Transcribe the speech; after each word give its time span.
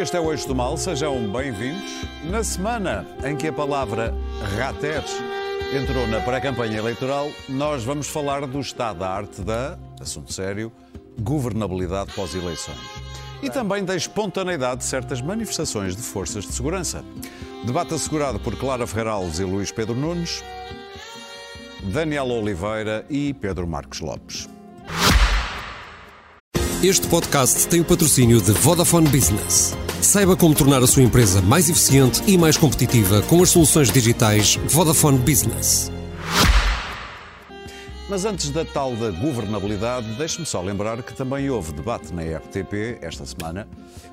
Este 0.00 0.16
é 0.16 0.20
o 0.20 0.32
Eixo 0.32 0.48
do 0.48 0.54
Mal, 0.54 0.78
sejam 0.78 1.30
bem-vindos. 1.30 2.06
Na 2.24 2.42
semana 2.42 3.06
em 3.22 3.36
que 3.36 3.48
a 3.48 3.52
palavra 3.52 4.14
rateres 4.56 5.14
entrou 5.74 6.06
na 6.06 6.20
pré-campanha 6.20 6.78
eleitoral, 6.78 7.30
nós 7.50 7.84
vamos 7.84 8.06
falar 8.08 8.46
do 8.46 8.58
estado 8.60 9.00
da 9.00 9.10
arte 9.10 9.42
da, 9.42 9.78
assunto 10.00 10.32
sério, 10.32 10.72
governabilidade 11.20 12.14
pós-eleições. 12.14 12.78
E 13.42 13.50
também 13.50 13.84
da 13.84 13.94
espontaneidade 13.94 14.78
de 14.78 14.84
certas 14.86 15.20
manifestações 15.20 15.94
de 15.94 16.00
forças 16.00 16.46
de 16.46 16.54
segurança. 16.54 17.04
Debate 17.66 17.92
assegurado 17.92 18.40
por 18.40 18.56
Clara 18.56 18.86
Ferrarales 18.86 19.38
e 19.38 19.44
Luís 19.44 19.70
Pedro 19.70 19.94
Nunes, 19.94 20.42
Daniel 21.92 22.28
Oliveira 22.28 23.04
e 23.10 23.34
Pedro 23.34 23.66
Marcos 23.66 24.00
Lopes. 24.00 24.48
Este 26.82 27.06
podcast 27.08 27.68
tem 27.68 27.82
o 27.82 27.84
patrocínio 27.84 28.40
de 28.40 28.52
Vodafone 28.52 29.06
Business. 29.10 29.76
Saiba 30.02 30.36
como 30.36 30.54
tornar 30.54 30.82
a 30.82 30.86
sua 30.86 31.02
empresa 31.02 31.40
mais 31.42 31.68
eficiente 31.68 32.22
e 32.26 32.36
mais 32.36 32.56
competitiva 32.56 33.22
com 33.22 33.42
as 33.42 33.50
soluções 33.50 33.90
digitais 33.90 34.56
Vodafone 34.66 35.18
Business. 35.18 35.90
Mas 38.08 38.24
antes 38.24 38.50
da 38.50 38.64
tal 38.64 38.96
da 38.96 39.10
governabilidade, 39.10 40.04
deixe-me 40.16 40.44
só 40.44 40.60
lembrar 40.60 41.00
que 41.00 41.14
também 41.14 41.48
houve 41.48 41.72
debate 41.72 42.12
na 42.12 42.22
RTP 42.22 42.98
esta 43.00 43.24
semana 43.24 43.68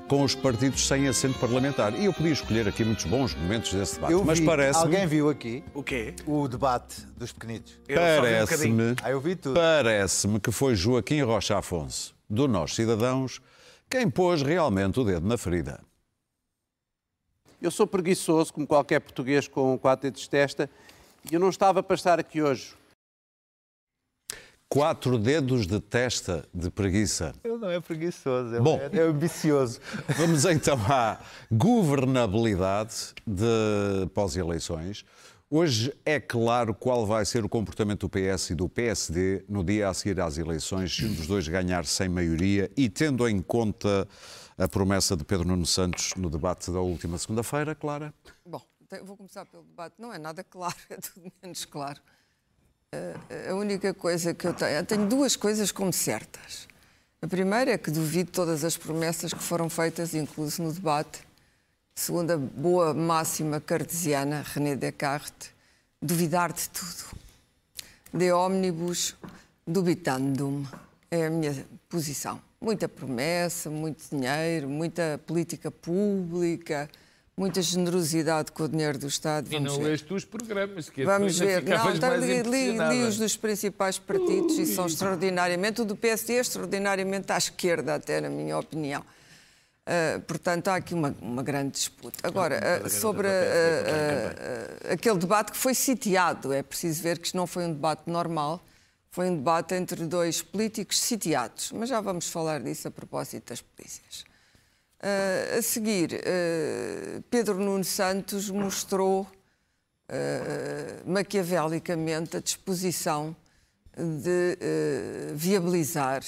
com 0.06 0.22
os 0.22 0.36
partidos 0.36 0.86
sem 0.86 1.08
assento 1.08 1.36
parlamentar. 1.40 1.92
E 1.98 2.04
eu 2.04 2.12
podia 2.12 2.30
escolher 2.32 2.68
aqui 2.68 2.84
muitos 2.84 3.06
bons 3.06 3.34
momentos 3.34 3.72
desse 3.74 3.96
debate. 3.96 4.12
Eu 4.12 4.24
mas 4.24 4.38
vi, 4.38 4.46
parece 4.46 4.78
alguém 4.78 5.04
viu 5.04 5.28
aqui 5.28 5.64
O 5.74 5.82
quê? 5.82 6.14
o 6.26 6.46
debate 6.46 7.04
dos 7.16 7.32
pequenitos. 7.32 7.72
Um 7.90 7.94
Parece-me 7.96 8.40
bocadinho. 8.72 8.96
Ah, 9.02 9.10
eu 9.10 9.20
vi 9.20 9.34
tudo. 9.34 9.54
parece-me 9.54 10.38
que 10.38 10.52
foi 10.52 10.76
Joaquim 10.76 11.22
Rocha 11.22 11.58
Afonso, 11.58 12.14
do 12.30 12.46
Nós 12.46 12.76
Cidadãos, 12.76 13.40
quem 13.88 14.10
pôs 14.10 14.42
realmente 14.42 15.00
o 15.00 15.04
dedo 15.04 15.26
na 15.26 15.38
ferida. 15.38 15.80
Eu 17.60 17.70
sou 17.70 17.86
preguiçoso, 17.86 18.52
como 18.52 18.66
qualquer 18.66 19.00
português 19.00 19.48
com 19.48 19.76
quatro 19.78 20.04
dedos 20.04 20.22
de 20.22 20.30
testa, 20.30 20.70
e 21.30 21.34
eu 21.34 21.40
não 21.40 21.48
estava 21.48 21.82
para 21.82 21.96
estar 21.96 22.20
aqui 22.20 22.40
hoje. 22.40 22.74
Quatro 24.68 25.18
dedos 25.18 25.66
de 25.66 25.80
testa 25.80 26.46
de 26.52 26.70
preguiça. 26.70 27.34
Ele 27.42 27.56
não 27.56 27.70
é 27.70 27.80
preguiçoso, 27.80 28.54
ele 28.54 28.62
Bom. 28.62 28.78
é, 28.78 28.98
é 28.98 29.00
ambicioso. 29.00 29.80
Vamos 30.16 30.44
então 30.44 30.78
à 30.88 31.18
governabilidade 31.50 33.14
de 33.26 34.06
pós-eleições. 34.12 35.04
Hoje 35.50 35.94
é 36.04 36.20
claro 36.20 36.74
qual 36.74 37.06
vai 37.06 37.24
ser 37.24 37.42
o 37.42 37.48
comportamento 37.48 38.06
do 38.06 38.10
PS 38.10 38.50
e 38.50 38.54
do 38.54 38.68
PSD 38.68 39.44
no 39.48 39.64
dia 39.64 39.88
a 39.88 39.94
seguir 39.94 40.20
às 40.20 40.36
eleições, 40.36 40.94
se 40.94 41.06
um 41.06 41.14
dos 41.14 41.26
dois 41.26 41.48
ganhar 41.48 41.86
sem 41.86 42.06
maioria 42.08 42.70
e 42.76 42.88
tendo 42.90 43.26
em 43.26 43.40
conta 43.40 44.06
a 44.58 44.68
promessa 44.68 45.16
de 45.16 45.24
Pedro 45.24 45.48
Nuno 45.48 45.64
Santos 45.64 46.12
no 46.16 46.28
debate 46.28 46.70
da 46.70 46.80
última 46.80 47.16
segunda-feira, 47.16 47.74
Clara? 47.74 48.12
Bom, 48.44 48.60
te- 48.90 49.00
vou 49.00 49.16
começar 49.16 49.46
pelo 49.46 49.62
debate. 49.62 49.94
Não 49.98 50.12
é 50.12 50.18
nada 50.18 50.44
claro, 50.44 50.76
é 50.90 50.96
tudo 50.96 51.32
menos 51.42 51.64
claro. 51.64 51.98
Eh, 52.92 53.48
a 53.50 53.54
única 53.54 53.94
coisa 53.94 54.34
que 54.34 54.46
eu 54.46 54.52
tenho. 54.52 54.72
Eu 54.72 54.84
tenho 54.84 55.06
duas 55.08 55.34
coisas 55.34 55.72
como 55.72 55.90
certas. 55.94 56.68
A 57.22 57.26
primeira 57.26 57.70
é 57.72 57.78
que 57.78 57.90
duvido 57.90 58.30
todas 58.30 58.64
as 58.64 58.76
promessas 58.76 59.32
que 59.32 59.42
foram 59.42 59.70
feitas, 59.70 60.14
incluso 60.14 60.62
no 60.62 60.70
debate. 60.72 61.26
Segundo 61.98 62.30
a 62.30 62.36
boa 62.36 62.94
máxima 62.94 63.60
cartesiana, 63.60 64.44
René 64.54 64.76
Descartes, 64.76 65.50
duvidar 66.00 66.52
de 66.52 66.68
tudo. 66.68 67.18
De 68.14 68.30
omnibus 68.30 69.16
dubitandum. 69.66 70.64
É 71.10 71.26
a 71.26 71.30
minha 71.30 71.66
posição. 71.88 72.40
Muita 72.60 72.88
promessa, 72.88 73.68
muito 73.68 74.04
dinheiro, 74.12 74.68
muita 74.68 75.20
política 75.26 75.72
pública, 75.72 76.88
muita 77.36 77.60
generosidade 77.60 78.52
com 78.52 78.62
o 78.62 78.68
dinheiro 78.68 78.96
do 78.96 79.08
Estado. 79.08 79.48
E 79.48 79.56
Vamos 79.56 79.72
não 79.72 79.78
ver. 79.82 79.88
leste 79.90 80.14
os 80.14 80.24
programas, 80.24 80.88
que 80.88 81.04
Vamos 81.04 81.40
ainda 81.42 81.60
ver. 81.60 81.78
Não, 81.78 81.94
então, 81.96 82.16
li, 82.16 82.42
li- 82.42 82.78
li 82.78 83.02
os 83.08 83.18
dos 83.18 83.36
principais 83.36 83.98
partidos 83.98 84.56
e 84.56 84.66
são 84.66 84.86
extraordinariamente. 84.86 85.80
O 85.80 85.84
do 85.84 85.96
PSD 85.96 86.34
é 86.34 86.40
extraordinariamente 86.42 87.32
à 87.32 87.36
esquerda, 87.38 87.96
até 87.96 88.20
na 88.20 88.28
minha 88.30 88.56
opinião. 88.56 89.04
Ah, 89.88 90.20
portanto, 90.26 90.68
há 90.68 90.76
aqui 90.76 90.92
uma, 90.92 91.16
uma 91.18 91.42
grande 91.42 91.70
disputa. 91.72 92.18
Agora, 92.22 92.60
ah, 92.84 92.88
sobre 92.90 93.26
ah, 93.26 94.92
aquele 94.92 95.16
debate 95.16 95.52
que 95.52 95.56
foi 95.56 95.72
sitiado, 95.72 96.52
é 96.52 96.62
preciso 96.62 97.02
ver 97.02 97.18
que 97.18 97.28
isto 97.28 97.36
não 97.36 97.46
foi 97.46 97.64
um 97.64 97.72
debate 97.72 98.02
normal, 98.06 98.62
foi 99.10 99.30
um 99.30 99.36
debate 99.36 99.74
entre 99.74 100.04
dois 100.04 100.42
políticos 100.42 101.00
sitiados. 101.00 101.72
Mas 101.72 101.88
já 101.88 102.02
vamos 102.02 102.28
falar 102.28 102.60
disso 102.60 102.86
a 102.86 102.90
propósito 102.90 103.48
das 103.48 103.62
polícias. 103.62 104.24
A 105.56 105.62
seguir, 105.62 106.10
Pedro 107.30 107.54
Nuno 107.54 107.84
Santos 107.84 108.50
mostrou 108.50 109.26
maquiavelicamente 111.06 112.36
a 112.36 112.40
disposição 112.40 113.34
de 113.96 114.58
viabilizar 115.34 116.22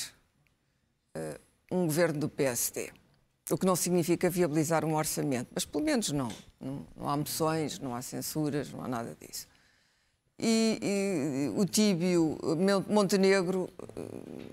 um 1.71 1.85
governo 1.87 2.21
do 2.21 2.29
PSD. 2.29 2.93
O 3.51 3.59
que 3.59 3.67
não 3.67 3.75
significa 3.75 4.31
viabilizar 4.31 4.85
um 4.85 4.95
orçamento, 4.95 5.49
mas 5.55 5.65
pelo 5.65 5.85
menos 5.85 6.13
não. 6.13 6.31
Não, 6.61 6.87
não 6.97 7.09
há 7.09 7.17
moções, 7.17 7.79
não 7.79 7.95
há 7.95 8.03
censuras, 8.03 8.71
não 8.71 8.85
há 8.85 8.89
nada 8.89 9.17
disso. 9.21 9.49
E, 10.39 10.79
e 10.83 11.61
o 11.61 11.67
Tíbio 11.67 12.39
Montenegro 12.89 13.69
eh, 13.79 14.03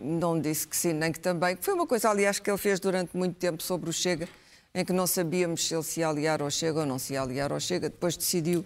não 0.02 0.40
disse 0.40 0.68
que 0.68 0.76
sim, 0.76 0.92
nem 0.94 1.12
que 1.12 1.20
também. 1.20 1.56
que 1.56 1.64
Foi 1.64 1.74
uma 1.74 1.88
coisa, 1.88 2.10
aliás, 2.10 2.40
que 2.40 2.50
ele 2.50 2.58
fez 2.58 2.80
durante 2.80 3.16
muito 3.16 3.36
tempo 3.38 3.64
sobre 3.64 3.90
o 3.90 3.94
Chega, 3.94 4.28
em 4.76 4.84
que 4.84 4.92
não 4.92 5.08
sabíamos 5.08 5.66
se 5.66 5.74
ele 5.74 5.84
se 5.84 6.02
ia 6.02 6.10
aliar 6.10 6.42
ao 6.42 6.52
Chega 6.52 6.82
ou 6.82 6.86
não 6.86 7.00
se 7.00 7.14
ia 7.14 7.22
aliar 7.22 7.54
ao 7.54 7.60
Chega. 7.60 7.90
Depois 7.90 8.18
decidiu 8.18 8.66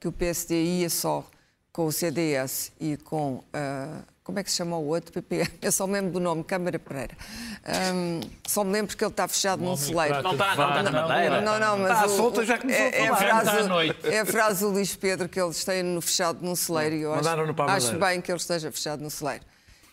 que 0.00 0.08
o 0.08 0.12
PSD 0.12 0.62
ia 0.62 0.88
só 0.88 1.26
com 1.70 1.86
o 1.86 1.92
CDS 1.92 2.72
e 2.80 2.96
com. 2.96 3.42
ah, 3.52 4.02
como 4.24 4.38
é 4.38 4.44
que 4.44 4.50
se 4.50 4.56
chama 4.58 4.76
o 4.78 4.86
outro? 4.86 5.12
PP. 5.12 5.48
Eu 5.62 5.72
só 5.72 5.86
me 5.86 5.94
lembro 5.94 6.12
do 6.12 6.20
nome, 6.20 6.44
Câmara 6.44 6.78
Pereira. 6.78 7.16
Ahm, 7.64 8.20
só 8.46 8.62
me 8.62 8.72
lembro 8.72 8.96
que 8.96 9.02
ele 9.04 9.10
está 9.10 9.26
fechado 9.26 9.62
num 9.64 9.76
celeiro. 9.76 10.22
Não 10.22 10.32
está 10.32 10.54
não 10.56 10.68
está 10.68 10.82
na 10.82 10.90
madeira. 10.90 11.40
Não, 11.40 11.58
não, 11.58 11.78
mas 11.78 11.92
Está 11.92 12.08
solta, 12.08 12.44
já 12.44 12.58
começou 12.58 12.82
é, 12.84 12.88
a 12.88 12.90
é 13.04 13.08
a 13.08 13.16
falar. 13.16 13.40
frase, 13.44 13.96
é 14.04 14.20
a 14.20 14.26
frase 14.26 14.60
do 14.60 14.70
Luís 14.70 14.94
Pedro 14.94 15.28
que 15.28 15.40
eles 15.40 15.64
têm 15.64 15.82
no 15.82 16.00
fechado 16.00 16.38
num 16.44 16.54
celeiro 16.54 16.94
e 16.96 17.02
eu 17.02 17.14
acho, 17.14 17.28
a 17.28 17.64
acho 17.74 17.98
bem 17.98 18.20
que 18.20 18.30
ele 18.30 18.38
esteja 18.38 18.70
fechado 18.70 19.02
no 19.02 19.10
celeiro. 19.10 19.44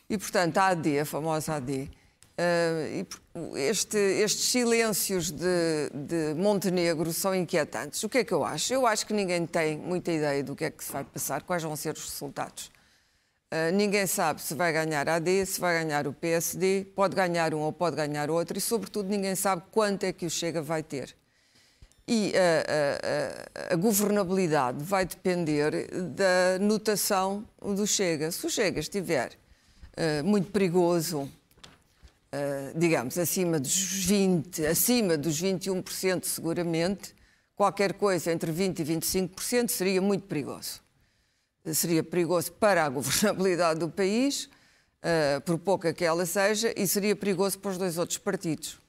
E, 0.10 0.18
portanto, 0.18 0.58
a 0.58 0.68
AD, 0.68 1.00
a 1.00 1.06
famosa 1.06 1.54
AD, 1.56 1.90
e 2.96 3.04
por- 3.04 3.58
este- 3.58 3.98
estes 3.98 4.46
silêncios 4.46 5.30
de, 5.32 5.90
de 5.94 6.34
Montenegro 6.36 7.12
são 7.14 7.36
inquietantes. 7.36 8.04
O 8.04 8.10
que 8.10 8.20
é 8.20 8.24
que 8.24 8.32
eu 8.34 8.44
acho? 8.44 8.74
Eu 8.74 8.88
acho 8.88 9.06
que 9.06 9.14
ninguém 9.14 9.46
tem 9.46 9.78
muita 9.78 10.12
ideia 10.12 10.44
do 10.44 10.56
que 10.56 10.66
é 10.66 10.72
que 10.72 10.84
se 10.84 10.92
vai 10.92 11.04
passar, 11.04 11.44
quais 11.44 11.62
vão 11.64 11.76
ser 11.76 11.94
os 11.96 12.10
resultados. 12.10 12.72
Uh, 13.52 13.72
ninguém 13.76 14.06
sabe 14.06 14.40
se 14.44 14.54
vai 14.54 14.72
ganhar 14.72 15.10
a 15.10 15.16
AD, 15.16 15.44
se 15.48 15.60
vai 15.60 15.84
ganhar 15.84 16.06
o 16.06 16.14
PSD, 16.14 16.86
pode 16.96 17.16
ganhar 17.16 17.52
um 17.56 17.62
ou 17.62 17.74
pode 17.74 17.96
ganhar 17.96 18.30
outro, 18.30 18.56
e, 18.56 18.62
sobretudo, 18.62 19.10
ninguém 19.10 19.34
sabe 19.36 19.64
quanto 19.72 20.04
é 20.04 20.14
que 20.14 20.24
o 20.24 20.30
Chega 20.30 20.62
vai 20.62 20.84
ter. 20.84 21.16
E 22.08 22.32
a, 22.36 22.40
a- 22.40 23.72
a- 23.72 23.74
a 23.74 23.76
governabilidade 23.76 24.84
vai 24.84 25.04
depender 25.04 25.88
da 26.16 26.60
notação 26.62 27.44
do 27.60 27.88
Chega. 27.88 28.32
Se 28.32 28.46
o 28.46 28.50
Chega 28.52 28.80
estiver 28.80 29.32
uh, 29.32 30.24
muito 30.24 30.52
perigoso, 30.52 31.22
uh, 31.22 31.30
digamos, 32.76 33.18
acima 33.18 33.60
dos 33.60 33.76
20, 34.06 34.64
acima 34.68 35.18
dos 35.18 35.42
21% 35.42 36.24
seguramente, 36.25 37.16
qualquer 37.56 37.94
coisa 37.94 38.31
entre 38.31 38.51
20% 38.51 38.80
e 38.80 38.84
25% 38.86 39.69
seria 39.69 40.01
muito 40.01 40.28
perigoso 40.28 40.81
seria 41.66 42.04
perigoso 42.04 42.52
para 42.54 42.86
a 42.86 42.90
governabilidade 42.90 43.80
do 43.80 43.90
país, 43.90 44.50
eh, 45.02 45.40
por 45.42 45.58
pouca 45.58 45.94
que 45.94 46.04
ela 46.04 46.26
seja, 46.26 46.74
e 46.76 46.88
seria 46.88 47.16
perigoso 47.16 47.60
para 47.60 47.72
os 47.72 47.78
dois 47.78 47.98
outros 47.98 48.18
partidos. 48.18 48.80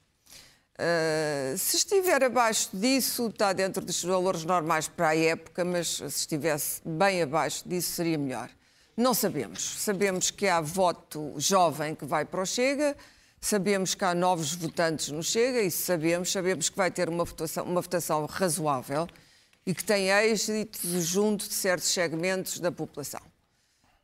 Eh, 0.77 1.53
se 1.57 1.77
estiver 1.77 2.23
abaixo 2.23 2.69
disso, 2.73 3.27
está 3.27 3.53
dentro 3.53 3.85
dos 3.85 4.03
valores 4.03 4.43
normais 4.43 4.87
para 4.87 5.09
a 5.09 5.15
época, 5.15 5.63
mas 5.63 5.87
se 5.97 6.05
estivesse 6.05 6.81
bem 6.83 7.21
abaixo 7.21 7.67
disso, 7.67 7.91
seria 7.91 8.17
melhor. 8.17 8.49
Não 8.97 9.13
sabemos. 9.13 9.61
Sabemos 9.79 10.31
que 10.31 10.47
há 10.47 10.59
voto 10.59 11.33
jovem 11.37 11.93
que 11.93 12.03
vai 12.03 12.25
para 12.25 12.41
o 12.41 12.45
Chega, 12.45 12.97
sabemos 13.39 13.93
que 13.93 14.03
há 14.03 14.15
novos 14.15 14.55
votantes 14.55 15.09
no 15.09 15.21
Chega, 15.23 15.61
e 15.61 15.69
sabemos, 15.69 16.31
sabemos 16.31 16.67
que 16.67 16.77
vai 16.77 16.89
ter 16.89 17.09
uma 17.09 17.23
votação, 17.23 17.63
uma 17.63 17.81
votação 17.81 18.25
razoável 18.25 19.07
e 19.65 19.73
que 19.73 19.83
tem 19.83 20.09
êxito 20.09 20.79
junto 21.01 21.47
de 21.47 21.53
certos 21.53 21.87
segmentos 21.89 22.59
da 22.59 22.71
população. 22.71 23.21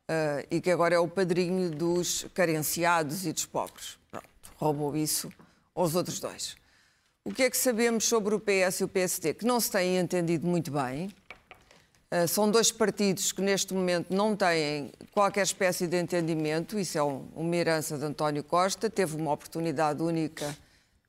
Ah, 0.08 0.44
e 0.50 0.62
que 0.62 0.72
agora 0.72 0.96
é 0.96 1.00
o 1.00 1.08
padrinho 1.08 1.70
dos 1.72 2.26
carenciados 2.34 3.26
e 3.26 3.34
dos 3.34 3.46
pobres. 3.46 3.98
Pronto, 4.10 4.28
roubou 4.56 4.96
isso 4.96 5.32
aos 5.76 5.96
outros 5.96 6.20
dois. 6.20 6.56
O 7.24 7.34
que 7.34 7.44
é 7.44 7.50
que 7.50 7.58
sabemos 7.58 8.06
sobre 8.06 8.34
o 8.34 8.40
PS 8.40 8.80
e 8.80 8.84
o 8.86 8.88
PSD? 8.88 9.34
Que 9.34 9.46
não 9.46 9.60
se 9.60 9.70
têm 9.70 9.98
entendido 9.98 10.48
muito 10.48 10.72
bem. 10.72 11.10
Ah, 12.10 12.26
são 12.26 12.50
dois 12.50 12.72
partidos 12.72 13.34
que 13.34 13.42
neste 13.42 13.74
momento 13.74 14.14
não 14.14 14.34
têm 14.36 14.92
qualquer 15.12 15.42
espécie 15.44 15.88
de 15.88 16.00
entendimento. 16.00 16.80
Isso 16.80 16.98
é 16.98 17.04
um- 17.04 17.28
uma 17.36 17.54
herança 17.56 17.98
de 17.98 18.06
António 18.06 18.44
Costa. 18.46 18.90
Teve 18.90 19.18
uma 19.18 19.34
oportunidade 19.34 20.02
única 20.02 20.56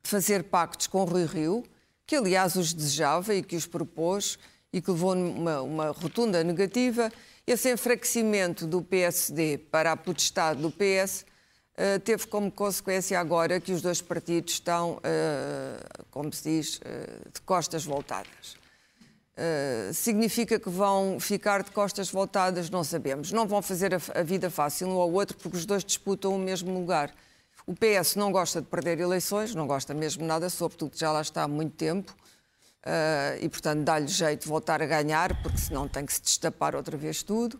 de 0.03 0.09
fazer 0.09 0.43
pactos 0.43 0.87
com 0.87 1.05
Rui 1.05 1.25
Rio 1.25 1.63
que 2.09 2.15
aliás 2.15 2.55
os 2.55 2.73
desejava 2.73 3.35
e 3.35 3.43
que 3.43 3.55
os 3.55 3.67
propôs 3.67 4.39
e 4.73 4.81
que 4.81 4.89
levou 4.89 5.13
uma, 5.13 5.61
uma 5.61 5.91
rotunda 5.91 6.43
negativa. 6.43 7.13
Esse 7.45 7.71
enfraquecimento 7.71 8.65
do 8.65 8.81
PSD 8.81 9.59
para 9.59 9.91
a 9.91 9.95
potestade 9.95 10.59
do 10.59 10.71
PS 10.71 11.23
Uh, 11.79 11.97
teve 11.97 12.27
como 12.27 12.51
consequência 12.51 13.17
agora 13.17 13.57
que 13.57 13.71
os 13.71 13.81
dois 13.81 14.01
partidos 14.01 14.55
estão, 14.55 14.95
uh, 14.97 16.05
como 16.11 16.29
se 16.33 16.43
diz, 16.43 16.75
uh, 16.75 17.31
de 17.33 17.39
costas 17.45 17.85
voltadas. 17.85 18.57
significa 19.93 20.59
que 20.59 20.69
vão 20.69 21.21
ficar 21.21 21.63
de 21.63 21.71
costas 21.71 22.11
voltadas? 22.11 22.69
Não 22.69 22.83
sabemos. 22.83 23.31
Não 23.31 23.47
vão 23.47 23.61
fazer 23.61 23.95
a, 23.95 24.01
a, 24.13 24.23
vida 24.23 24.49
fácil 24.49 24.89
um 24.89 24.99
ao 24.99 25.09
outro 25.09 25.37
porque 25.37 25.55
os 25.55 25.65
dois 25.65 25.81
disputam 25.85 26.35
o 26.35 26.37
mesmo 26.37 26.73
lugar. 26.73 27.15
O 27.69 27.75
PS 27.75 28.15
não 28.15 28.31
gosta 28.31 28.63
de 28.63 28.67
perder 28.67 28.99
eleições, 28.99 29.53
não 29.53 29.67
gosta 29.67 29.93
mesmo 29.93 30.25
nada, 30.25 30.49
sobretudo 30.49 30.97
já 30.97 31.11
lá 31.11 31.21
está 31.21 31.43
há 31.43 31.47
muito 31.47 31.75
tempo. 31.75 32.15
e, 33.39 33.47
portanto, 33.47 33.83
dá-lhe 33.83 34.07
jeito 34.07 34.41
de 34.41 34.47
voltar 34.47 34.81
a 34.81 34.87
ganhar, 34.87 35.39
porque 35.43 35.59
senão 35.59 35.87
tem 35.87 36.03
que 36.03 36.11
se 36.11 36.19
destapar 36.19 36.75
outra 36.75 36.97
vez 36.97 37.21
tudo. 37.21 37.59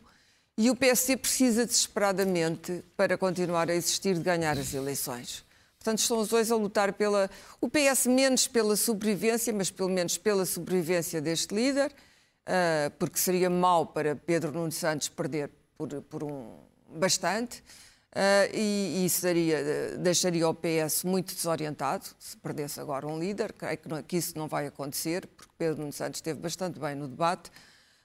E 0.57 0.71
o 0.71 0.75
PSD 0.75 1.15
precisa 1.15 1.63
desesperadamente, 1.63 2.83
para 2.97 3.19
continuar 3.19 3.69
a 3.69 3.75
existir, 3.75 4.15
de 4.15 4.21
ganhar 4.21 4.57
as 4.57 4.73
eleições. 4.73 5.45
Portanto, 5.77 6.00
estão 6.00 6.17
os 6.17 6.29
dois 6.29 6.51
a 6.51 6.55
lutar 6.55 6.91
pela. 6.94 7.29
O 7.62 7.69
PS 7.69 8.07
menos 8.07 8.47
pela 8.47 8.75
sobrevivência, 8.75 9.53
mas 9.53 9.69
pelo 9.69 9.89
menos 9.89 10.17
pela 10.17 10.44
sobrevivência 10.44 11.21
deste 11.21 11.53
líder, 11.53 11.91
uh, 11.91 12.89
porque 12.97 13.19
seria 13.19 13.47
mau 13.47 13.85
para 13.85 14.15
Pedro 14.15 14.51
Nuno 14.51 14.71
Santos 14.71 15.07
perder 15.07 15.51
por, 15.77 16.01
por 16.01 16.23
um 16.23 16.57
bastante. 16.95 17.63
Uh, 18.11 18.50
e, 18.56 19.06
isso 19.06 19.21
daria, 19.21 19.97
deixaria 20.00 20.50
o 20.50 20.53
PS 20.53 21.03
muito 21.03 21.35
desorientado 21.35 22.06
se 22.17 22.35
perdesse 22.38 22.79
agora 22.79 23.06
um 23.06 23.19
líder. 23.19 23.53
Creio 23.53 23.77
que, 23.77 23.88
não, 23.88 24.01
que 24.01 24.17
isso 24.17 24.38
não 24.38 24.47
vai 24.47 24.65
acontecer, 24.65 25.27
porque 25.27 25.51
Pedro 25.57 25.91
Santos 25.91 26.17
esteve 26.17 26.39
bastante 26.39 26.79
bem 26.79 26.95
no 26.95 27.07
debate. 27.07 27.51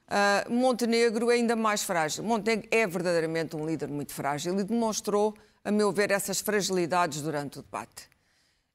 Uh, 0.07 0.53
Montenegro 0.53 1.31
é 1.31 1.35
ainda 1.35 1.57
mais 1.57 1.83
frágil. 1.83 2.23
Montenegro 2.23 2.69
é 2.71 2.87
verdadeiramente 2.87 3.57
um 3.57 3.67
líder 3.67 3.89
muito 3.89 4.13
frágil 4.13 4.59
e 4.61 4.65
demonstrou, 4.65 5.35
a 5.65 5.71
meu 5.71 5.91
ver, 5.91 6.11
essas 6.11 6.41
fragilidades 6.41 7.23
durante 7.23 7.59
o 7.59 7.63
debate. 7.63 8.09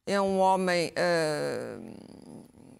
É 0.07 0.19
um 0.19 0.39
homem 0.39 0.91
uh, 0.91 2.33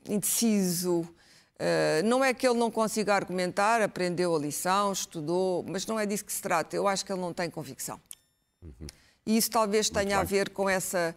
indeciso. 0.10 1.02
Uh, 1.02 2.02
não 2.04 2.26
é 2.26 2.34
que 2.34 2.48
ele 2.48 2.58
não 2.58 2.72
consiga 2.72 3.14
argumentar, 3.14 3.80
aprendeu 3.84 4.36
a 4.36 4.40
lição, 4.40 4.92
estudou, 4.92 5.64
mas 5.68 5.86
não 5.86 6.00
é 6.00 6.08
disso 6.08 6.26
que 6.26 6.34
se 6.34 6.42
trata. 6.42 6.76
Eu 6.76 6.88
acho 6.88 7.06
que 7.06 7.12
ele 7.12 7.22
não 7.22 7.32
tem 7.32 7.48
convicção. 7.52 8.02
Uhum. 8.62 8.88
E 9.26 9.38
isso 9.38 9.50
talvez 9.52 9.90
tenha 9.90 10.20
a 10.20 10.24
ver 10.24 10.50
com 10.50 10.68
essa, 10.70 11.16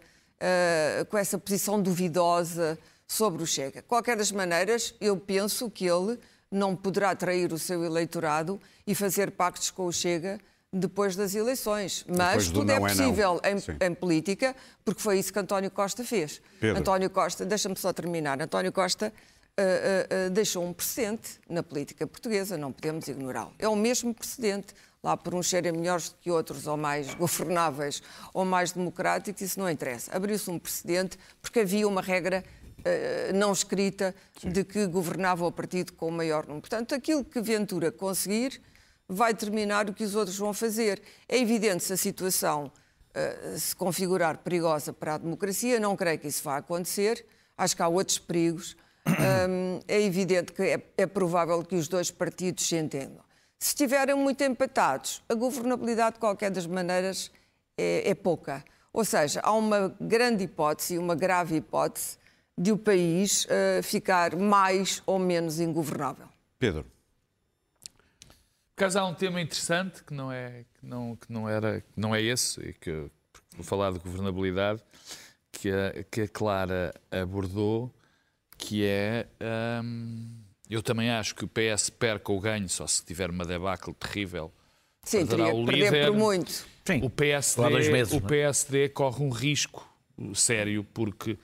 com 1.09 1.17
essa 1.17 1.37
posição 1.37 1.81
duvidosa 1.81 2.77
sobre 3.07 3.41
o 3.41 3.47
Chega. 3.47 3.81
Qualquer 3.81 4.17
das 4.17 4.31
maneiras, 4.31 4.93
eu 5.01 5.17
penso 5.17 5.69
que 5.69 5.85
ele 5.85 6.19
não 6.51 6.75
poderá 6.75 7.09
atrair 7.09 7.51
o 7.51 7.57
seu 7.57 7.83
eleitorado 7.83 8.61
e 8.85 8.93
fazer 8.93 9.31
pactos 9.31 9.71
com 9.71 9.87
o 9.87 9.91
Chega 9.91 10.39
depois 10.73 11.15
das 11.15 11.35
eleições. 11.35 12.05
Mas 12.07 12.49
tudo 12.49 12.71
é 12.71 12.79
possível 12.79 13.39
é 13.43 13.51
em, 13.51 13.87
em, 13.87 13.93
política, 13.93 14.55
porque 14.83 15.01
foi 15.01 15.19
isso 15.19 15.31
que 15.31 15.37
António 15.37 15.69
Costa 15.69 16.03
fez. 16.03 16.41
Pedro. 16.59 16.79
António 16.79 17.09
Costa, 17.09 17.45
deixa-me 17.45 17.75
só 17.75 17.93
terminar, 17.93 18.41
António 18.41 18.71
Costa 18.71 19.07
uh, 19.07 19.61
uh, 19.61 20.27
uh, 20.27 20.29
deixou 20.31 20.65
um 20.65 20.73
precedente 20.73 21.39
na 21.47 21.61
política 21.61 22.07
portuguesa, 22.07 22.57
não 22.57 22.71
podemos 22.71 23.07
ignorá-lo. 23.07 23.53
É 23.59 23.67
o 23.67 23.75
mesmo 23.75 24.13
precedente. 24.13 24.73
Lá 25.03 25.17
por 25.17 25.35
uns 25.35 25.49
serem 25.49 25.73
melhores 25.73 26.09
do 26.09 26.15
que 26.15 26.31
outros, 26.31 26.65
ou 26.65 26.77
mais 26.77 27.13
governáveis, 27.15 28.01
ou 28.33 28.45
mais 28.45 28.71
democráticos, 28.71 29.41
isso 29.41 29.59
não 29.59 29.69
interessa. 29.69 30.15
Abriu-se 30.15 30.49
um 30.49 30.57
precedente 30.57 31.19
porque 31.41 31.59
havia 31.59 31.87
uma 31.87 32.01
regra 32.01 32.43
eh, 32.85 33.31
não 33.33 33.53
escrita 33.53 34.13
Sim. 34.39 34.49
de 34.49 34.63
que 34.63 34.85
governava 34.87 35.45
o 35.45 35.51
partido 35.51 35.93
com 35.93 36.09
o 36.09 36.11
maior 36.11 36.43
número. 36.43 36.61
Portanto, 36.61 36.93
aquilo 36.93 37.23
que 37.23 37.39
Ventura 37.41 37.91
conseguir 37.91 38.61
vai 39.07 39.33
determinar 39.33 39.89
o 39.89 39.93
que 39.93 40.03
os 40.03 40.15
outros 40.15 40.37
vão 40.37 40.53
fazer. 40.53 41.01
É 41.29 41.37
evidente 41.37 41.83
se 41.83 41.93
a 41.93 41.97
situação 41.97 42.71
uh, 43.15 43.57
se 43.57 43.75
configurar 43.75 44.39
perigosa 44.39 44.91
para 44.91 45.15
a 45.15 45.17
democracia, 45.17 45.79
não 45.79 45.95
creio 45.95 46.19
que 46.19 46.27
isso 46.27 46.43
vá 46.43 46.57
acontecer. 46.57 47.25
Acho 47.57 47.75
que 47.75 47.81
há 47.81 47.87
outros 47.87 48.19
perigos. 48.19 48.75
Um, 49.05 49.81
é 49.85 50.01
evidente 50.01 50.53
que 50.53 50.61
é, 50.61 50.81
é 50.95 51.05
provável 51.05 51.61
que 51.61 51.75
os 51.75 51.89
dois 51.89 52.09
partidos 52.09 52.65
se 52.65 52.77
entendam. 52.77 53.21
Se 53.63 53.69
estiverem 53.69 54.13
muito 54.13 54.43
empatados, 54.43 55.23
a 55.29 55.33
governabilidade, 55.33 56.15
de 56.15 56.19
qualquer 56.19 56.51
das 56.51 56.67
maneiras, 56.67 57.31
é, 57.77 58.09
é 58.09 58.13
pouca. 58.13 58.61
Ou 58.91 59.05
seja, 59.05 59.39
há 59.41 59.53
uma 59.53 59.95
grande 60.01 60.43
hipótese, 60.43 60.97
uma 60.97 61.15
grave 61.15 61.55
hipótese, 61.55 62.17
de 62.57 62.73
o 62.73 62.77
país 62.77 63.45
uh, 63.45 63.81
ficar 63.81 64.35
mais 64.35 65.01
ou 65.05 65.17
menos 65.17 65.61
ingovernável. 65.61 66.27
Pedro. 66.59 66.85
Caso 68.75 68.99
há 68.99 69.05
um 69.05 69.13
tema 69.13 69.39
interessante 69.39 70.03
que 70.03 70.13
não 70.13 70.29
é 70.29 70.65
que 70.73 70.85
não 70.85 71.15
que 71.15 71.31
não 71.31 71.47
era 71.47 71.79
que 71.79 71.87
não 71.95 72.13
é 72.13 72.21
esse 72.21 72.59
e 72.59 72.73
que 72.73 73.09
vou 73.55 73.63
falar 73.63 73.93
de 73.93 73.99
governabilidade 73.99 74.83
que 75.53 75.71
a, 75.71 76.03
que 76.11 76.21
a 76.23 76.27
Clara 76.27 76.93
abordou 77.09 77.89
que 78.57 78.85
é 78.85 79.25
hum, 79.81 80.42
eu 80.73 80.81
também 80.81 81.09
acho 81.09 81.35
que 81.35 81.45
o 81.45 81.47
PS 81.47 81.89
perca 81.89 82.31
ou 82.31 82.39
ganhe 82.39 82.67
só 82.67 82.87
se 82.87 83.03
tiver 83.05 83.29
uma 83.29 83.45
debacle 83.45 83.93
terrível 83.93 84.51
Sim, 85.03 85.25
teria 85.25 85.53
o 85.53 85.65
líder, 85.65 85.91
perder 85.91 86.07
por 86.07 86.17
muito. 86.17 86.65
Sim, 86.85 86.99
o 87.01 87.09
PSD, 87.09 87.91
meses, 87.91 88.13
o 88.13 88.21
PSD 88.21 88.89
corre 88.89 89.23
um 89.23 89.29
risco 89.29 89.87
sério 90.33 90.83
porque 90.93 91.37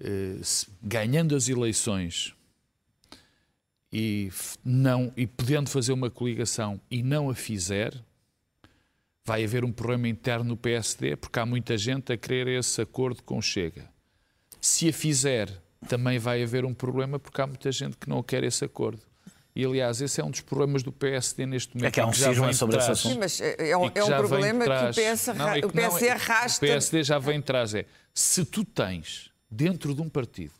eh, 0.00 0.40
ganhando 0.82 1.34
as 1.34 1.48
eleições 1.48 2.34
e, 3.92 4.30
não, 4.64 5.12
e 5.16 5.26
podendo 5.26 5.70
fazer 5.70 5.92
uma 5.92 6.10
coligação 6.10 6.80
e 6.90 7.02
não 7.02 7.30
a 7.30 7.34
fizer, 7.34 7.94
vai 9.24 9.44
haver 9.44 9.64
um 9.64 9.72
problema 9.72 10.08
interno 10.08 10.44
no 10.44 10.56
PSD, 10.56 11.16
porque 11.16 11.38
há 11.38 11.46
muita 11.46 11.76
gente 11.76 12.12
a 12.12 12.16
querer 12.16 12.58
esse 12.58 12.80
acordo 12.80 13.22
com 13.22 13.38
o 13.38 13.42
Chega. 13.42 13.90
Se 14.60 14.88
a 14.88 14.92
fizer, 14.92 15.50
também 15.86 16.18
vai 16.18 16.42
haver 16.42 16.64
um 16.64 16.74
problema, 16.74 17.18
porque 17.18 17.40
há 17.40 17.46
muita 17.46 17.70
gente 17.70 17.96
que 17.96 18.08
não 18.08 18.22
quer 18.22 18.42
esse 18.44 18.64
acordo. 18.64 19.02
E, 19.54 19.64
aliás, 19.64 20.00
esse 20.00 20.20
é 20.20 20.24
um 20.24 20.30
dos 20.30 20.40
problemas 20.40 20.82
do 20.82 20.92
PSD 20.92 21.44
neste 21.44 21.76
momento. 21.76 21.88
É 21.88 21.90
que 21.90 22.00
há 22.00 22.06
um 22.06 22.12
cisma 22.12 22.52
sobre 22.52 22.76
esse 22.76 22.90
assunto. 22.90 23.12
Sim, 23.12 23.18
mas 23.18 23.40
é, 23.40 23.70
é 23.70 23.76
um, 23.76 23.90
é 23.92 24.04
um 24.04 24.06
problema 24.06 24.64
que 24.64 24.70
o, 24.70 24.90
PS, 24.90 25.26
não, 25.34 25.48
é 25.48 25.60
que 25.60 25.66
o 25.66 25.72
PSD 25.72 26.06
não, 26.06 26.14
arrasta. 26.14 26.64
O 26.64 26.68
PSD 26.68 27.02
já 27.02 27.18
vem 27.18 27.38
atrás. 27.38 27.74
É, 27.74 27.84
se 28.14 28.44
tu 28.44 28.64
tens 28.64 29.32
dentro 29.50 29.94
de 29.94 30.00
um 30.00 30.08
partido 30.08 30.54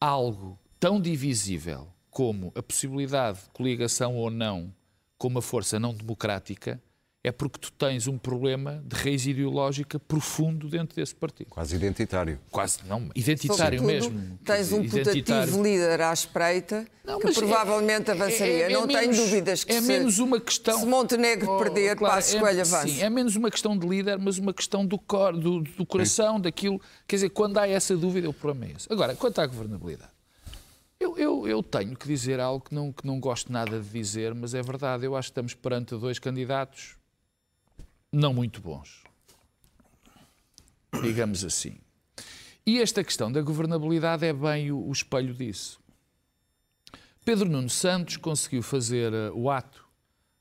algo 0.00 0.58
tão 0.80 1.00
divisível 1.00 1.88
como 2.10 2.52
a 2.56 2.62
possibilidade 2.62 3.38
de 3.38 3.50
coligação 3.50 4.16
ou 4.16 4.30
não 4.30 4.74
com 5.16 5.28
uma 5.28 5.40
força 5.40 5.78
não 5.78 5.94
democrática, 5.94 6.82
é 7.24 7.32
porque 7.32 7.58
tu 7.58 7.72
tens 7.72 8.06
um 8.06 8.18
problema 8.18 8.84
de 8.84 8.94
raiz 8.94 9.24
ideológica 9.24 9.98
profundo 9.98 10.68
dentro 10.68 10.94
desse 10.94 11.14
partido. 11.14 11.48
Quase 11.48 11.74
identitário. 11.74 12.38
Quase, 12.50 12.80
não, 12.86 13.08
identitário 13.14 13.82
mesmo. 13.82 14.38
Tens 14.44 14.70
um 14.70 14.86
putativo 14.86 15.62
líder 15.62 16.02
à 16.02 16.12
espreita 16.12 16.86
não, 17.02 17.18
que 17.18 17.32
provavelmente 17.32 18.10
é, 18.10 18.12
avançaria. 18.12 18.52
É, 18.54 18.62
é, 18.64 18.68
não 18.68 18.86
menos, 18.86 19.00
tenho 19.00 19.24
dúvidas 19.24 19.64
que 19.64 19.72
é 19.72 19.80
se, 19.80 19.88
menos 19.88 20.18
uma 20.18 20.38
questão, 20.38 20.80
se 20.80 20.84
Montenegro 20.86 21.50
oh, 21.50 21.58
perder, 21.58 21.96
claro, 21.96 22.16
passo 22.16 22.36
escolha 22.36 22.60
é, 22.60 22.64
Sim, 22.64 23.00
é 23.00 23.08
menos 23.08 23.36
uma 23.36 23.50
questão 23.50 23.78
de 23.78 23.88
líder, 23.88 24.18
mas 24.18 24.36
uma 24.36 24.52
questão 24.52 24.84
do, 24.84 24.98
cor, 24.98 25.34
do, 25.34 25.62
do 25.62 25.86
coração, 25.86 26.38
daquilo. 26.38 26.78
Quer 27.08 27.16
dizer, 27.16 27.30
quando 27.30 27.56
há 27.56 27.66
essa 27.66 27.96
dúvida, 27.96 28.28
o 28.28 28.34
problema 28.34 28.70
é 28.70 28.76
esse. 28.76 28.92
Agora, 28.92 29.16
quanto 29.16 29.38
à 29.38 29.46
governabilidade. 29.46 30.12
Eu, 31.00 31.18
eu, 31.18 31.48
eu, 31.48 31.62
tenho 31.62 31.96
que 31.96 32.06
dizer 32.06 32.38
algo 32.38 32.64
que 32.64 32.74
não, 32.74 32.92
que 32.92 33.06
não 33.06 33.18
gosto 33.18 33.50
nada 33.50 33.80
de 33.80 33.88
dizer, 33.88 34.34
mas 34.34 34.54
é 34.54 34.62
verdade. 34.62 35.04
Eu 35.06 35.16
acho 35.16 35.28
que 35.28 35.32
estamos 35.32 35.54
perante 35.54 35.96
dois 35.96 36.18
candidatos 36.18 36.96
não 38.14 38.32
muito 38.32 38.60
bons. 38.60 39.02
Digamos 41.02 41.44
assim. 41.44 41.76
E 42.66 42.80
esta 42.80 43.04
questão 43.04 43.30
da 43.30 43.42
governabilidade 43.42 44.24
é 44.24 44.32
bem 44.32 44.70
o, 44.70 44.88
o 44.88 44.92
espelho 44.92 45.34
disso. 45.34 45.78
Pedro 47.24 47.48
Nuno 47.48 47.70
Santos 47.70 48.16
conseguiu 48.16 48.62
fazer 48.62 49.12
uh, 49.12 49.32
o 49.34 49.50
ato 49.50 49.84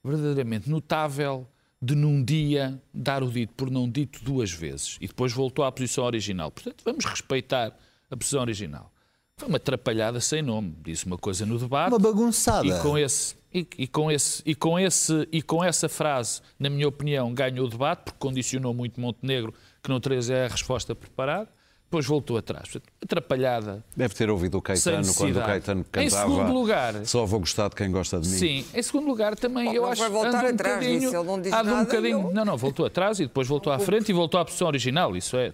verdadeiramente 0.03 0.69
notável 0.69 1.47
de 1.81 1.95
num 1.95 2.23
dia 2.23 2.81
dar 2.93 3.23
o 3.23 3.29
dito 3.29 3.53
por 3.55 3.69
não 3.69 3.89
dito 3.89 4.23
duas 4.23 4.51
vezes 4.51 4.97
e 5.01 5.07
depois 5.07 5.33
voltou 5.33 5.65
à 5.65 5.71
posição 5.71 6.05
original. 6.05 6.51
Portanto, 6.51 6.81
vamos 6.85 7.03
respeitar 7.05 7.77
a 8.09 8.17
posição 8.17 8.41
original. 8.41 8.91
Foi 9.35 9.47
uma 9.47 9.57
atrapalhada 9.57 10.21
sem 10.21 10.41
nome. 10.41 10.77
Disse 10.81 11.05
uma 11.05 11.17
coisa 11.17 11.45
no 11.45 11.57
debate. 11.57 11.89
Uma 11.89 11.99
bagunçada. 11.99 12.67
E 12.67 12.79
com 12.81 12.97
esse, 12.97 13.35
e, 13.53 13.67
e, 13.77 13.87
com 13.87 14.11
esse, 14.11 14.41
e, 14.45 14.55
com 14.55 14.79
esse, 14.79 15.27
e 15.31 15.41
com 15.41 15.63
essa 15.63 15.87
frase, 15.87 16.41
na 16.57 16.69
minha 16.69 16.87
opinião, 16.87 17.33
ganhou 17.33 17.67
o 17.67 17.69
debate, 17.69 18.03
porque 18.05 18.19
condicionou 18.19 18.73
muito 18.73 18.99
Montenegro, 18.99 19.53
que 19.81 19.89
não 19.89 19.99
trazia 19.99 20.45
a 20.45 20.47
resposta 20.47 20.95
preparada. 20.95 21.49
Depois 21.85 22.07
voltou 22.07 22.37
atrás. 22.37 22.75
Atrapalhada. 23.03 23.85
Deve 23.95 24.15
ter 24.15 24.27
ouvido 24.27 24.57
o 24.57 24.61
Caetano 24.63 25.13
quando 25.13 25.37
o 25.37 25.41
Caetano 25.41 25.83
cantava. 25.83 26.03
Em 26.03 26.09
segundo 26.09 26.51
lugar. 26.51 27.05
Só 27.05 27.23
vou 27.23 27.39
gostar 27.39 27.69
de 27.69 27.75
quem 27.75 27.91
gosta 27.91 28.19
de 28.19 28.27
mim. 28.27 28.35
Sim, 28.35 28.65
em 28.73 28.81
segundo 28.81 29.05
lugar 29.05 29.35
também 29.35 29.65
Bom, 29.65 29.73
eu 29.73 29.85
acho 29.85 30.01
vai 30.01 30.09
voltar 30.09 30.43
um 30.43 30.47
atrás 30.47 30.79
disso, 30.83 31.15
ele 31.15 31.23
não 31.23 31.39
diz 31.39 31.51
nada. 31.51 31.71
Um 31.71 31.83
bocadinho, 31.83 32.19
eu... 32.29 32.33
Não, 32.33 32.45
não, 32.45 32.57
voltou 32.57 32.87
atrás 32.87 33.19
e 33.19 33.27
depois 33.27 33.47
voltou 33.47 33.71
à 33.71 33.77
frente 33.77 34.09
e 34.09 34.13
voltou 34.13 34.39
à 34.39 34.45
posição 34.45 34.67
original. 34.67 35.15
Isso 35.15 35.37
é. 35.37 35.49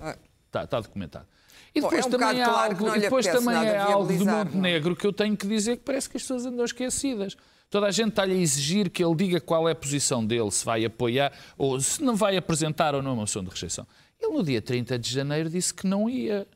Está, 0.46 0.64
está 0.64 0.80
documentado. 0.80 1.26
E 1.76 1.82
depois 1.82 2.02
Bom, 2.02 2.06
é 2.06 2.08
um 2.08 2.12
também, 2.12 2.42
há 2.42 2.46
claro 2.46 2.86
algo, 2.86 2.96
e 2.96 3.00
depois 3.02 3.26
também 3.28 3.56
é 3.56 3.78
algo 3.78 4.14
do 4.14 4.26
Montenegro 4.26 4.96
que 4.96 5.06
eu 5.06 5.12
tenho 5.12 5.36
que 5.36 5.46
dizer 5.46 5.76
que 5.76 5.84
parece 5.84 6.10
que 6.10 6.16
as 6.16 6.24
pessoas 6.24 6.46
andam 6.46 6.64
esquecidas. 6.64 7.36
Toda 7.70 7.88
a 7.88 7.92
gente 7.92 8.10
está-lhe 8.10 8.34
a 8.34 8.38
exigir 8.38 8.90
que 8.90 9.04
ele 9.04 9.16
diga 9.16 9.40
qual 9.40 9.70
é 9.70 9.74
a 9.74 9.76
posição 9.76 10.26
dele, 10.26 10.50
se 10.50 10.66
vai 10.66 10.84
apoiar, 10.86 11.32
ou 11.58 11.80
se 11.80 12.02
não 12.02 12.16
vai 12.16 12.36
apresentar 12.36 12.96
ou 12.96 13.02
não 13.02 13.12
uma 13.12 13.22
moção 13.22 13.44
de 13.44 13.50
rejeição. 13.50 13.86
Ele, 14.20 14.34
no 14.34 14.44
dia 14.44 14.62
30 14.62 14.98
de 14.98 15.14
janeiro, 15.14 15.50
disse 15.50 15.74
que 15.74 15.86
não 15.86 16.10
ia 16.10 16.48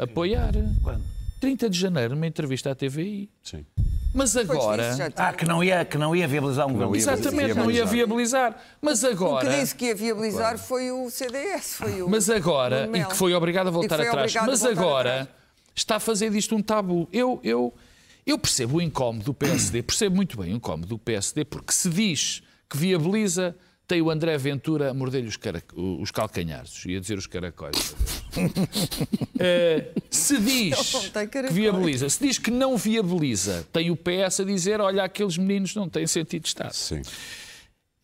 apoiar. 0.00 0.52
Quando? 0.82 1.02
30 1.40 1.70
de 1.70 1.78
janeiro, 1.78 2.14
numa 2.14 2.26
entrevista 2.26 2.70
à 2.70 2.74
TVI. 2.74 3.30
Sim. 3.42 3.64
Mas 4.14 4.36
agora. 4.36 4.96
Ah, 5.16 5.32
que 5.32 5.44
não 5.44 5.62
ia, 5.62 5.84
que 5.84 5.98
não 5.98 6.16
ia 6.16 6.26
viabilizar 6.26 6.66
um 6.66 6.72
governo. 6.72 6.96
Exatamente, 6.96 7.54
não 7.54 7.70
ia 7.70 7.84
viabilizar. 7.84 8.56
Mas 8.80 9.04
agora. 9.04 9.46
O 9.46 9.50
que 9.50 9.60
disse 9.60 9.74
que 9.74 9.86
ia 9.86 9.94
viabilizar 9.94 10.40
claro. 10.40 10.58
foi 10.58 10.90
o 10.90 11.10
CDS. 11.10 11.74
Foi 11.74 12.02
o, 12.02 12.08
mas 12.08 12.30
agora, 12.30 12.88
e 12.92 13.04
que 13.04 13.14
foi 13.14 13.34
obrigado 13.34 13.68
a 13.68 13.70
voltar 13.70 14.00
atrás. 14.00 14.34
Mas 14.34 14.64
agora 14.64 15.22
atrás. 15.22 15.28
está 15.74 15.96
a 15.96 16.00
fazer 16.00 16.30
disto 16.30 16.56
um 16.56 16.62
tabu. 16.62 17.08
Eu, 17.12 17.38
eu, 17.44 17.72
eu 18.28 18.38
percebo 18.38 18.76
o 18.76 18.82
incómodo 18.82 19.24
do 19.24 19.34
PSD, 19.34 19.82
percebo 19.82 20.16
muito 20.16 20.36
bem 20.36 20.52
o 20.52 20.56
incómodo 20.56 20.86
do 20.86 20.98
PSD, 20.98 21.46
porque 21.46 21.72
se 21.72 21.88
diz 21.88 22.42
que 22.68 22.76
viabiliza, 22.76 23.56
tem 23.86 24.02
o 24.02 24.10
André 24.10 24.36
Ventura 24.36 24.90
a 24.90 24.94
morder-lhe 24.94 25.28
os, 25.28 25.38
os 25.98 26.10
calcanhares, 26.10 26.84
ia 26.84 27.00
dizer 27.00 27.16
os 27.16 27.26
caracóis. 27.26 27.94
uh, 28.36 28.52
se 30.10 30.38
diz 30.38 30.94
que 31.32 31.42
viabiliza, 31.50 32.10
se 32.10 32.22
diz 32.22 32.38
que 32.38 32.50
não 32.50 32.76
viabiliza, 32.76 33.66
tem 33.72 33.90
o 33.90 33.96
PS 33.96 34.40
a 34.40 34.44
dizer: 34.44 34.78
olha, 34.78 35.04
aqueles 35.04 35.38
meninos 35.38 35.74
não 35.74 35.88
têm 35.88 36.06
sentido 36.06 36.42
de 36.42 36.48
Estado. 36.48 36.74
Sim. 36.74 37.00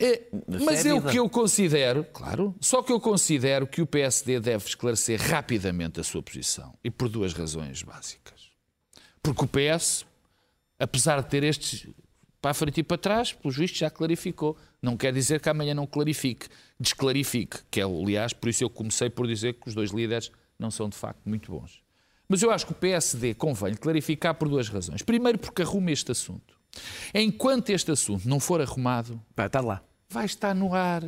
É, 0.00 0.22
mas 0.48 0.84
é 0.86 0.94
o 0.94 1.02
que 1.02 1.18
eu 1.18 1.28
considero, 1.28 2.02
claro, 2.12 2.54
só 2.60 2.82
que 2.82 2.90
eu 2.90 2.98
considero 2.98 3.66
que 3.66 3.80
o 3.80 3.86
PSD 3.86 4.40
deve 4.40 4.66
esclarecer 4.66 5.20
rapidamente 5.20 6.00
a 6.00 6.02
sua 6.02 6.22
posição 6.22 6.74
e 6.82 6.90
por 6.90 7.08
duas 7.08 7.32
razões 7.32 7.82
básicas. 7.82 8.50
Porque 9.22 9.44
o 9.44 9.48
PS 9.48 10.04
apesar 10.84 11.22
de 11.22 11.28
ter 11.30 11.42
estes 11.42 11.88
para 12.42 12.50
a 12.50 12.54
frente 12.54 12.80
e 12.80 12.82
para 12.82 12.98
trás, 12.98 13.32
pelo 13.32 13.50
juiz 13.50 13.70
já 13.70 13.88
clarificou. 13.88 14.54
Não 14.82 14.98
quer 14.98 15.14
dizer 15.14 15.40
que 15.40 15.48
amanhã 15.48 15.72
não 15.72 15.86
clarifique, 15.86 16.46
desclarifique, 16.78 17.60
que 17.70 17.80
é, 17.80 17.84
aliás, 17.84 18.34
por 18.34 18.50
isso 18.50 18.62
eu 18.62 18.68
comecei 18.68 19.08
por 19.08 19.26
dizer 19.26 19.54
que 19.54 19.66
os 19.66 19.74
dois 19.74 19.90
líderes 19.92 20.30
não 20.58 20.70
são 20.70 20.90
de 20.90 20.94
facto 20.94 21.22
muito 21.24 21.50
bons. 21.50 21.82
Mas 22.28 22.42
eu 22.42 22.50
acho 22.50 22.66
que 22.66 22.72
o 22.72 22.74
PSD 22.74 23.32
convém 23.32 23.72
clarificar 23.72 24.34
por 24.34 24.46
duas 24.46 24.68
razões. 24.68 25.00
Primeiro, 25.00 25.38
porque 25.38 25.62
arruma 25.62 25.90
este 25.90 26.12
assunto. 26.12 26.54
Enquanto 27.14 27.70
este 27.70 27.90
assunto 27.90 28.28
não 28.28 28.38
for 28.38 28.60
arrumado, 28.60 29.18
vai 29.34 29.46
estar 29.46 29.62
lá. 29.62 29.82
Vai 30.10 30.26
estar 30.26 30.54
no 30.54 30.74
ar 30.74 31.02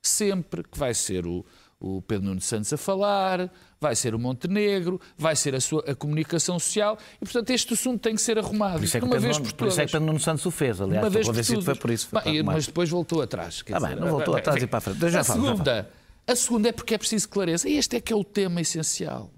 sempre 0.00 0.62
que 0.62 0.78
vai 0.78 0.94
ser 0.94 1.26
o, 1.26 1.44
o 1.78 2.00
Pedro 2.00 2.26
Nuno 2.26 2.40
Santos 2.40 2.72
a 2.72 2.76
falar, 2.76 3.50
vai 3.80 3.94
ser 3.94 4.14
o 4.14 4.18
Montenegro, 4.18 5.00
vai 5.16 5.36
ser 5.36 5.54
a, 5.54 5.60
sua, 5.60 5.84
a 5.86 5.94
comunicação 5.94 6.58
social 6.58 6.98
e, 7.20 7.24
portanto, 7.24 7.50
este 7.50 7.74
assunto 7.74 8.00
tem 8.00 8.14
que 8.14 8.20
ser 8.20 8.38
arrumado. 8.38 8.78
Por 8.78 8.84
isso 8.84 8.96
é 8.96 9.00
que, 9.00 9.06
uma 9.06 9.14
Pedro, 9.16 9.26
vez 9.26 9.38
por, 9.38 9.52
por 9.52 9.68
isso 9.68 9.80
é 9.80 9.86
que 9.86 9.92
Pedro 9.92 10.06
Nuno 10.06 10.20
Santos 10.20 10.46
o 10.46 10.50
fez, 10.50 10.80
aliás, 10.80 11.04
uma 11.04 11.10
vez 11.10 11.26
por 11.26 11.34
todas. 11.34 11.64
foi 11.64 11.74
por 11.74 11.90
isso. 11.90 12.08
Foi 12.08 12.42
mas 12.42 12.66
depois 12.66 12.88
voltou 12.88 13.20
atrás. 13.20 13.62
Ah, 13.70 13.80
bem, 13.80 13.96
não 13.96 14.08
voltou 14.08 14.36
atrás 14.36 14.62
e 14.62 14.66
para 14.66 14.78
a 14.78 14.80
frente. 14.80 15.10
Já 15.10 15.20
a, 15.20 15.24
segunda, 15.24 15.90
a 16.26 16.36
segunda 16.36 16.68
é 16.70 16.72
porque 16.72 16.94
é 16.94 16.98
preciso 16.98 17.28
clareza. 17.28 17.68
E 17.68 17.76
este 17.76 17.96
é 17.96 18.00
que 18.00 18.12
é 18.12 18.16
o 18.16 18.24
tema 18.24 18.60
essencial. 18.60 19.30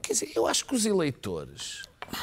Quer 0.00 0.14
dizer, 0.14 0.32
eu 0.34 0.46
acho 0.46 0.64
que 0.64 0.74
os 0.74 0.86
eleitores 0.86 1.82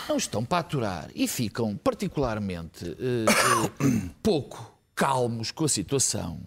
não 0.09 0.17
estão 0.17 0.43
para 0.43 0.59
aturar 0.59 1.09
e 1.13 1.27
ficam 1.27 1.77
particularmente 1.77 2.83
uh, 2.83 3.85
uh, 3.85 4.09
pouco 4.23 4.75
calmos 4.95 5.51
com 5.51 5.65
a 5.65 5.69
situação 5.69 6.39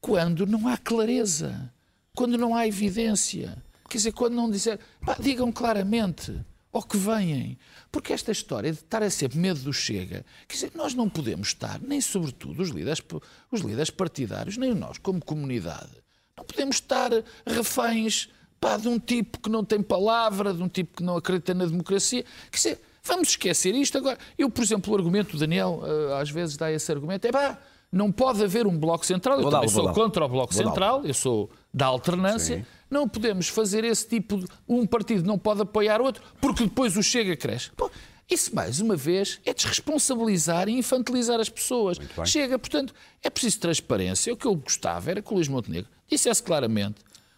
quando 0.00 0.46
não 0.46 0.66
há 0.66 0.78
clareza 0.78 1.70
quando 2.14 2.36
não 2.36 2.54
há 2.54 2.66
evidência. 2.66 3.62
Quer 3.88 3.98
dizer, 3.98 4.12
quando 4.12 4.34
não 4.34 4.50
disser, 4.50 4.78
pá, 5.04 5.16
digam 5.18 5.50
claramente 5.50 6.38
ao 6.72 6.82
que 6.82 6.96
vêm. 6.96 7.58
Porque 7.90 8.12
esta 8.12 8.30
história 8.30 8.72
de 8.72 8.78
estar 8.78 9.02
a 9.02 9.10
ser 9.10 9.34
medo 9.34 9.60
do 9.60 9.72
Chega, 9.72 10.24
quer 10.46 10.54
dizer, 10.54 10.72
nós 10.74 10.94
não 10.94 11.08
podemos 11.08 11.48
estar, 11.48 11.80
nem 11.80 12.00
sobretudo 12.00 12.62
os 12.62 12.70
líderes, 12.70 13.02
os 13.50 13.60
líderes 13.60 13.90
partidários, 13.90 14.56
nem 14.56 14.74
nós 14.74 14.98
como 14.98 15.24
comunidade, 15.24 15.90
não 16.36 16.44
podemos 16.44 16.76
estar 16.76 17.10
reféns 17.44 18.28
pá, 18.60 18.76
de 18.76 18.88
um 18.88 18.98
tipo 18.98 19.40
que 19.40 19.50
não 19.50 19.64
tem 19.64 19.82
palavra, 19.82 20.54
de 20.54 20.62
um 20.62 20.68
tipo 20.68 20.98
que 20.98 21.02
não 21.02 21.16
acredita 21.16 21.52
na 21.52 21.66
democracia. 21.66 22.24
Quer 22.50 22.56
dizer, 22.56 22.80
vamos 23.02 23.30
esquecer 23.30 23.74
isto 23.74 23.98
agora. 23.98 24.18
Eu, 24.38 24.48
por 24.48 24.62
exemplo, 24.62 24.92
o 24.92 24.96
argumento, 24.96 25.36
o 25.36 25.38
Daniel 25.38 25.82
eh, 25.84 26.20
às 26.20 26.30
vezes 26.30 26.56
dá 26.56 26.70
esse 26.70 26.90
argumento, 26.92 27.24
é 27.26 27.32
pá, 27.32 27.58
não 27.92 28.12
pode 28.12 28.42
haver 28.42 28.66
um 28.66 28.78
Bloco 28.78 29.04
Central. 29.04 29.36
Eu 29.36 29.42
vou 29.42 29.50
também 29.50 29.68
sou 29.68 29.92
contra 29.92 30.24
o 30.24 30.28
Bloco 30.28 30.54
Central, 30.54 31.04
eu 31.04 31.14
sou 31.14 31.50
da 31.72 31.86
alternância. 31.86 32.58
Sim. 32.58 32.66
Não 32.90 33.08
podemos 33.08 33.48
fazer 33.48 33.84
esse 33.84 34.06
tipo 34.06 34.38
de. 34.38 34.46
Um 34.68 34.86
partido 34.86 35.24
não 35.26 35.38
pode 35.38 35.62
apoiar 35.62 36.00
outro, 36.00 36.22
porque 36.40 36.64
depois 36.64 36.96
o 36.96 37.02
Chega 37.02 37.36
cresce. 37.36 37.70
Pô, 37.76 37.90
isso, 38.28 38.54
mais 38.54 38.80
uma 38.80 38.94
vez, 38.94 39.40
é 39.44 39.52
desresponsabilizar 39.52 40.68
e 40.68 40.72
infantilizar 40.72 41.40
as 41.40 41.48
pessoas. 41.48 41.98
Chega, 42.24 42.58
portanto, 42.58 42.94
é 43.22 43.28
preciso 43.28 43.58
transparência. 43.58 44.32
O 44.32 44.36
que 44.36 44.46
eu 44.46 44.54
gostava 44.54 45.10
era 45.10 45.20
que 45.20 45.32
o 45.32 45.34
Luís 45.34 45.48
Montenegro 45.48 45.90
dissesse 46.08 46.42
claramente 46.42 46.96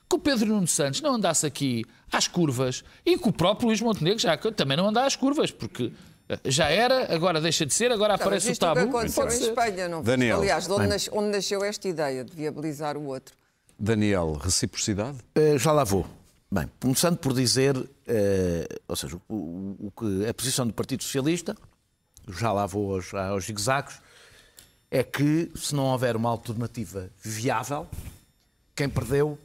que 0.09 0.17
o 0.17 0.19
Pedro 0.19 0.49
Nuno 0.49 0.67
Santos 0.67 1.01
não 1.01 1.15
andasse 1.15 1.47
aqui 1.47 1.87
às 2.13 2.29
curvas 2.29 2.85
e 3.07 3.17
que 3.17 3.27
o 3.27 3.33
próprio 3.33 3.69
Luís 3.69 3.81
Montenegro 3.81 4.19
já 4.19 4.37
também 4.37 4.77
não 4.77 4.89
anda 4.89 5.07
às 5.07 5.17
curvas, 5.17 5.51
porque 5.51 5.91
já 6.45 6.69
era, 6.69 7.15
agora 7.15 7.41
deixa 7.41 7.67
de 7.67 7.75
ser, 7.75 7.91
agora 7.91 8.15
aparece 8.15 8.53
o 8.53 8.57
tabu. 8.57 8.81
O 8.81 8.85
que 8.85 8.89
aconteceu 8.89 9.25
em 9.25 9.49
Espanha, 9.49 9.89
não 9.89 10.03
Daniel. 10.03 10.39
Aliás, 10.39 10.67
de 10.67 10.73
onde, 10.73 10.87
nas, 10.87 11.09
onde, 11.13 11.29
nasceu 11.29 11.65
esta 11.65 11.89
ideia 11.89 12.25
de 12.25 12.35
viabilizar 12.35 12.97
o 12.97 13.07
outro? 13.07 13.35
Daniel, 13.79 14.35
reciprocidade? 14.35 15.19
Uh, 15.37 15.59
já 15.59 15.73
lá 15.73 15.85
vou. 15.85 16.07
Bem, 16.51 16.71
começando 16.81 17.17
por 17.17 17.33
dizer, 17.33 17.77
uh, 17.77 17.89
ou 18.87 18.97
seja, 18.97 19.17
o, 19.29 19.77
o, 19.81 19.91
que 19.91 20.29
a 20.29 20.35
posição 20.35 20.67
do 20.67 20.73
Partido 20.73 21.03
Socialista, 21.03 21.57
já 22.29 22.53
lá 22.53 22.67
vou 22.67 22.95
aos, 22.95 23.13
aos 23.15 23.45
zigzags, 23.47 24.01
é 24.91 25.03
que 25.03 25.51
se 25.57 25.75
não 25.75 25.85
houver 25.85 26.15
uma 26.15 26.29
alternativa 26.29 27.11
viável, 27.23 27.89
quem 28.77 28.89
perdeu 28.89 29.39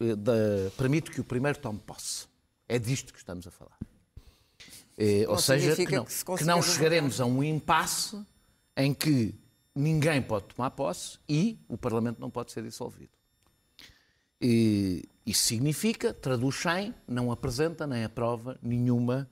uh, 0.00 0.16
da, 0.16 0.32
permite 0.76 1.10
que 1.10 1.20
o 1.20 1.24
primeiro 1.24 1.58
tome 1.58 1.78
posse. 1.78 2.26
É 2.68 2.78
disto 2.78 3.12
que 3.12 3.18
estamos 3.18 3.46
a 3.46 3.50
falar. 3.50 3.76
Eh, 5.02 5.24
ou 5.26 5.38
seja, 5.38 5.74
que 5.74 5.96
não, 5.96 6.04
que, 6.04 6.36
que 6.36 6.44
não 6.44 6.60
chegaremos 6.60 7.22
a 7.22 7.24
um 7.24 7.42
impasse 7.42 8.22
em 8.76 8.92
que 8.92 9.34
ninguém 9.74 10.20
pode 10.20 10.54
tomar 10.54 10.70
posse 10.72 11.18
e 11.26 11.58
o 11.66 11.78
Parlamento 11.78 12.20
não 12.20 12.28
pode 12.28 12.52
ser 12.52 12.62
dissolvido. 12.62 13.08
E, 14.38 15.08
isso 15.24 15.44
significa, 15.44 16.12
traduz 16.12 16.62
em, 16.66 16.94
não 17.08 17.32
apresenta 17.32 17.86
nem 17.86 18.04
aprova 18.04 18.58
nenhuma 18.62 19.26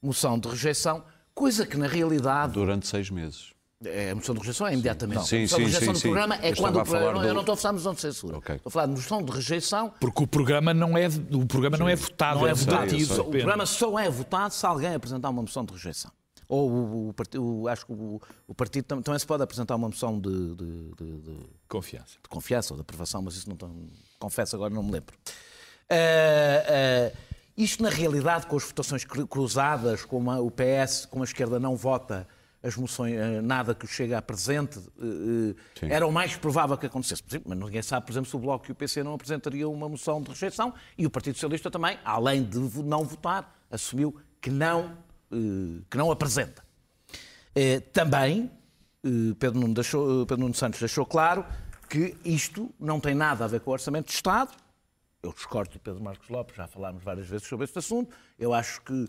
moção 0.00 0.38
de 0.38 0.48
rejeição, 0.48 1.04
coisa 1.34 1.66
que 1.66 1.76
na 1.76 1.86
realidade. 1.86 2.54
Durante 2.54 2.86
seis 2.86 3.10
meses. 3.10 3.52
É, 3.82 4.10
a 4.10 4.14
moção 4.14 4.34
de 4.34 4.40
rejeição 4.40 4.66
é 4.66 4.74
imediatamente. 4.74 5.26
Sim, 5.26 5.46
sim, 5.46 5.54
a 5.54 5.58
moção 5.58 5.58
de 5.58 5.64
rejeição 5.64 5.94
sim, 5.94 6.00
do 6.00 6.02
programa 6.02 6.34
é 6.42 6.54
quando 6.54 6.78
o 6.78 6.84
programa. 6.84 7.20
Do... 7.20 7.26
Eu 7.26 7.32
não 7.32 7.40
estou 7.40 7.54
a 7.54 7.56
falar 7.56 7.72
de 7.72 7.78
moção 7.78 7.94
de 7.94 8.00
censura. 8.02 8.36
Okay. 8.36 8.56
Estou 8.56 8.68
a 8.68 8.72
falar 8.72 8.86
de 8.86 8.92
moção 8.92 9.22
de 9.22 9.32
rejeição. 9.32 9.94
Porque 9.98 10.22
o 10.22 10.26
programa 10.26 10.74
não 10.74 10.98
é, 10.98 11.06
o 11.32 11.46
programa 11.46 11.78
não 11.78 11.88
é 11.88 11.96
votado. 11.96 12.40
Não 12.40 12.46
é, 12.46 12.50
é 12.50 12.54
votado. 12.54 12.94
O 12.94 13.30
programa 13.30 13.64
só 13.64 13.98
é 13.98 14.10
votado 14.10 14.52
se 14.52 14.66
alguém 14.66 14.94
apresentar 14.94 15.30
uma 15.30 15.40
moção 15.40 15.64
de 15.64 15.72
rejeição. 15.72 16.10
Ou 16.46 16.68
o, 16.68 17.14
o, 17.38 17.62
o 17.62 17.68
acho 17.68 17.86
que 17.86 17.92
o, 17.92 18.20
o, 18.46 18.54
partido 18.54 18.84
também, 18.84 19.02
também 19.02 19.18
se 19.18 19.26
pode 19.26 19.42
apresentar 19.42 19.76
uma 19.76 19.88
moção 19.88 20.20
de, 20.20 20.54
de, 20.56 20.94
de, 20.96 21.20
de, 21.20 21.36
confiança. 21.68 22.18
De 22.22 22.28
confiança 22.28 22.74
ou 22.74 22.76
de 22.76 22.82
aprovação, 22.82 23.22
mas 23.22 23.34
isso 23.34 23.48
não 23.48 23.54
estou, 23.54 23.70
confesso 24.18 24.56
agora 24.56 24.74
não 24.74 24.82
me 24.82 24.90
lembro. 24.90 25.16
Uh, 25.90 27.14
uh, 27.14 27.16
isto 27.56 27.82
na 27.82 27.88
realidade 27.88 28.46
com 28.46 28.56
as 28.56 28.64
votações 28.64 29.04
cruzadas, 29.04 30.04
como 30.04 30.32
o 30.44 30.50
PS, 30.50 31.06
como 31.06 31.22
a 31.22 31.24
esquerda 31.24 31.60
não 31.60 31.76
vota 31.76 32.26
as 32.62 32.76
moções, 32.76 33.14
eh, 33.14 33.40
nada 33.40 33.74
que 33.74 33.86
chegue 33.86 34.12
a 34.12 34.20
presente, 34.20 34.78
eh, 34.78 35.54
eh, 35.82 35.94
era 35.94 36.06
o 36.06 36.12
mais 36.12 36.36
provável 36.36 36.76
que 36.76 36.86
acontecesse. 36.86 37.22
Mas 37.44 37.58
ninguém 37.58 37.82
sabe, 37.82 38.06
por 38.06 38.12
exemplo, 38.12 38.28
se 38.28 38.36
o 38.36 38.38
Bloco 38.38 38.66
e 38.68 38.72
o 38.72 38.74
PC 38.74 39.02
não 39.02 39.14
apresentariam 39.14 39.72
uma 39.72 39.88
moção 39.88 40.22
de 40.22 40.30
rejeição 40.30 40.74
e 40.96 41.06
o 41.06 41.10
Partido 41.10 41.34
Socialista 41.34 41.70
também, 41.70 41.98
além 42.04 42.44
de 42.44 42.58
não 42.82 43.04
votar, 43.04 43.58
assumiu 43.70 44.14
que 44.40 44.50
não, 44.50 44.96
que 45.88 45.96
não 45.96 46.10
apresenta. 46.10 46.64
Também, 47.92 48.50
Pedro 49.38 49.60
Nuno, 49.60 49.74
deixou, 49.74 50.26
Pedro 50.26 50.42
Nuno 50.42 50.54
Santos 50.54 50.80
deixou 50.80 51.04
claro 51.04 51.44
que 51.88 52.16
isto 52.24 52.72
não 52.78 53.00
tem 53.00 53.14
nada 53.14 53.44
a 53.44 53.48
ver 53.48 53.60
com 53.60 53.70
o 53.70 53.72
Orçamento 53.72 54.06
de 54.06 54.12
Estado. 54.12 54.52
Eu 55.22 55.32
discordo 55.32 55.72
de 55.72 55.78
Pedro 55.78 56.02
Marcos 56.02 56.28
Lopes, 56.28 56.56
já 56.56 56.66
falámos 56.66 57.04
várias 57.04 57.26
vezes 57.26 57.46
sobre 57.46 57.64
este 57.64 57.78
assunto. 57.78 58.14
Eu 58.38 58.54
acho 58.54 58.80
que 58.82 59.06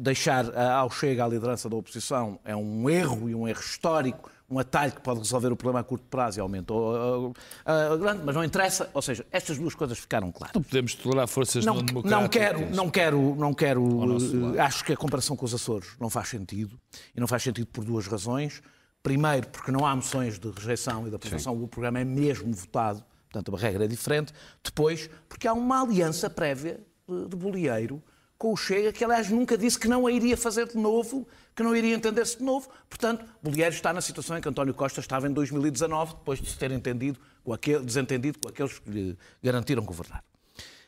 deixar 0.00 0.56
ao 0.56 0.90
Chega 0.90 1.24
a 1.24 1.28
liderança 1.28 1.68
da 1.68 1.76
oposição 1.76 2.38
é 2.44 2.54
um 2.56 2.90
erro 2.90 3.28
e 3.28 3.34
um 3.34 3.46
erro 3.46 3.60
histórico, 3.60 4.30
um 4.50 4.58
atalho 4.58 4.92
que 4.92 5.00
pode 5.00 5.20
resolver 5.20 5.52
o 5.52 5.56
problema 5.56 5.80
a 5.80 5.84
curto 5.84 6.06
prazo 6.06 6.38
e 6.38 6.40
aumentou 6.40 7.32
a, 7.64 7.96
grande, 7.96 8.22
mas 8.24 8.34
não 8.34 8.42
interessa. 8.42 8.88
Ou 8.94 9.02
seja, 9.02 9.26
estas 9.30 9.58
duas 9.58 9.74
coisas 9.74 9.98
ficaram 9.98 10.32
claras. 10.32 10.54
Não 10.54 10.62
podemos 10.62 10.94
tolerar 10.94 11.28
forças 11.28 11.64
não, 11.64 11.76
não 11.76 11.82
democráticas. 11.84 12.20
Não 12.20 12.28
quero, 12.28 12.74
não 12.74 12.90
quero, 12.90 13.34
não 13.36 13.54
quero. 13.54 14.56
Eh, 14.56 14.60
acho 14.60 14.84
que 14.84 14.92
a 14.92 14.96
comparação 14.96 15.36
com 15.36 15.44
os 15.44 15.54
Açores 15.54 15.88
não 16.00 16.08
faz 16.08 16.28
sentido 16.28 16.80
e 17.14 17.20
não 17.20 17.26
faz 17.26 17.42
sentido 17.42 17.66
por 17.66 17.84
duas 17.84 18.06
razões. 18.06 18.62
Primeiro, 19.02 19.46
porque 19.48 19.70
não 19.70 19.86
há 19.86 19.94
moções 19.94 20.38
de 20.38 20.50
rejeição 20.50 21.06
e 21.06 21.10
de 21.10 21.16
aprovação, 21.16 21.54
Sim. 21.54 21.62
o 21.62 21.68
programa 21.68 22.00
é 22.00 22.04
mesmo 22.04 22.52
votado, 22.52 23.04
portanto 23.30 23.54
a 23.54 23.58
regra 23.58 23.84
é 23.84 23.88
diferente. 23.88 24.32
Depois, 24.64 25.08
porque 25.28 25.46
há 25.46 25.52
uma 25.52 25.82
aliança 25.82 26.28
prévia 26.28 26.80
de, 27.08 27.28
de 27.28 27.36
bolieiro 27.36 28.02
com 28.38 28.52
o 28.52 28.56
Chega, 28.56 28.92
que 28.92 29.04
aliás 29.04 29.28
nunca 29.28 29.58
disse 29.58 29.76
que 29.76 29.88
não 29.88 30.06
a 30.06 30.12
iria 30.12 30.36
fazer 30.36 30.68
de 30.68 30.76
novo, 30.76 31.26
que 31.56 31.62
não 31.62 31.74
iria 31.74 31.94
entender-se 31.94 32.38
de 32.38 32.44
novo. 32.44 32.70
Portanto, 32.88 33.26
Bolieiro 33.42 33.74
está 33.74 33.92
na 33.92 34.00
situação 34.00 34.38
em 34.38 34.40
que 34.40 34.48
António 34.48 34.72
Costa 34.72 35.00
estava 35.00 35.26
em 35.26 35.32
2019, 35.32 36.14
depois 36.14 36.40
de 36.40 36.48
se 36.48 36.56
ter 36.56 36.70
entendido 36.70 37.18
com 37.42 37.52
aquele, 37.52 37.84
desentendido 37.84 38.38
com 38.38 38.48
aqueles 38.48 38.78
que 38.78 38.88
lhe 38.88 39.18
garantiram 39.42 39.82
governar. 39.82 40.22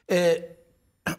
Eh, 0.06 0.50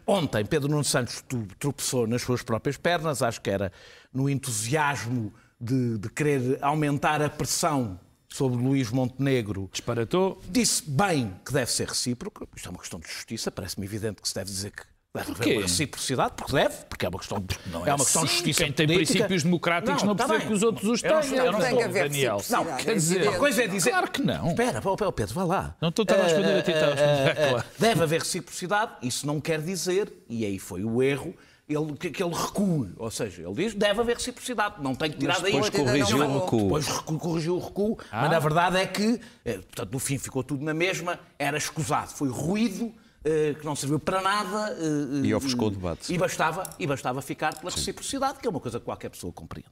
ontem, 0.06 0.44
Pedro 0.46 0.70
Nuno 0.70 0.84
Santos 0.84 1.22
tropeçou 1.58 2.06
nas 2.06 2.22
suas 2.22 2.42
próprias 2.42 2.78
pernas, 2.78 3.20
acho 3.20 3.40
que 3.40 3.50
era 3.50 3.70
no 4.12 4.30
entusiasmo 4.30 5.34
de, 5.60 5.98
de 5.98 6.08
querer 6.08 6.58
aumentar 6.62 7.20
a 7.20 7.28
pressão 7.28 8.00
sobre 8.26 8.56
Luís 8.56 8.90
Montenegro. 8.90 9.68
Disparatou. 9.70 10.40
Disse 10.48 10.90
bem 10.90 11.38
que 11.44 11.52
deve 11.52 11.70
ser 11.70 11.88
recíproco. 11.88 12.48
Isto 12.56 12.68
é 12.68 12.70
uma 12.70 12.78
questão 12.78 12.98
de 12.98 13.06
justiça. 13.06 13.50
Parece-me 13.50 13.84
evidente 13.84 14.22
que 14.22 14.28
se 14.28 14.34
deve 14.34 14.50
dizer 14.50 14.70
que 14.70 14.91
Deve 15.14 15.30
haver 15.32 15.56
uma 15.56 15.62
reciprocidade, 15.62 16.32
porque 16.34 16.52
deve, 16.52 16.74
porque 16.86 17.04
é 17.04 17.08
uma 17.10 17.18
questão 17.18 17.38
de, 17.38 17.58
não 17.66 17.84
é, 17.84 17.90
é 17.90 17.94
uma 17.94 18.02
questão 18.02 18.24
de 18.24 18.30
justiça 18.30 18.64
Quem 18.64 18.72
tem 18.72 18.86
política. 18.86 19.12
princípios 19.12 19.42
democráticos 19.42 20.02
não, 20.02 20.08
não 20.08 20.16
tá 20.16 20.26
percebe 20.26 20.46
que 20.46 20.54
os 20.54 20.62
outros 20.62 20.88
os 20.88 21.02
têm. 21.02 21.10
Não, 21.10 21.20
não, 21.20 21.52
não 21.52 21.60
tem 21.60 21.82
haver 21.82 22.08
Daniel. 22.08 22.42
Não, 22.48 22.76
quer 22.76 22.94
dizer, 22.94 23.28
uma 23.28 23.38
coisa 23.38 23.62
é 23.62 23.66
dizer... 23.66 23.90
Claro 23.90 24.10
que 24.10 24.22
não. 24.22 24.48
Espera, 24.48 24.80
Pedro, 24.80 25.34
vá 25.34 25.44
lá. 25.44 25.76
Não 25.82 25.90
estou 25.90 26.06
a 26.08 26.22
responder 26.22 26.58
a 26.58 26.62
ti, 26.62 26.70
estava 26.70 26.92
a 26.92 26.94
responder. 26.94 27.64
Deve 27.78 28.02
haver 28.02 28.20
reciprocidade, 28.20 28.92
isso 29.02 29.26
não 29.26 29.38
quer 29.38 29.60
dizer, 29.60 30.10
e 30.30 30.46
aí 30.46 30.58
foi 30.58 30.82
o 30.82 31.02
erro, 31.02 31.34
ele, 31.68 31.92
que, 31.92 32.10
que 32.10 32.22
ele 32.22 32.34
recue. 32.34 32.94
Ou 32.96 33.10
seja, 33.10 33.42
ele 33.42 33.52
diz 33.52 33.74
deve 33.74 34.00
haver 34.00 34.16
reciprocidade, 34.16 34.76
não 34.80 34.94
tem 34.94 35.10
que 35.10 35.18
tirar 35.18 35.40
daí. 35.40 35.52
Depois 35.52 35.68
corrigiu 35.68 36.18
o 36.18 36.40
recuo. 36.40 36.62
Depois 36.62 36.88
corrigiu 37.20 37.56
o 37.56 37.58
recuo, 37.58 37.98
ah. 38.10 38.22
mas 38.22 38.30
na 38.30 38.38
verdade 38.38 38.78
é 38.78 38.86
que, 38.86 39.20
eh, 39.44 39.58
portanto, 39.58 39.92
no 39.92 39.98
fim 39.98 40.16
ficou 40.16 40.42
tudo 40.42 40.64
na 40.64 40.72
mesma, 40.72 41.20
era 41.38 41.58
escusado, 41.58 42.12
foi 42.12 42.30
ruído. 42.30 42.94
Uh, 43.24 43.54
que 43.54 43.64
não 43.64 43.76
serviu 43.76 44.00
para 44.00 44.20
nada 44.20 44.74
uh, 44.74 45.24
e 45.24 45.32
ofuscou 45.32 45.68
o 45.68 45.70
debate. 45.70 46.12
E 46.12 46.18
bastava, 46.18 46.64
e 46.76 46.86
bastava 46.86 47.22
ficar 47.22 47.56
pela 47.56 47.70
Sim. 47.70 47.76
reciprocidade, 47.76 48.40
que 48.40 48.46
é 48.48 48.50
uma 48.50 48.58
coisa 48.58 48.80
que 48.80 48.84
qualquer 48.84 49.10
pessoa 49.10 49.32
compreende, 49.32 49.70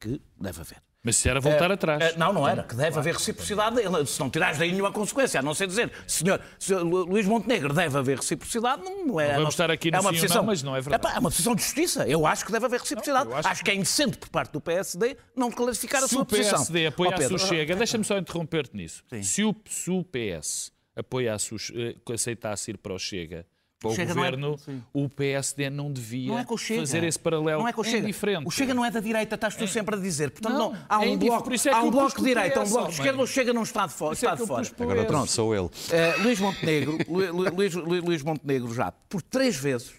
que 0.00 0.20
deve 0.36 0.60
haver. 0.60 0.82
Mas 1.02 1.16
se 1.16 1.28
era 1.28 1.40
voltar 1.40 1.70
uh, 1.70 1.74
atrás. 1.74 2.14
Uh, 2.14 2.18
não, 2.18 2.32
não 2.32 2.46
era. 2.46 2.64
Que 2.64 2.74
deve 2.74 2.88
claro. 2.88 2.98
haver 2.98 3.14
reciprocidade. 3.14 3.76
Se 4.06 4.18
não 4.18 4.28
tirares 4.28 4.58
daí 4.58 4.72
nenhuma 4.72 4.90
consequência, 4.90 5.38
a 5.38 5.42
não 5.42 5.54
ser 5.54 5.68
dizer, 5.68 5.92
senhor, 6.06 6.40
senhor 6.58 6.82
Luís 6.82 7.24
Montenegro, 7.24 7.72
deve 7.72 7.96
haver 7.96 8.18
reciprocidade, 8.18 8.82
não, 8.82 9.06
não 9.06 9.20
é. 9.20 9.28
Não 9.28 9.38
vamos 9.38 9.54
estar 9.54 9.70
aqui 9.70 9.90
no 9.90 9.96
é 9.96 10.00
uma 10.00 10.12
posição, 10.12 10.42
mas 10.42 10.62
não 10.62 10.74
é 10.74 10.80
verdade. 10.80 11.06
É, 11.06 11.16
é, 11.16 11.18
uma 11.20 11.30
posição 11.30 11.54
de 11.54 11.62
justiça. 11.62 12.06
Eu 12.08 12.26
acho 12.26 12.44
que 12.44 12.50
deve 12.50 12.66
haver 12.66 12.80
reciprocidade. 12.80 13.28
Não, 13.28 13.36
acho, 13.36 13.48
acho 13.48 13.60
que... 13.60 13.70
que... 13.70 13.70
é 13.70 13.74
indecente 13.74 14.18
por 14.18 14.28
parte 14.28 14.52
do 14.52 14.60
PSD 14.60 15.16
não 15.36 15.52
clarificar 15.52 16.02
a 16.02 16.08
sua 16.08 16.24
posição. 16.24 16.58
Se 16.58 16.70
o 16.70 16.72
PSD 16.72 16.86
apoiasse 16.88 17.32
o 17.32 17.38
Chega, 17.38 17.76
deixa-me 17.76 18.04
só 18.04 18.18
interromper-te 18.18 18.76
nisso. 18.76 19.04
Se 19.22 19.44
o, 19.44 19.54
se 19.66 19.90
o 19.90 20.04
PS 20.04 20.72
apoiasse, 20.98 21.54
uh, 21.54 22.12
aceitasse 22.12 22.70
ir 22.70 22.78
para 22.78 22.94
o 22.94 22.98
Chega 22.98 23.46
para 23.78 23.90
o, 23.90 23.94
Chega 23.94 24.10
é- 24.10 24.14
governo, 24.14 24.58
é... 24.66 24.72
o 24.92 25.08
PSD 25.08 25.70
não 25.70 25.92
devia 25.92 26.32
não 26.32 26.38
é 26.38 26.44
fazer 26.44 27.04
esse 27.04 27.18
paralelo. 27.18 27.60
Não 27.60 27.68
é 27.68 27.72
com 27.72 27.82
o 27.82 27.84
é 27.84 27.88
Chega. 27.88 28.06
diferente. 28.06 28.46
O 28.46 28.50
Chega 28.50 28.74
não 28.74 28.84
é 28.84 28.90
da 28.90 29.00
direita, 29.00 29.36
estás 29.36 29.54
tu 29.54 29.64
é. 29.64 29.66
sempre 29.66 29.94
a 29.94 29.98
dizer. 29.98 30.30
Portanto, 30.32 30.52
não, 30.52 30.72
não 30.72 30.78
há 30.88 30.98
um 30.98 31.16
bloco, 31.16 31.50
é 31.52 31.70
há 31.70 31.82
um 31.82 31.90
bloco 31.90 32.18
de 32.18 32.24
direita, 32.24 32.60
um 32.60 32.68
bloco 32.68 32.88
de 32.88 32.94
esquerda, 32.94 33.22
o 33.22 33.26
Chega 33.26 33.52
não 33.52 33.62
está 33.62 33.86
de, 33.86 33.92
fo 33.92 34.12
está 34.12 34.34
de 34.34 34.44
fora. 34.44 34.66
Agora 34.78 35.04
pronto, 35.04 35.30
sou 35.30 35.54
ele. 35.54 35.66
Uh, 35.66 36.22
Luís 36.22 36.40
Montenegro, 36.40 36.98
Luís, 37.54 37.74
Luís, 37.74 38.22
Montenegro 38.22 38.74
já, 38.74 38.90
por 38.90 39.22
três 39.22 39.56
vezes, 39.56 39.90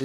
uh, 0.00 0.04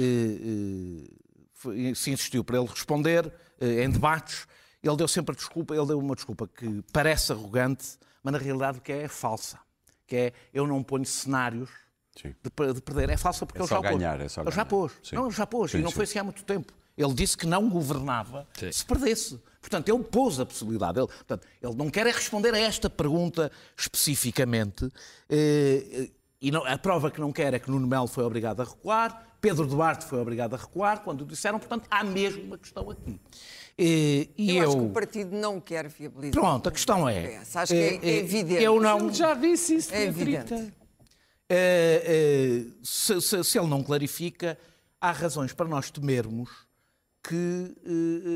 uh, 1.70 1.94
se 1.96 2.10
insistiu 2.10 2.44
para 2.44 2.58
ele 2.58 2.68
responder 2.68 3.32
em 3.60 3.88
debates, 3.88 4.46
ele 4.82 4.96
deu 4.96 5.08
sempre 5.08 5.32
a 5.32 5.36
desculpa, 5.36 5.74
ele 5.74 5.86
deu 5.86 5.98
uma 5.98 6.14
desculpa 6.14 6.46
que 6.46 6.82
parece 6.92 7.32
arrogante, 7.32 7.96
mas 8.22 8.32
na 8.32 8.38
realidade 8.38 8.80
que 8.80 8.92
é 8.92 9.08
falsa. 9.08 9.63
Que 10.06 10.16
é, 10.16 10.32
eu 10.52 10.66
não 10.66 10.82
ponho 10.82 11.04
cenários 11.04 11.70
de, 12.16 12.34
de, 12.72 12.80
perder. 12.80 13.10
É 13.10 13.16
falsa 13.16 13.44
porque 13.46 13.60
é 13.60 13.62
ele 13.62 13.68
já 13.68 13.80
ganhar, 13.80 14.18
pôs. 14.18 14.24
É 14.24 14.28
só 14.28 14.42
ele 14.42 14.50
já 14.50 14.64
pôs. 14.64 14.92
Sim. 15.02 15.16
Não, 15.16 15.26
ele 15.26 15.34
já 15.34 15.46
pôs. 15.46 15.70
Sim, 15.70 15.78
e 15.78 15.82
não 15.82 15.90
sim. 15.90 15.96
foi 15.96 16.04
assim 16.04 16.18
há 16.18 16.24
muito 16.24 16.44
tempo. 16.44 16.72
Ele 16.96 17.12
disse 17.12 17.36
que 17.36 17.46
não 17.46 17.68
governava 17.68 18.46
se 18.72 18.84
perdesse. 18.84 19.40
Portanto, 19.60 19.88
ele 19.88 20.04
pôs 20.04 20.38
a 20.38 20.46
possibilidade. 20.46 21.00
Ele, 21.00 21.08
portanto, 21.08 21.46
ele 21.60 21.74
não 21.74 21.90
quer 21.90 22.06
é 22.06 22.10
responder 22.10 22.54
a 22.54 22.58
esta 22.58 22.88
pergunta 22.88 23.50
especificamente. 23.76 24.88
Eh, 25.28 26.10
e 26.40 26.50
não, 26.50 26.64
a 26.66 26.76
prova 26.76 27.10
que 27.10 27.20
não 27.20 27.32
quer 27.32 27.54
é 27.54 27.58
que 27.58 27.70
Nuno 27.70 27.86
Melo 27.86 28.06
foi 28.06 28.22
obrigado 28.22 28.60
a 28.60 28.64
recuar, 28.64 29.38
Pedro 29.40 29.66
Duarte 29.66 30.04
foi 30.04 30.18
obrigado 30.20 30.54
a 30.54 30.58
recuar, 30.58 31.00
quando 31.02 31.24
disseram, 31.24 31.58
portanto, 31.58 31.86
há 31.90 32.04
mesmo 32.04 32.42
uma 32.42 32.58
questão 32.58 32.90
aqui. 32.90 33.18
E, 33.78 34.30
e 34.38 34.56
eu, 34.56 34.62
eu, 34.62 34.68
acho 34.68 34.78
que 34.78 34.84
o 34.84 34.90
partido 34.90 35.36
não 35.36 35.60
quer 35.60 35.88
viabilizar. 35.88 36.40
Pronto, 36.40 36.68
a 36.68 36.72
questão 36.72 37.08
é. 37.08 37.42
Acho 37.54 37.72
que 37.72 37.78
é, 37.78 37.98
é 38.02 38.16
evidente. 38.18 38.62
Eu 38.62 38.80
não. 38.80 39.06
Ele 39.06 39.12
já 39.12 39.34
disse 39.34 39.76
isso. 39.76 39.94
É 39.94 40.04
evidente. 40.04 40.54
Uh, 40.54 40.72
se, 42.82 43.20
se, 43.20 43.44
se, 43.44 43.58
ele 43.58 43.66
não 43.66 43.82
clarifica, 43.82 44.56
há 45.00 45.10
razões 45.10 45.52
para 45.52 45.66
nós 45.66 45.90
temermos 45.90 46.50
que 47.22 47.74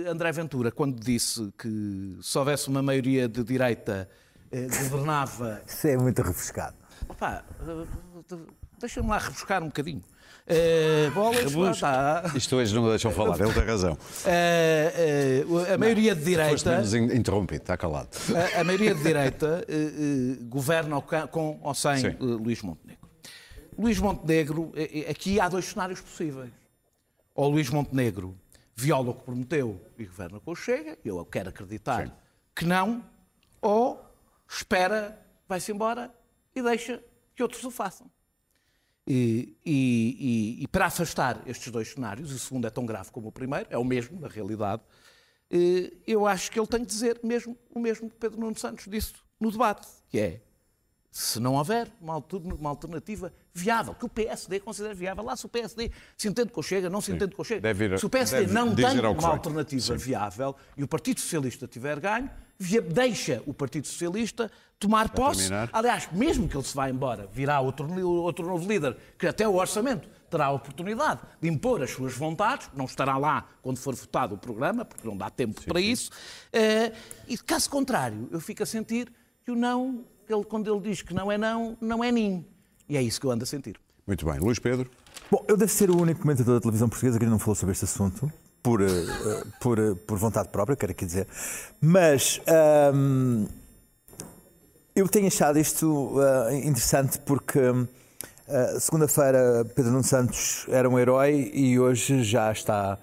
André 0.09 0.33
Ventura, 0.33 0.73
quando 0.73 0.99
disse 0.99 1.53
que 1.59 2.19
se 2.23 2.39
houvesse 2.39 2.69
uma 2.69 2.83
maioria 2.83 3.29
de 3.29 3.45
direita, 3.45 4.09
governava. 4.51 5.63
Isso 5.67 5.89
é 5.89 5.97
muito 5.97 6.23
refrescado. 6.23 6.77
deixa-me 8.79 9.09
lá 9.09 9.19
refrescar 9.19 9.63
um 9.63 9.67
bocadinho. 9.67 10.03
Uh, 10.49 11.11
bolas, 11.11 11.79
tá. 11.79 12.33
Isto 12.35 12.57
hoje 12.57 12.75
não 12.75 12.89
deixam 12.89 13.11
falar, 13.11 13.39
ele 13.39 13.53
tem 13.53 13.65
razão. 13.65 13.93
Uh, 13.93 15.53
uh, 15.53 15.75
a 15.75 15.79
maioria 15.79 16.15
de 16.15 16.25
direita. 16.25 16.83
Interrompido, 17.15 17.63
está 17.63 17.77
calado. 17.77 18.09
A, 18.57 18.61
a 18.61 18.65
maioria 18.65 18.95
de 18.95 19.03
direita 19.03 19.65
governa 20.49 21.01
com 21.31 21.61
ou 21.63 21.75
sem 21.75 22.17
Luís 22.19 22.63
Montenegro. 22.63 23.09
Luís 23.79 23.99
Montenegro, 23.99 24.73
aqui 25.09 25.39
há 25.39 25.49
dois 25.49 25.67
cenários 25.67 26.01
possíveis. 26.01 26.51
Ou 27.35 27.51
Luís 27.51 27.69
Montenegro 27.71 28.35
viola 28.75 29.11
o 29.11 29.15
que 29.15 29.25
prometeu 29.25 29.81
e 29.99 30.05
governa 30.07 30.41
com 30.41 30.53
o 30.53 30.57
Chega, 30.57 30.97
eu 31.05 31.25
quero 31.27 31.51
acreditar 31.51 32.07
Sim. 32.07 32.13
que 32.55 32.65
não, 32.65 33.05
ou 33.61 34.01
espera, 34.49 35.21
vai-se 35.49 35.73
embora 35.73 36.13
e 36.55 36.63
deixa 36.63 37.03
que 37.35 37.43
outros 37.43 37.63
o 37.65 37.71
façam. 37.71 38.11
E, 39.11 39.57
e, 39.65 40.59
e, 40.61 40.69
para 40.69 40.85
afastar 40.85 41.43
estes 41.47 41.73
dois 41.73 41.89
cenários, 41.89 42.31
o 42.31 42.39
segundo 42.39 42.67
é 42.67 42.71
tão 42.71 42.85
grave 42.85 43.11
como 43.11 43.29
o 43.29 43.33
primeiro, 43.33 43.67
é 43.71 43.79
o 43.79 43.85
mesmo, 43.85 44.21
na 44.21 44.29
realidade, 44.29 44.83
eu 46.07 46.27
acho 46.27 46.51
que 46.51 46.61
ele 46.61 46.67
tem 46.67 46.81
que 46.81 46.87
dizer 46.89 47.19
mesmo 47.25 47.57
o 47.75 47.81
mesmo 47.81 48.11
que 48.11 48.17
Pedro 48.17 48.39
Nuno 48.39 48.59
Santos 48.59 48.85
disse 48.87 49.15
no 49.41 49.51
debate, 49.51 49.89
que 50.11 50.19
é 50.19 50.43
se 51.11 51.41
não 51.41 51.55
houver 51.55 51.91
uma 52.03 52.23
alternativa 52.69 53.33
viável, 53.59 53.95
que 53.95 54.05
o 54.05 54.09
PSD 54.09 54.61
considera 54.61 54.95
viável, 54.95 55.25
lá 55.25 55.37
se 55.37 55.45
o 55.45 55.49
PSD 55.49 55.91
se 56.17 56.29
entende 56.29 56.51
com 56.51 56.61
o 56.61 56.63
Chega, 56.63 56.89
não 56.89 57.01
se 57.01 57.13
entende 57.13 57.35
com 57.35 57.43
o 57.43 57.45
Chega. 57.45 57.71
Ir, 57.71 57.99
se 57.99 58.07
o 58.07 58.11
PSD 58.11 58.47
não 58.47 58.75
tem 58.75 59.01
uma 59.01 59.29
alternativa 59.29 59.81
Sim. 59.81 59.97
viável 59.97 60.55
e 60.77 60.83
o 60.83 60.89
Partido 60.89 61.21
Socialista 61.21 61.67
tiver 61.67 61.99
ganho, 62.01 62.31
deixa 62.93 63.43
o 63.47 63.55
Partido 63.55 63.87
Socialista 63.87 64.51
tomar 64.79 65.11
posse. 65.11 65.51
Aliás, 65.73 66.09
mesmo 66.13 66.49
que 66.49 66.57
ele 66.57 66.65
se 66.65 66.75
vá 66.75 66.89
embora, 66.89 67.29
virá 67.33 67.61
outro, 67.61 67.89
outro 68.23 68.47
novo 68.47 68.69
líder, 68.69 68.97
que 69.19 69.27
até 69.27 69.47
o 69.47 69.55
orçamento 69.55 70.09
terá 70.31 70.47
a 70.47 70.53
oportunidade 70.53 71.21
de 71.41 71.49
impor 71.49 71.83
as 71.83 71.91
suas 71.91 72.15
vontades, 72.15 72.69
não 72.75 72.85
estará 72.85 73.17
lá 73.17 73.49
quando 73.63 73.79
for 73.79 73.95
votado 73.95 74.35
o 74.35 74.39
programa, 74.39 74.85
porque 74.85 75.07
não 75.07 75.17
dá 75.17 75.31
tempo 75.31 75.61
sim, 75.61 75.67
para 75.67 75.81
sim. 75.81 75.87
isso. 75.87 76.11
Uh, 76.53 76.95
e 77.27 77.39
caso 77.39 77.71
contrário, 77.71 78.29
eu 78.31 78.41
fico 78.41 78.63
a 78.63 78.67
sentir 78.67 79.11
que 79.45 79.51
o 79.51 79.57
não 79.57 80.05
ele, 80.29 80.45
quando 80.45 80.73
ele 80.73 80.81
diz 80.81 81.03
que 81.03 81.15
não 81.15 81.33
é 81.33 81.39
não, 81.39 81.77
não 81.81 82.05
é 82.05 82.13
nim. 82.13 82.45
E 82.89 82.97
é 82.97 83.03
isso 83.03 83.21
que 83.21 83.27
eu 83.27 83.31
ando 83.31 83.45
a 83.45 83.47
sentir. 83.47 83.77
Muito 84.07 84.25
bem. 84.25 84.39
Luís 84.39 84.59
Pedro? 84.59 84.91
Bom, 85.31 85.45
eu 85.47 85.57
devo 85.57 85.71
ser 85.71 85.91
o 85.91 86.01
único 86.01 86.23
comentador 86.23 86.55
da 86.55 86.61
televisão 86.61 86.89
portuguesa 86.89 87.19
que 87.19 87.25
ainda 87.25 87.33
não 87.33 87.39
falou 87.39 87.55
sobre 87.55 87.73
este 87.73 87.85
assunto, 87.85 88.33
por, 88.63 88.81
uh, 88.81 88.87
por, 89.61 89.79
uh, 89.79 89.95
por 89.95 90.17
vontade 90.17 90.49
própria, 90.49 90.75
quero 90.77 90.93
aqui 90.93 91.05
dizer. 91.05 91.27
Mas 91.81 92.41
um, 92.95 93.47
eu 94.97 95.07
tenho 95.09 95.27
achado 95.27 95.59
isto 95.59 95.87
uh, 95.87 96.51
interessante 96.55 97.19
porque 97.21 97.61
segunda-feira 98.81 99.63
Pedro 99.77 99.93
Nuno 99.93 100.03
Santos 100.03 100.65
era 100.71 100.89
um 100.89 100.99
herói 100.99 101.51
e 101.53 101.79
hoje 101.79 102.23
já 102.23 102.51
está 102.51 102.99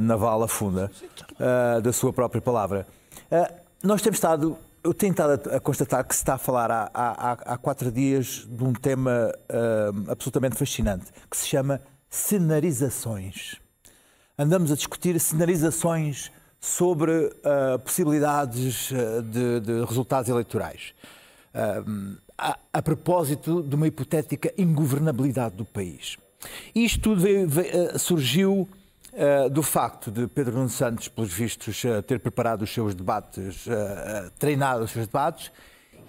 na 0.00 0.16
vala 0.16 0.48
funda 0.48 0.90
da 1.82 1.92
sua 1.92 2.10
própria 2.10 2.40
palavra. 2.40 2.86
nós 3.82 4.00
temos 4.00 4.16
estado 4.16 4.56
eu 4.84 4.92
tenho 4.92 5.12
estado 5.12 5.50
a, 5.50 5.60
constatar 5.60 6.04
que 6.04 6.14
se 6.14 6.20
está 6.20 6.34
a 6.34 6.38
falar 6.38 6.70
há, 6.70 6.90
há, 6.92 7.32
há 7.32 7.58
quatro 7.58 7.90
dias 7.90 8.46
de 8.48 8.64
um 8.64 8.72
tema 8.72 9.32
uh, 9.32 10.10
absolutamente 10.10 10.56
fascinante, 10.56 11.06
que 11.30 11.36
se 11.36 11.46
chama 11.46 11.80
cenarizações. 12.10 13.60
Andamos 14.36 14.72
a 14.72 14.74
discutir 14.74 15.18
cenarizações 15.20 16.32
sobre 16.60 17.12
uh, 17.12 17.78
possibilidades 17.84 18.92
ah, 18.92 19.20
de, 19.20 19.60
de, 19.60 19.84
resultados 19.84 20.28
eleitorais. 20.28 20.94
Uh, 21.54 22.16
a, 22.38 22.58
a, 22.72 22.82
propósito 22.82 23.62
de 23.62 23.74
uma 23.74 23.86
hipotética 23.86 24.52
ingovernabilidade 24.56 25.56
do 25.56 25.64
país. 25.64 26.16
Isto 26.74 27.00
tudo 27.00 27.20
veio, 27.20 27.48
veio, 27.48 27.98
surgiu 27.98 28.68
Uh, 29.12 29.50
do 29.50 29.62
facto 29.62 30.10
de 30.10 30.26
Pedro 30.26 30.54
Nuno 30.54 30.70
Santos, 30.70 31.06
pelos 31.06 31.30
vistos, 31.30 31.84
uh, 31.84 32.00
ter 32.00 32.18
preparado 32.18 32.62
os 32.62 32.72
seus 32.72 32.94
debates, 32.94 33.66
uh, 33.66 34.30
treinado 34.38 34.84
os 34.84 34.90
seus 34.90 35.06
debates, 35.06 35.52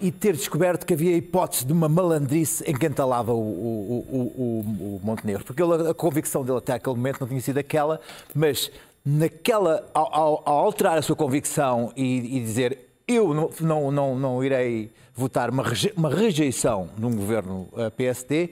e 0.00 0.10
ter 0.10 0.32
descoberto 0.32 0.86
que 0.86 0.94
havia 0.94 1.14
hipótese 1.14 1.66
de 1.66 1.72
uma 1.74 1.86
malandrice 1.86 2.64
em 2.66 2.72
quem 2.72 2.90
talava 2.90 3.34
o, 3.34 3.36
o, 3.36 4.06
o, 4.10 4.96
o, 4.96 5.00
Montenegro. 5.02 5.44
Porque 5.44 5.62
ele, 5.62 5.86
a 5.86 5.92
convicção 5.92 6.42
dele 6.42 6.56
até 6.56 6.72
aquele 6.72 6.96
momento 6.96 7.20
não 7.20 7.28
tinha 7.28 7.42
sido 7.42 7.58
aquela, 7.58 8.00
mas 8.34 8.70
naquela, 9.04 9.86
ao, 9.92 10.42
ao, 10.46 10.64
alterar 10.64 10.96
a 10.96 11.02
sua 11.02 11.14
convicção 11.14 11.92
e, 11.94 12.38
e 12.38 12.40
dizer 12.40 12.78
eu 13.06 13.34
não, 13.34 13.50
não, 13.60 13.90
não, 13.92 14.18
não, 14.18 14.42
irei 14.42 14.90
votar 15.14 15.50
uma, 15.50 15.62
reje, 15.62 15.92
uma 15.94 16.08
rejeição 16.08 16.88
num 16.96 17.14
governo 17.14 17.68
PSD, 17.98 18.50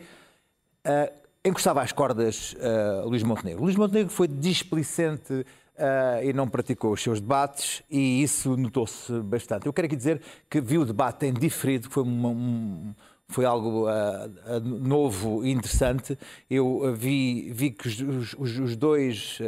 encostava 1.44 1.82
às 1.82 1.92
cordas 1.92 2.54
uh, 2.54 3.08
Luís 3.08 3.22
Montenegro. 3.22 3.64
Luís 3.64 3.76
Montenegro 3.76 4.12
foi 4.12 4.28
displicente 4.28 5.44
Uh, 5.72 6.22
e 6.22 6.32
não 6.34 6.46
praticou 6.46 6.92
os 6.92 7.02
seus 7.02 7.18
debates 7.18 7.82
e 7.90 8.22
isso 8.22 8.58
notou-se 8.58 9.10
bastante. 9.20 9.66
Eu 9.66 9.72
quero 9.72 9.86
aqui 9.86 9.96
dizer 9.96 10.20
que 10.48 10.60
vi 10.60 10.76
o 10.76 10.84
debate 10.84 11.24
em 11.24 11.32
diferido, 11.32 11.88
foi, 11.90 12.02
uma, 12.02 12.28
um, 12.28 12.94
foi 13.26 13.46
algo 13.46 13.88
uh, 13.88 14.60
novo 14.60 15.44
e 15.44 15.50
interessante. 15.50 16.16
Eu 16.48 16.94
vi, 16.94 17.50
vi 17.52 17.70
que 17.70 17.88
os, 17.88 18.34
os, 18.38 18.58
os 18.58 18.76
dois 18.76 19.38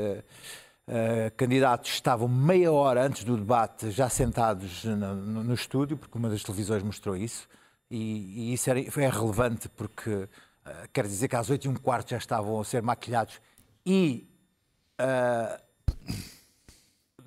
candidatos 1.36 1.90
estavam 1.90 2.26
meia 2.26 2.72
hora 2.72 3.06
antes 3.06 3.22
do 3.22 3.36
debate 3.36 3.90
já 3.90 4.08
sentados 4.08 4.82
no, 4.84 5.14
no, 5.14 5.44
no 5.44 5.54
estúdio, 5.54 5.98
porque 5.98 6.16
uma 6.16 6.30
das 6.30 6.42
televisões 6.42 6.82
mostrou 6.82 7.16
isso, 7.16 7.46
e, 7.90 8.50
e 8.50 8.54
isso 8.54 8.70
era, 8.70 8.80
é 8.80 9.08
relevante 9.10 9.68
porque 9.68 10.26
quer 10.92 11.06
dizer 11.06 11.28
que 11.28 11.36
às 11.36 11.50
oito 11.50 11.66
e 11.66 11.68
um 11.68 11.74
quarto 11.74 12.10
já 12.10 12.18
estavam 12.18 12.60
a 12.60 12.64
ser 12.64 12.82
maquilhados 12.82 13.40
e 13.84 14.28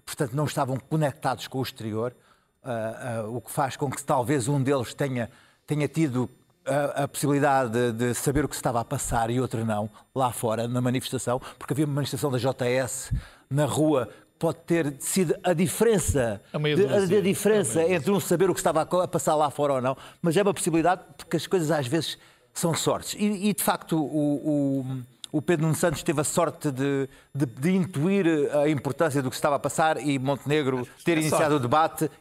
portanto 0.08 0.34
não 0.34 0.46
estavam 0.46 0.78
conectados 0.78 1.48
com 1.48 1.60
o 1.60 1.62
exterior, 1.62 2.16
uh, 2.64 3.28
uh, 3.28 3.36
o 3.36 3.42
que 3.42 3.52
faz 3.52 3.76
com 3.76 3.90
que 3.92 4.02
talvez 4.02 4.48
um 4.48 4.64
deles 4.64 4.94
tenha, 4.94 5.30
tenha 5.68 5.88
tido 5.88 6.30
a, 6.66 7.04
a 7.04 7.08
possibilidade 7.08 7.72
de, 7.72 7.92
de, 7.92 8.14
saber 8.14 8.46
o 8.46 8.48
que 8.48 8.56
se 8.56 8.60
estava 8.60 8.80
a 8.80 8.86
passar 8.86 9.30
e 9.30 9.40
outro 9.40 9.64
não, 9.66 9.90
lá 10.16 10.32
fora, 10.32 10.68
na 10.68 10.82
manifestação, 10.82 11.42
porque 11.60 11.74
havia 11.74 11.86
uma 11.86 11.96
manifestação 11.96 12.32
da 12.32 12.38
JS 12.38 13.12
na 13.50 13.66
rua 13.66 14.10
pode 14.40 14.60
ter 14.60 14.96
sido 15.00 15.36
a 15.44 15.52
diferença, 15.52 16.42
a, 16.54 16.58
de, 16.58 16.86
a, 16.86 17.18
a 17.18 17.22
diferença 17.22 17.82
entre 17.84 18.12
um 18.12 18.20
saber 18.20 18.50
o 18.50 18.54
que 18.54 18.60
estava 18.60 18.82
a 18.82 19.08
passar 19.08 19.36
lá 19.36 19.50
fora 19.50 19.74
ou 19.74 19.82
não, 19.82 19.98
mas 20.22 20.38
é 20.38 20.44
uma 20.44 20.54
possibilidade 20.54 21.02
porque 21.18 21.38
as 21.38 21.48
coisas 21.48 21.72
às 21.72 21.88
vezes 21.88 22.18
são 22.60 22.74
sortes. 22.74 23.16
E, 23.20 23.50
e 23.50 23.54
de 23.54 23.64
facto 23.64 23.98
o, 23.98 24.82
o 24.82 25.04
o 25.32 25.42
Pedro 25.42 25.66
Nuno 25.66 25.76
Santos 25.76 26.02
teve 26.04 26.22
a 26.22 26.24
sorte 26.24 26.72
de, 26.72 27.08
de, 27.36 27.46
de, 27.46 27.76
intuir 27.76 28.26
a 28.56 28.70
importância 28.70 29.22
do 29.22 29.30
que 29.30 29.36
estava 29.36 29.58
a 29.58 29.60
passar 29.60 29.98
e 29.98 30.18
Montenegro 30.18 30.88
ter 31.04 31.18
é 31.18 31.22
iniciado 31.22 31.52
sorte. 31.52 31.56
o 31.56 31.60
debate. 31.60 32.12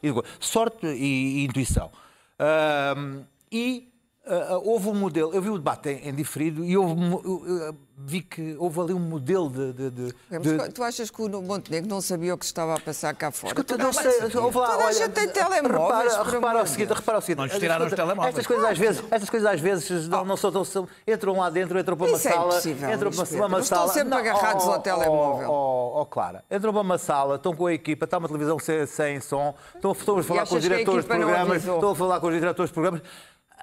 Sorte 0.40 0.86
e, 0.86 1.38
e 1.38 1.44
intuição. 1.44 1.90
Uh, 2.38 3.24
e 3.50 3.88
uh, 4.26 4.60
houve 4.68 4.88
um 4.88 4.94
modelo, 4.94 5.32
eu 5.32 5.40
vi 5.40 5.50
o 5.50 5.56
debate 5.56 5.90
em, 5.90 6.08
em 6.08 6.14
diferido 6.14 6.64
e 6.64 6.76
houve, 6.76 6.94
uh, 6.94 7.76
vi 7.96 8.20
que 8.20 8.56
houve 8.58 8.80
ali 8.80 8.92
um 8.92 8.98
modelo 8.98 9.48
de. 9.48 9.72
de, 9.72 9.90
de, 9.90 10.12
de... 10.12 10.72
Tu 10.72 10.82
achas 10.82 11.10
que 11.10 11.22
o 11.22 11.42
Montenegro 11.42 11.88
não 11.88 12.00
sabia 12.00 12.34
o 12.34 12.38
que 12.38 12.44
estava 12.44 12.74
a 12.74 12.80
passar 12.80 13.14
cá 13.14 13.30
fora? 13.30 13.52
Escuta, 13.52 13.78
não 13.78 13.92
sei, 13.92 14.12
houve 14.34 14.58
lá, 14.58 14.76
olha, 14.78 14.92
gente 14.92 15.12
tem 15.12 15.28
telemóveis. 15.28 16.12
Repara, 16.12 16.30
repara, 16.30 16.62
o 16.62 16.66
seguinte, 16.66 16.92
repara 16.92 17.18
o 17.18 17.20
seguinte. 17.20 17.38
Não 17.38 17.58
tiraram 17.58 17.86
os 17.86 17.92
telemóveis. 17.92 18.28
Estas 18.28 18.46
coisas 18.46 18.64
às 18.66 18.78
vezes, 18.78 19.04
estas 19.10 19.30
coisas 19.30 19.48
às 19.48 19.60
vezes 19.60 20.08
não, 20.08 20.24
não 20.24 20.36
são 20.36 20.52
tão. 20.52 20.88
Entram 21.06 21.38
lá 21.38 21.48
dentro, 21.48 21.78
entram 21.78 21.96
para 21.96 22.06
uma 22.06 22.16
Isso 22.16 22.28
sala. 22.28 22.54
É 22.56 22.94
entram 22.94 23.10
para 23.10 23.24
uma, 23.24 23.46
uma 23.46 23.62
sala. 23.62 23.86
Estão 23.86 23.88
sempre 23.88 24.10
não, 24.10 24.18
agarrados 24.18 24.66
oh, 24.66 24.72
ao 24.72 24.80
telemóvel. 24.80 25.50
Oh, 25.50 25.92
oh, 25.96 26.00
oh, 26.02 26.06
Clara, 26.06 26.44
entram 26.50 26.72
para 26.72 26.82
uma 26.82 26.98
sala, 26.98 27.36
estão 27.36 27.54
com 27.54 27.66
a 27.66 27.72
equipa, 27.72 28.04
está 28.04 28.18
uma 28.18 28.28
televisão 28.28 28.58
sem, 28.58 28.86
sem 28.86 29.20
som, 29.20 29.54
estão, 29.74 29.92
estão 29.92 30.18
a 30.18 30.22
falar 30.22 30.46
com 30.46 30.56
os 30.56 30.62
diretores 30.62 31.04
de 31.04 31.08
programas, 31.08 31.64
estão 31.64 31.90
a 31.90 31.94
falar 31.94 32.20
com 32.20 32.26
os 32.26 32.34
diretores 32.34 32.70
de 32.70 32.74
programas. 32.74 33.02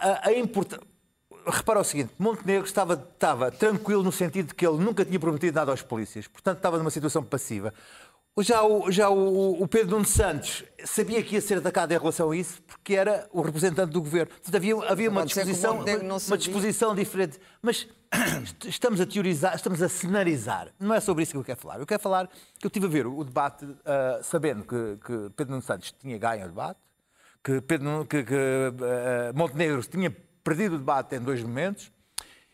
A, 0.03 0.29
a 0.29 0.33
importância 0.33 0.93
repara 1.45 1.79
o 1.79 1.83
seguinte, 1.83 2.13
Montenegro 2.17 2.65
estava, 2.65 2.93
estava 2.93 3.51
tranquilo 3.51 4.03
no 4.03 4.11
sentido 4.11 4.47
de 4.47 4.55
que 4.55 4.65
ele 4.65 4.77
nunca 4.77 5.03
tinha 5.03 5.19
prometido 5.19 5.55
nada 5.55 5.71
aos 5.71 5.81
polícias, 5.81 6.27
portanto 6.27 6.57
estava 6.57 6.77
numa 6.77 6.91
situação 6.91 7.23
passiva. 7.23 7.73
Já 8.39 8.63
o, 8.63 8.89
já 8.89 9.09
o, 9.09 9.61
o 9.61 9.67
Pedro 9.67 9.91
Nuno 9.91 10.05
Santos 10.05 10.63
sabia 10.83 11.21
que 11.21 11.35
ia 11.35 11.41
ser 11.41 11.59
atacado 11.59 11.91
em 11.91 11.97
relação 11.99 12.31
a 12.31 12.35
isso, 12.35 12.63
porque 12.63 12.95
era 12.95 13.29
o 13.31 13.41
representante 13.41 13.91
do 13.91 14.01
governo. 14.01 14.31
Portanto, 14.31 14.55
havia, 14.55 14.75
havia 14.89 15.09
uma, 15.11 15.23
disposição, 15.23 15.81
uma, 15.81 16.17
uma 16.17 16.37
disposição 16.37 16.95
diferente. 16.95 17.39
Mas 17.61 17.87
estamos 18.65 18.99
a 18.99 19.05
teorizar, 19.05 19.53
estamos 19.55 19.83
a 19.83 19.89
cenarizar. 19.89 20.69
Não 20.79 20.95
é 20.95 20.99
sobre 20.99 21.21
isso 21.21 21.33
que 21.33 21.37
eu 21.37 21.43
quero 21.43 21.59
falar. 21.59 21.79
Eu 21.79 21.85
quero 21.85 22.01
falar 22.01 22.27
que 22.57 22.65
eu 22.65 22.69
estive 22.69 22.87
a 22.87 22.89
ver 22.89 23.05
o 23.05 23.23
debate 23.23 23.65
uh, 23.65 23.77
sabendo 24.23 24.63
que, 24.63 24.97
que 25.05 25.29
Pedro 25.35 25.51
Nuno 25.51 25.61
Santos 25.61 25.93
tinha 25.99 26.17
ganho 26.17 26.45
o 26.45 26.47
debate, 26.47 26.79
que, 27.43 27.61
Pedro, 27.61 28.05
que, 28.05 28.23
que 28.23 28.33
uh, 28.33 29.37
Montenegro 29.37 29.81
tinha 29.83 30.15
perdido 30.43 30.75
o 30.75 30.77
debate 30.77 31.15
em 31.15 31.19
dois 31.19 31.41
momentos 31.43 31.91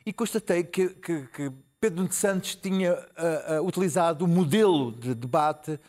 e 0.05 0.11
constatei 0.11 0.63
que, 0.63 0.89
que, 0.89 1.27
que 1.27 1.51
Pedro 1.79 2.07
de 2.07 2.15
Santos 2.15 2.55
tinha 2.55 2.93
uh, 2.93 3.61
uh, 3.61 3.65
utilizado 3.65 4.25
um 4.25 4.27
modelo 4.27 4.91
de 4.91 5.13
debate 5.13 5.79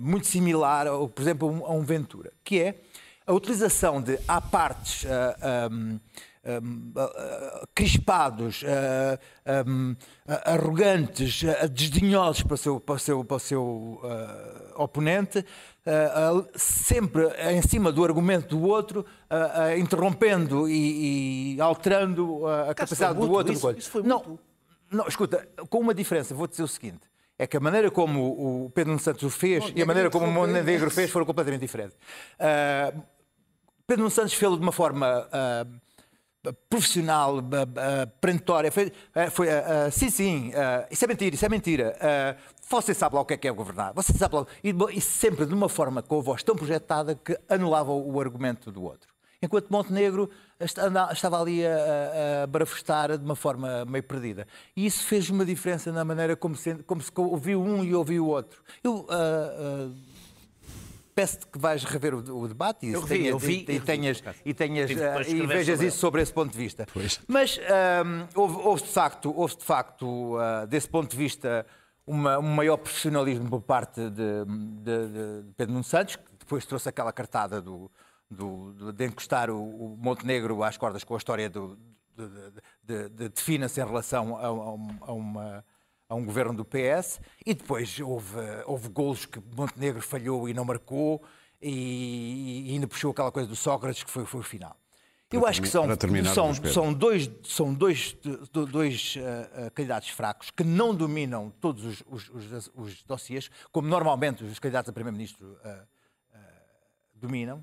muito 0.00 0.28
similar, 0.28 0.86
por 0.86 1.22
exemplo, 1.22 1.64
a 1.66 1.72
um 1.72 1.82
Ventura, 1.82 2.30
que 2.44 2.60
é 2.60 2.80
a 3.26 3.32
utilização 3.32 4.00
de 4.00 4.16
há 4.28 4.40
partes 4.40 5.04
um, 5.72 5.98
um, 6.44 6.92
crispados, 7.74 8.62
um, 9.66 9.96
arrogantes, 10.44 11.42
desdenhosos 11.72 12.42
para 12.42 12.54
o 12.54 12.56
seu, 12.56 12.80
para 12.80 12.94
o 12.94 12.98
seu, 12.98 13.24
para 13.24 13.36
o 13.36 13.40
seu 13.40 14.00
oponente, 14.76 15.44
uh, 15.88 16.48
sempre 16.54 17.24
em 17.50 17.62
cima 17.62 17.90
do 17.90 18.04
argumento 18.04 18.48
do 18.48 18.62
outro, 18.62 19.04
uh, 19.30 19.78
interrompendo 19.78 20.68
e, 20.68 21.56
e 21.56 21.60
alterando 21.60 22.46
a 22.46 22.74
capacidade 22.74 23.18
do 23.18 23.30
outro. 23.30 23.52
Isso, 23.52 23.70
isso 23.72 24.02
não, 24.02 24.38
não, 24.90 25.06
escuta, 25.06 25.48
com 25.68 25.78
uma 25.78 25.94
diferença, 25.94 26.34
vou 26.34 26.46
dizer 26.46 26.62
o 26.62 26.68
seguinte. 26.68 27.00
É 27.38 27.46
que 27.46 27.56
a 27.56 27.60
maneira 27.60 27.88
como 27.88 28.64
o 28.64 28.70
Pedro 28.70 28.98
Santos 28.98 29.22
o 29.22 29.30
fez 29.30 29.72
e 29.76 29.80
a 29.80 29.86
maneira 29.86 30.10
como 30.10 30.26
o 30.26 30.30
Montenegro 30.30 30.90
fez 30.90 31.08
foram 31.08 31.24
completamente 31.24 31.60
diferentes. 31.60 31.96
Uh, 32.34 33.00
Pedro 33.86 34.10
Santos 34.10 34.34
fez-lo 34.34 34.56
de 34.56 34.62
uma 34.62 34.72
forma 34.72 35.28
uh, 35.28 35.80
profissional, 36.68 37.42
perentória. 38.20 38.70
Foi, 38.70 38.92
foi 39.30 39.48
uh, 39.48 39.90
sim, 39.90 40.10
sim, 40.10 40.48
uh, 40.50 40.86
isso 40.90 41.04
é 41.04 41.08
mentira, 41.08 41.34
isso 41.34 41.46
é 41.46 41.48
mentira. 41.48 41.96
Uh, 41.96 42.58
você 42.68 42.92
sabe 42.92 43.14
lá 43.14 43.22
o 43.22 43.24
que 43.24 43.34
é 43.34 43.36
que 43.36 43.48
é 43.48 43.50
governar. 43.50 43.92
Você 43.94 44.12
sabe 44.12 44.36
lá. 44.36 44.46
E, 44.62 44.74
e 44.96 45.00
sempre 45.00 45.46
de 45.46 45.54
uma 45.54 45.68
forma 45.68 46.02
com 46.02 46.18
a 46.18 46.22
voz 46.22 46.42
tão 46.42 46.54
projetada 46.54 47.14
que 47.14 47.38
anulava 47.48 47.92
o 47.92 48.20
argumento 48.20 48.70
do 48.70 48.82
outro. 48.82 49.08
Enquanto 49.40 49.70
Montenegro 49.70 50.28
estava 50.60 51.40
ali 51.40 51.64
a, 51.64 52.42
a 52.42 52.46
barafustar 52.46 53.16
de 53.16 53.24
uma 53.24 53.36
forma 53.36 53.84
meio 53.84 54.02
perdida. 54.02 54.46
E 54.76 54.84
isso 54.84 55.04
fez 55.04 55.30
uma 55.30 55.44
diferença 55.44 55.92
na 55.92 56.04
maneira 56.04 56.34
como 56.34 56.56
se, 56.56 56.74
como 56.82 57.00
se 57.00 57.12
ouviu 57.16 57.62
um 57.62 57.84
e 57.84 57.94
ouviu 57.94 58.26
o 58.26 58.28
outro. 58.28 58.60
Eu 58.82 59.06
peço-te 61.18 61.48
que 61.48 61.58
vais 61.58 61.82
rever 61.82 62.14
o, 62.14 62.42
o 62.42 62.46
debate 62.46 62.86
e, 62.86 62.92
vi, 62.92 63.08
tenhas, 63.08 63.42
vi, 63.42 63.66
e, 63.68 63.72
e 63.74 63.80
tenhas, 63.80 64.22
e, 64.44 64.54
tenhas, 64.54 64.90
uh, 64.92 65.28
e 65.28 65.44
vejas 65.48 65.82
isso 65.82 65.98
sobre 65.98 66.22
esse 66.22 66.32
ponto 66.32 66.52
de 66.52 66.58
vista. 66.58 66.86
Pois. 66.92 67.20
Mas 67.26 67.58
um, 67.58 68.40
houve, 68.40 68.56
houve, 68.58 68.82
de 68.84 68.88
facto, 68.88 69.34
houve 69.36 69.56
de 69.56 69.64
facto 69.64 70.36
uh, 70.36 70.64
desse 70.68 70.88
ponto 70.88 71.10
de 71.10 71.16
vista, 71.16 71.66
uma, 72.06 72.38
um 72.38 72.54
maior 72.54 72.76
profissionalismo 72.76 73.50
por 73.50 73.62
parte 73.62 74.08
de, 74.10 74.44
de, 74.44 75.08
de 75.08 75.52
Pedro 75.56 75.72
Nuno 75.72 75.82
Santos, 75.82 76.14
que 76.14 76.36
depois 76.38 76.64
trouxe 76.64 76.88
aquela 76.88 77.12
cartada 77.12 77.60
do, 77.60 77.90
do, 78.30 78.92
de 78.92 79.04
encostar 79.04 79.50
o, 79.50 79.58
o 79.60 79.96
Montenegro 80.00 80.62
às 80.62 80.76
cordas 80.76 81.02
com 81.02 81.14
a 81.14 81.18
história 81.18 81.50
do, 81.50 81.76
de, 82.84 83.08
de, 83.08 83.28
de, 83.28 83.42
Finas 83.42 83.76
em 83.76 83.84
relação 83.84 84.36
a, 84.36 84.46
a, 84.46 85.10
a 85.10 85.12
uma 85.12 85.64
a 86.08 86.14
um 86.14 86.24
governo 86.24 86.54
do 86.54 86.64
PS 86.64 87.20
e 87.44 87.52
depois 87.52 88.00
houve, 88.00 88.36
houve 88.66 88.88
golos 88.88 89.26
que 89.26 89.40
Montenegro 89.54 90.00
falhou 90.00 90.48
e 90.48 90.54
não 90.54 90.64
marcou 90.64 91.22
e, 91.60 92.64
e 92.68 92.72
ainda 92.72 92.88
puxou 92.88 93.10
aquela 93.10 93.30
coisa 93.30 93.48
do 93.48 93.56
Sócrates 93.56 94.02
que 94.02 94.10
foi, 94.10 94.24
foi 94.24 94.40
o 94.40 94.44
final. 94.44 94.76
Eu 95.30 95.46
acho 95.46 95.60
que 95.60 95.68
são, 95.68 95.84
são, 96.32 96.54
são 96.54 96.94
dois, 96.94 97.30
são 97.44 97.74
dois, 97.74 98.16
dois 98.72 99.16
uh, 99.16 99.70
candidatos 99.72 100.08
fracos 100.08 100.50
que 100.50 100.64
não 100.64 100.94
dominam 100.94 101.52
todos 101.60 101.84
os, 101.84 102.02
os, 102.08 102.28
os, 102.30 102.70
os 102.74 103.02
dossiês, 103.02 103.50
como 103.70 103.86
normalmente 103.86 104.42
os 104.42 104.58
candidatos 104.58 104.88
a 104.88 104.92
Primeiro-Ministro 104.92 105.46
uh, 105.46 105.68
uh, 106.34 106.38
dominam 107.14 107.62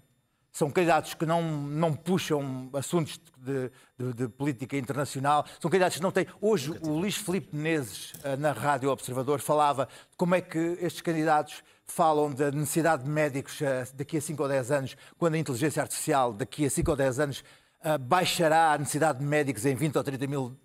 são 0.55 0.71
candidatos 0.71 1.13
que 1.13 1.25
não, 1.25 1.41
não 1.41 1.93
puxam 1.93 2.69
assuntos 2.71 3.19
de, 3.37 3.69
de, 3.99 4.13
de, 4.13 4.27
política 4.29 4.77
internacional, 4.77 5.45
são 5.59 5.69
candidatos 5.69 5.97
que 5.97 6.01
não 6.01 6.13
têm. 6.13 6.25
Hoje, 6.39 6.71
o 6.81 6.91
Luís 6.91 7.17
Filipe 7.17 7.53
Menezes, 7.53 8.13
eh, 8.23 8.37
na 8.37 8.53
Rádio 8.53 8.89
Observador, 8.89 9.41
falava 9.41 9.89
de 10.09 10.15
como 10.15 10.33
é 10.33 10.39
que 10.39 10.57
estes 10.79 11.01
candidatos 11.01 11.61
falam 11.85 12.31
da 12.31 12.51
necessidade 12.51 13.03
de 13.03 13.09
médicos 13.09 13.61
eh, 13.61 13.85
daqui 13.95 14.15
a 14.15 14.21
5 14.21 14.41
ou 14.41 14.47
10 14.47 14.71
anos, 14.71 14.97
quando 15.17 15.33
a 15.33 15.37
inteligência 15.37 15.81
artificial 15.81 16.31
daqui 16.31 16.65
a 16.65 16.69
5 16.69 16.89
ou 16.89 16.95
10 16.95 17.19
anos 17.19 17.43
eh, 17.83 17.97
baixará 17.97 18.71
a 18.71 18.77
necessidade 18.77 19.19
de 19.19 19.25
médicos 19.25 19.65
em 19.65 19.75
20 19.75 19.97
ou 19.97 20.03
30 20.05 20.25
mil, 20.25 20.57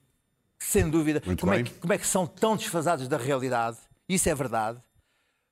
sem 0.56 0.88
dúvida. 0.88 1.20
Como 1.20 1.52
é, 1.52 1.64
que, 1.64 1.74
como 1.74 1.92
é 1.92 1.98
que 1.98 2.06
são 2.06 2.28
tão 2.28 2.54
desfasados 2.56 3.08
da 3.08 3.16
realidade? 3.16 3.78
Isso 4.08 4.28
é 4.28 4.34
verdade. 4.36 4.80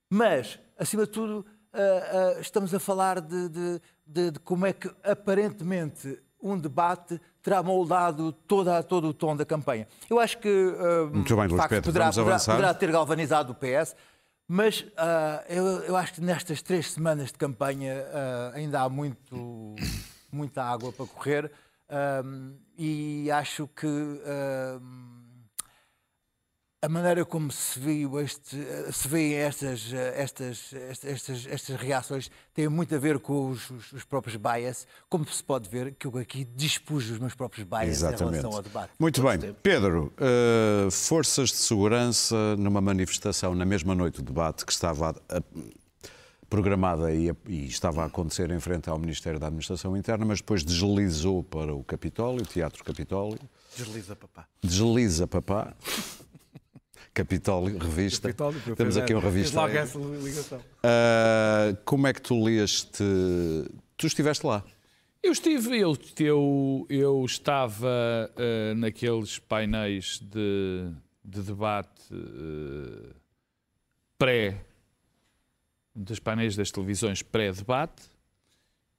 Mas, 0.09 0.61
acima 0.79 1.07
de 1.07 1.11
tudo, 1.11 1.45
estamos 2.41 2.75
a 2.75 2.81
falar 2.81 3.21
de, 3.21 3.49
de, 3.49 3.81
de, 4.09 4.31
de 4.33 4.39
como 4.41 4.67
é 4.67 4.73
que 4.73 4.91
aparentemente 5.05 6.19
um 6.43 6.59
debate 6.59 7.21
terá 7.43 7.63
moldado 7.63 8.33
toda, 8.33 8.83
todo 8.83 9.09
o 9.09 9.15
tom 9.15 9.37
da 9.37 9.45
campanha. 9.45 9.87
Eu 10.09 10.19
acho 10.19 10.39
que 10.39 10.49
uh, 10.49 11.11
Muito 11.13 11.37
bem, 11.37 11.49
Luís 11.49 11.67
Pedro, 11.67 11.85
poderá, 11.85 12.11
poderá, 12.13 12.39
poderá, 12.39 12.75
ter 12.75 12.91
galvanizado 12.91 13.53
o 13.53 13.55
PS, 13.55 13.95
mas 14.47 14.81
uh, 14.81 15.45
eu, 15.49 15.67
eu, 15.83 15.97
acho 15.97 16.15
que 16.15 16.21
nestas 16.21 16.63
três 16.63 16.91
semanas 16.91 17.27
de 17.27 17.35
campanha 17.35 17.95
uh, 17.95 18.57
ainda 18.57 18.81
há 18.81 18.89
muito, 18.89 19.75
muita 20.33 20.63
água 20.63 20.93
para 20.93 21.07
correr 21.07 21.53
e 22.77 23.31
acho 23.31 23.67
que 23.69 23.87
a 26.81 26.89
maneira 26.89 27.25
como 27.25 27.51
se 27.51 27.79
viu 27.79 28.21
este, 28.21 28.57
se 28.93 29.09
vêem 29.09 29.35
estas, 29.35 29.93
estas, 29.93 30.73
estas, 30.73 31.47
estas 31.47 31.77
reações 31.77 32.31
tem 32.55 32.69
muito 32.69 32.95
a 32.95 32.99
ver 32.99 33.19
com 33.19 33.51
os, 33.51 33.69
os, 33.93 34.05
próprios 34.05 34.37
bias, 34.37 34.87
como 35.09 35.27
se 35.29 35.43
pode 35.43 35.69
ver 35.69 35.95
que 35.95 36.07
eu 36.07 36.17
aqui 36.19 36.45
dispus 36.45 37.11
os 37.11 37.19
meus 37.19 37.35
próprios 37.35 37.67
bias 37.67 37.89
Exatamente. 37.89 38.23
em 38.23 38.41
relação 38.41 38.53
ao 38.53 38.63
debate. 38.63 38.93
Muito 38.99 39.21
bem. 39.23 39.55
Pedro, 39.61 40.13
uh, 40.17 40.91
forças 40.91 41.49
de 41.49 41.57
segurança 41.57 42.57
numa 42.57 42.81
manifestação 42.81 43.57
na 43.57 43.65
mesma 43.65 43.95
noite 43.95 44.23
do 44.23 44.23
debate 44.23 44.65
que 44.65 44.73
estava 44.73 45.21
a, 45.29 45.43
programada 46.49 47.13
e, 47.13 47.31
e, 47.49 47.67
estava 47.67 48.03
a 48.03 48.07
acontecer 48.07 48.51
em 48.51 48.61
frente 48.61 48.89
ao 48.89 48.99
Ministério 48.99 49.39
da 49.39 49.47
Administração 49.49 49.97
Interna, 49.97 50.25
mas 50.25 50.39
depois 50.39 50.65
deslizou 50.65 51.43
para 51.43 51.75
o 51.75 51.83
Capitólio, 51.83 52.43
o 52.43 52.47
Teatro 52.47 52.85
Capitólio. 52.85 53.41
Desliza 53.77 54.17
papá. 54.17 54.47
Desliza 54.63 55.27
papá. 55.27 55.75
Capitólio, 57.19 57.77
revista. 57.79 58.29
Capitólio, 58.29 58.77
Temos 58.77 58.97
aqui 58.97 59.13
uma 59.13 59.21
revista. 59.21 59.61
Logo 59.61 59.77
essa 59.77 59.99
ligação. 59.99 60.59
Uh, 60.59 61.77
como 61.85 62.07
é 62.07 62.13
que 62.13 62.23
tu 62.23 62.41
leste? 62.45 63.03
Tu 63.97 64.07
estiveste 64.07 64.47
lá? 64.47 64.63
Eu 65.21 65.33
estive, 65.33 65.77
eu, 65.81 65.99
eu, 66.21 66.87
eu 66.89 67.25
estava 67.25 68.31
uh, 68.37 68.75
naqueles 68.77 69.41
painéis 69.41 70.21
de, 70.21 70.93
de 71.25 71.43
debate 71.43 72.15
uh, 72.15 73.13
pré, 74.17 74.65
dos 75.93 76.21
painéis 76.21 76.55
das 76.55 76.71
televisões 76.71 77.21
pré-debate, 77.21 78.05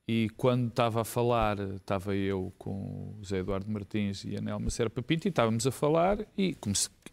e 0.06 0.30
quando 0.36 0.68
estava 0.68 1.02
a 1.02 1.06
falar, 1.06 1.58
estava 1.58 2.14
eu 2.14 2.52
com 2.58 3.16
o 3.18 3.20
José 3.22 3.38
Eduardo 3.38 3.72
Martins 3.72 4.26
e 4.26 4.36
a 4.36 4.42
Nelma 4.42 4.70
Serpa 4.70 5.02
Pinto, 5.02 5.26
e 5.26 5.30
estávamos 5.30 5.66
a 5.66 5.72
falar, 5.72 6.20
e, 6.38 6.54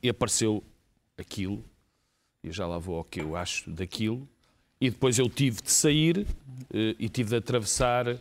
e 0.02 0.08
apareceu 0.08 0.64
aquilo, 1.18 1.64
e 2.42 2.50
já 2.50 2.66
lá 2.66 2.78
vou 2.78 2.98
ao 2.98 3.04
que 3.04 3.20
eu 3.20 3.36
acho 3.36 3.70
daquilo, 3.70 4.28
e 4.80 4.90
depois 4.90 5.18
eu 5.18 5.28
tive 5.28 5.62
de 5.62 5.72
sair 5.72 6.26
eh, 6.72 6.94
e 6.98 7.08
tive 7.08 7.30
de 7.30 7.36
atravessar 7.36 8.06
uh, 8.08 8.18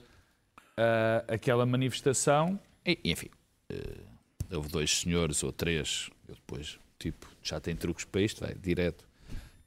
aquela 1.28 1.66
manifestação, 1.66 2.60
e, 2.86 2.98
enfim, 3.04 3.30
uh, 3.72 4.56
houve 4.56 4.70
dois 4.70 5.00
senhores 5.00 5.44
ou 5.44 5.52
três, 5.52 6.10
eu 6.28 6.36
depois, 6.36 6.80
tipo, 6.98 7.28
já 7.44 7.60
tem 7.60 7.76
truques 7.76 8.06
para 8.06 8.22
isto, 8.22 8.42
vai, 8.42 8.56
direto, 8.56 9.06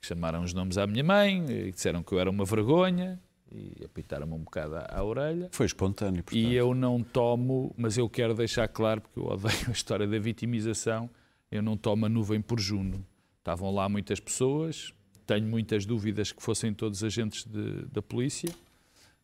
que 0.00 0.06
chamaram 0.06 0.42
os 0.42 0.54
nomes 0.54 0.78
à 0.78 0.86
minha 0.86 1.04
mãe, 1.04 1.44
e 1.50 1.72
disseram 1.72 2.02
que 2.02 2.12
eu 2.12 2.20
era 2.20 2.30
uma 2.30 2.44
vergonha, 2.44 3.20
e 3.50 3.84
apitaram-me 3.84 4.34
um 4.34 4.40
bocado 4.40 4.76
à, 4.76 4.86
à, 4.90 5.04
orelha. 5.04 5.48
Foi 5.52 5.66
espontâneo, 5.66 6.22
portanto. 6.22 6.38
E 6.38 6.54
eu 6.54 6.74
não 6.74 7.02
tomo, 7.02 7.74
mas 7.78 7.96
eu 7.96 8.08
quero 8.08 8.34
deixar 8.34 8.68
claro, 8.68 9.00
porque 9.00 9.18
eu 9.18 9.26
odeio 9.26 9.68
a 9.68 9.72
história 9.72 10.06
da 10.06 10.18
vitimização, 10.18 11.08
eu 11.50 11.62
não 11.62 11.76
tomo 11.76 12.06
a 12.06 12.08
nuvem 12.08 12.40
por 12.40 12.60
Juno. 12.60 13.04
Estavam 13.48 13.74
lá 13.74 13.88
muitas 13.88 14.20
pessoas, 14.20 14.92
tenho 15.26 15.46
muitas 15.46 15.86
dúvidas 15.86 16.30
que 16.30 16.42
fossem 16.42 16.74
todos 16.74 17.02
agentes 17.02 17.46
de, 17.46 17.86
da 17.86 18.02
polícia, 18.02 18.54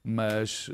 mas 0.02 0.66
uh, 0.68 0.72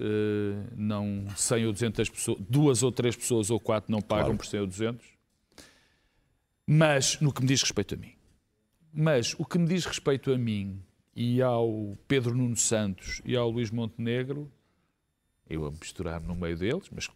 não 0.77 1.27
100 1.35 1.67
ou 1.67 1.73
200 1.73 2.09
pessoas, 2.11 2.39
duas 2.49 2.85
ou 2.85 2.93
três 2.93 3.17
pessoas 3.17 3.51
ou 3.51 3.59
quatro 3.59 3.91
não 3.91 4.01
pagam 4.01 4.27
claro. 4.27 4.37
por 4.37 4.47
100 4.47 4.61
ou 4.61 4.67
200. 4.69 5.07
Mas, 6.65 7.21
no 7.21 7.33
que 7.33 7.41
me 7.41 7.49
diz 7.49 7.61
respeito 7.61 7.97
a 7.97 7.99
mim. 7.99 8.13
Mas 8.95 9.35
o 9.37 9.45
que 9.45 9.59
me 9.59 9.67
diz 9.67 9.85
respeito 9.85 10.33
a 10.33 10.39
mim 10.39 10.81
e 11.17 11.43
ao 11.43 11.99
Pedro 12.07 12.33
Nuno 12.33 12.57
Santos 12.57 13.21
e 13.25 13.35
ao 13.35 13.51
Luís 13.51 13.73
Montenegro, 13.73 14.49
eu 15.49 15.67
a 15.67 15.73
misturar 15.73 16.23
no 16.23 16.37
meio 16.37 16.57
deles, 16.57 16.89
mas, 16.93 17.11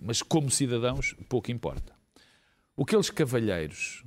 mas 0.00 0.22
como 0.22 0.50
cidadãos, 0.50 1.14
pouco 1.28 1.52
importa. 1.52 1.94
O 2.74 2.84
que 2.84 2.96
eles 2.96 3.10
cavalheiros 3.10 4.04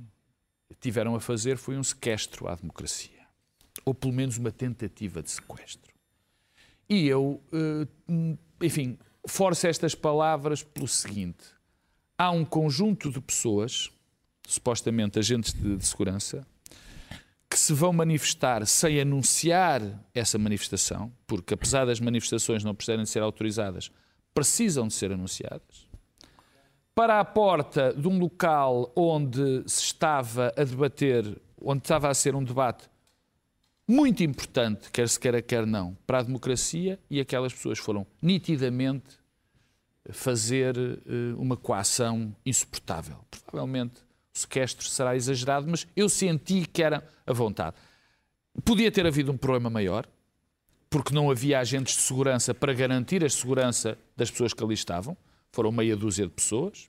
tiveram 0.86 1.16
a 1.16 1.20
fazer 1.20 1.58
foi 1.58 1.76
um 1.76 1.82
sequestro 1.82 2.46
à 2.46 2.54
democracia. 2.54 3.10
Ou 3.84 3.92
pelo 3.92 4.12
menos 4.12 4.38
uma 4.38 4.52
tentativa 4.52 5.20
de 5.20 5.30
sequestro. 5.32 5.92
E 6.88 7.08
eu, 7.08 7.42
eh, 7.52 7.88
enfim, 8.64 8.96
forço 9.26 9.66
estas 9.66 9.96
palavras 9.96 10.62
pelo 10.62 10.86
seguinte: 10.86 11.44
há 12.16 12.30
um 12.30 12.44
conjunto 12.44 13.10
de 13.10 13.20
pessoas, 13.20 13.90
supostamente 14.46 15.18
agentes 15.18 15.52
de, 15.52 15.76
de 15.76 15.84
segurança, 15.84 16.46
que 17.50 17.58
se 17.58 17.72
vão 17.72 17.92
manifestar 17.92 18.64
sem 18.64 19.00
anunciar 19.00 19.82
essa 20.14 20.38
manifestação, 20.38 21.12
porque 21.26 21.54
apesar 21.54 21.84
das 21.84 21.98
manifestações 21.98 22.62
não 22.62 22.74
precisarem 22.74 23.04
ser 23.04 23.22
autorizadas, 23.22 23.90
precisam 24.32 24.86
de 24.86 24.94
ser 24.94 25.10
anunciadas 25.10 25.85
para 26.96 27.20
a 27.20 27.24
porta 27.26 27.92
de 27.92 28.08
um 28.08 28.18
local 28.18 28.90
onde 28.96 29.62
se 29.66 29.82
estava 29.82 30.50
a 30.56 30.64
debater, 30.64 31.38
onde 31.60 31.82
estava 31.82 32.08
a 32.08 32.14
ser 32.14 32.34
um 32.34 32.42
debate 32.42 32.88
muito 33.86 34.24
importante, 34.24 34.90
quer 34.90 35.06
se 35.06 35.20
queira, 35.20 35.42
quer 35.42 35.66
não, 35.66 35.94
para 36.06 36.20
a 36.20 36.22
democracia, 36.22 36.98
e 37.10 37.20
aquelas 37.20 37.52
pessoas 37.52 37.78
foram 37.78 38.06
nitidamente 38.22 39.18
fazer 40.08 40.74
eh, 40.78 41.34
uma 41.36 41.54
coação 41.54 42.34
insuportável. 42.46 43.18
Provavelmente 43.44 44.00
o 44.34 44.38
sequestro 44.38 44.86
será 44.86 45.14
exagerado, 45.14 45.66
mas 45.68 45.86
eu 45.94 46.08
senti 46.08 46.64
que 46.64 46.82
era 46.82 47.06
a 47.26 47.32
vontade. 47.34 47.76
Podia 48.64 48.90
ter 48.90 49.06
havido 49.06 49.30
um 49.30 49.36
problema 49.36 49.68
maior, 49.68 50.06
porque 50.88 51.14
não 51.14 51.30
havia 51.30 51.60
agentes 51.60 51.94
de 51.94 52.00
segurança 52.00 52.54
para 52.54 52.72
garantir 52.72 53.22
a 53.22 53.28
segurança 53.28 53.98
das 54.16 54.30
pessoas 54.30 54.54
que 54.54 54.64
ali 54.64 54.72
estavam 54.72 55.14
foram 55.52 55.72
meia 55.72 55.96
dúzia 55.96 56.26
de 56.26 56.32
pessoas. 56.32 56.88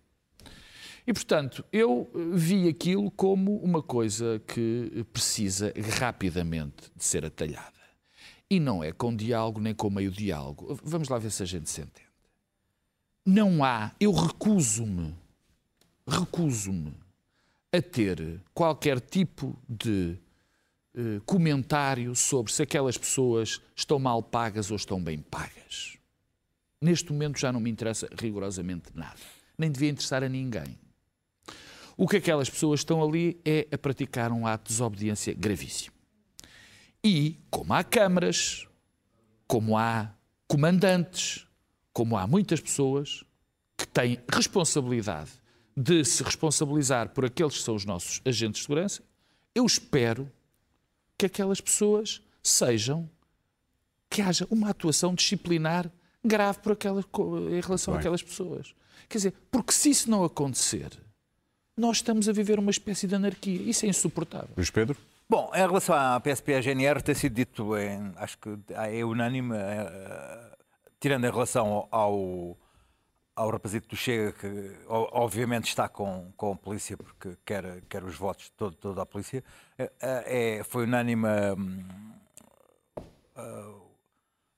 E, 1.06 1.14
portanto, 1.14 1.64
eu 1.72 2.10
vi 2.34 2.68
aquilo 2.68 3.10
como 3.12 3.56
uma 3.58 3.82
coisa 3.82 4.42
que 4.46 5.06
precisa 5.14 5.74
rapidamente 5.98 6.92
de 6.94 7.04
ser 7.04 7.26
atalhada. 7.26 7.78
E 8.50 8.60
não 8.60 8.84
é 8.84 8.92
com 8.92 9.16
diálogo 9.16 9.60
nem 9.60 9.74
com 9.74 9.90
meio 9.90 10.12
diálogo. 10.12 10.78
Vamos 10.84 11.08
lá 11.08 11.18
ver 11.18 11.32
se 11.32 11.44
a 11.44 11.46
gente 11.46 11.70
se 11.70 11.82
entende. 11.82 12.08
Não 13.26 13.64
há, 13.64 13.94
eu 14.00 14.12
recuso-me, 14.12 15.14
recuso-me 16.08 16.94
a 17.74 17.82
ter 17.82 18.42
qualquer 18.54 19.02
tipo 19.02 19.58
de 19.68 20.18
uh, 20.96 21.22
comentário 21.26 22.16
sobre 22.16 22.52
se 22.54 22.64
aquelas 22.64 22.98
pessoas 22.98 23.62
estão 23.76 24.00
mal 24.00 24.24
pagas 24.24 24.72
ou 24.72 24.78
estão 24.78 25.02
bem 25.02 25.20
pagas. 25.20 25.97
Neste 26.82 27.12
momento 27.12 27.40
já 27.40 27.52
não 27.52 27.60
me 27.60 27.70
interessa 27.70 28.08
rigorosamente 28.20 28.90
nada. 28.94 29.20
Nem 29.58 29.72
devia 29.72 29.90
interessar 29.90 30.24
a 30.24 30.30
ninguém. 30.30 30.78
O 31.96 32.08
que 32.08 32.18
aquelas 32.18 32.50
pessoas 32.50 32.82
estão 32.82 33.04
ali 33.04 33.42
é 33.44 33.68
a 33.72 33.78
praticar 33.78 34.32
um 34.32 34.46
ato 34.46 34.66
de 34.66 34.70
desobediência 34.70 35.34
gravíssimo. 35.34 35.96
E, 37.04 37.40
como 37.50 37.74
há 37.74 37.84
câmaras, 37.84 38.68
como 39.48 39.78
há 39.78 40.14
comandantes, 40.48 41.48
como 41.92 42.16
há 42.16 42.28
muitas 42.28 42.62
pessoas 42.62 43.24
que 43.76 43.88
têm 43.88 44.20
responsabilidade 44.32 45.32
de 45.76 46.04
se 46.06 46.24
responsabilizar 46.24 47.10
por 47.10 47.26
aqueles 47.26 47.58
que 47.58 47.64
são 47.64 47.76
os 47.76 47.86
nossos 47.86 48.22
agentes 48.26 48.60
de 48.60 48.66
segurança, 48.66 49.04
eu 49.56 49.66
espero 49.66 50.32
que 51.18 51.26
aquelas 51.26 51.60
pessoas 51.60 52.22
sejam, 52.44 53.10
que 54.10 54.22
haja 54.22 54.48
uma 54.52 54.70
atuação 54.70 55.16
disciplinar 55.16 55.92
grave 56.24 56.60
por 56.60 56.74
aquela, 56.74 57.04
em 57.50 57.62
relação 57.62 57.94
Bem. 57.94 58.00
àquelas 58.00 58.22
pessoas. 58.22 58.74
Quer 59.08 59.18
dizer, 59.18 59.34
porque 59.50 59.72
se 59.72 59.90
isso 59.90 60.10
não 60.10 60.24
acontecer, 60.24 60.92
nós 61.78 61.98
estamos 61.98 62.28
a 62.28 62.34
viver 62.34 62.60
uma 62.60 62.72
espécie 62.72 63.08
de 63.08 63.16
anarquia. 63.16 63.62
Isso 63.62 63.86
é 63.86 63.90
insuportável. 63.90 64.50
Luís 64.56 64.70
Pedro? 64.70 64.98
Bom, 65.30 65.52
em 65.54 65.60
relação 65.60 65.96
à 65.96 66.20
PSP 66.20 66.54
e 66.54 66.56
à 66.56 66.62
GNR, 66.62 67.02
tem 67.02 67.14
sido 67.14 67.34
dito, 67.34 67.78
em, 67.78 68.14
acho 68.16 68.38
que 68.38 68.50
é 68.70 69.04
unânime, 69.04 69.56
é, 69.56 70.58
tirando 71.02 71.26
em 71.26 71.32
relação 71.32 71.88
ao, 71.92 72.58
ao 73.36 73.50
rapazito 73.50 73.90
do 73.90 73.96
Chega, 73.98 74.32
que 74.32 74.72
obviamente 74.88 75.68
está 75.68 75.90
com, 75.90 76.32
com 76.38 76.54
a 76.54 76.56
polícia, 76.56 76.96
porque 76.96 77.38
quer, 77.46 77.82
quer 77.90 78.06
os 78.06 78.16
votos 78.16 78.46
de 78.46 78.52
todo, 78.52 78.76
toda 78.76 79.02
a 79.02 79.06
polícia, 79.06 79.44
é, 79.78 79.92
é, 80.02 80.64
foi 80.64 80.86
unânime. 80.86 81.28
Hum, 81.58 81.86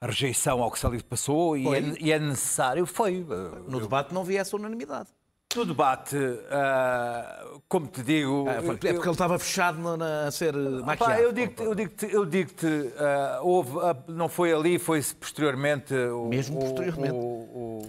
a 0.02 0.08
rejeição 0.08 0.64
ao 0.64 0.72
que 0.72 0.80
se 0.80 0.86
ali 0.86 1.04
passou 1.04 1.58
e 1.58 1.68
é, 1.68 1.94
e 2.00 2.12
é, 2.12 2.20
necessário. 2.20 2.86
Foi. 2.86 3.26
No 3.68 3.80
debate 3.80 4.14
não 4.14 4.22
havia 4.22 4.42
essa 4.42 4.56
unanimidade. 4.56 5.10
No 5.56 5.66
debate, 5.66 6.16
uh, 6.16 7.60
como 7.68 7.88
te 7.88 8.04
digo. 8.04 8.48
É, 8.48 8.62
porque 8.62 8.88
eu, 8.88 9.02
ele 9.02 9.10
estava 9.10 9.40
fechado 9.40 9.98
na, 9.98 10.28
a 10.28 10.32
ser 10.32 10.54
maquiado. 10.54 11.22
eu 11.22 11.34
digo-te, 11.34 11.64
eu 11.64 11.74
digo-te, 11.74 12.14
eu 12.14 12.26
digo-te 12.26 12.68
uh, 12.68 13.42
houve, 13.42 13.78
uh, 13.78 13.96
não 14.08 14.30
foi 14.30 14.54
ali, 14.54 14.78
foi 14.78 15.02
posteriormente. 15.20 15.96
O, 15.96 16.28
Mesmo 16.28 16.60
posteriormente. 16.60 17.16
O, 17.16 17.82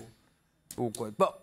o, 0.78 0.86
o, 0.86 0.90
Bom, 1.18 1.39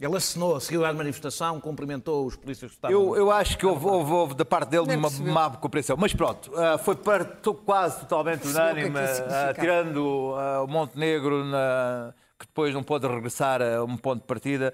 ele 0.00 0.16
assinou, 0.16 0.58
seguiu 0.58 0.84
a 0.84 0.92
manifestação, 0.94 1.60
cumprimentou 1.60 2.24
os 2.26 2.34
polícias 2.34 2.70
que 2.70 2.76
estavam... 2.78 2.96
Eu, 2.96 3.16
eu 3.16 3.30
acho 3.30 3.58
que 3.58 3.66
houve, 3.66 3.84
houve, 3.86 4.12
houve 4.12 4.34
da 4.34 4.46
parte 4.46 4.70
dele 4.70 4.96
uma 4.96 5.10
má 5.10 5.50
compreensão. 5.50 5.96
Mas 5.98 6.14
pronto, 6.14 6.50
uh, 6.52 6.78
foi 6.78 6.96
para, 6.96 7.24
quase 7.66 8.00
totalmente 8.00 8.48
unânime, 8.48 8.88
uh, 8.88 9.54
tirando 9.60 9.98
uh, 9.98 10.64
o 10.64 10.66
Montenegro, 10.66 11.44
na, 11.44 12.14
que 12.38 12.46
depois 12.46 12.72
não 12.72 12.82
pôde 12.82 13.06
regressar 13.06 13.60
a 13.60 13.84
um 13.84 13.98
ponto 13.98 14.22
de 14.22 14.26
partida, 14.26 14.72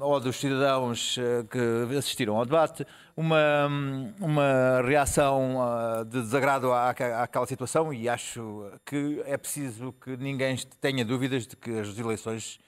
ou 0.00 0.18
dos 0.18 0.36
cidadãos 0.36 1.16
que 1.50 1.96
assistiram 1.96 2.36
ao 2.36 2.46
debate, 2.46 2.86
uma, 3.14 3.68
uma 4.18 4.80
reação 4.82 5.58
de 6.06 6.22
desagrado 6.22 6.72
à, 6.72 6.88
àquela 6.88 7.46
situação 7.46 7.92
e 7.92 8.08
acho 8.08 8.70
que 8.86 9.20
é 9.26 9.36
preciso 9.36 9.92
que 9.92 10.16
ninguém 10.16 10.56
tenha 10.80 11.04
dúvidas 11.04 11.46
de 11.46 11.56
que 11.56 11.78
as 11.78 11.98
eleições 11.98 12.58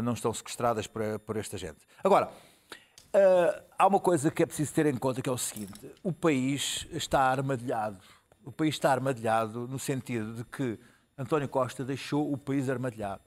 não 0.00 0.14
estão 0.14 0.32
sequestradas 0.32 0.86
por, 0.86 1.02
por 1.20 1.36
esta 1.36 1.58
gente. 1.58 1.78
Agora, 2.02 2.26
uh, 2.28 3.62
há 3.78 3.86
uma 3.86 4.00
coisa 4.00 4.30
que 4.30 4.42
é 4.42 4.46
preciso 4.46 4.72
ter 4.72 4.86
em 4.86 4.96
conta 4.96 5.20
que 5.20 5.28
é 5.28 5.32
o 5.32 5.38
seguinte: 5.38 5.92
o 6.02 6.12
país 6.12 6.86
está 6.92 7.20
armadilhado. 7.20 7.98
O 8.44 8.50
país 8.50 8.74
está 8.74 8.90
armadilhado 8.90 9.68
no 9.68 9.78
sentido 9.78 10.34
de 10.34 10.44
que 10.44 10.78
António 11.16 11.48
Costa 11.48 11.84
deixou 11.84 12.32
o 12.32 12.38
país 12.38 12.68
armadilhado. 12.68 13.22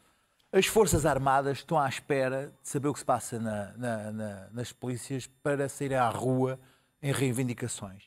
As 0.51 0.65
Forças 0.65 1.05
Armadas 1.05 1.57
estão 1.57 1.77
à 1.77 1.87
espera 1.87 2.53
de 2.63 2.69
saber 2.69 2.87
o 2.87 2.93
que 2.93 2.99
se 2.99 3.05
passa 3.05 3.39
na, 3.39 3.73
na, 3.75 4.11
na, 4.11 4.49
nas 4.51 4.71
polícias 4.71 5.27
para 5.43 5.67
saírem 5.67 5.97
à 5.97 6.07
rua 6.09 6.59
em 7.01 7.11
reivindicações. 7.11 8.03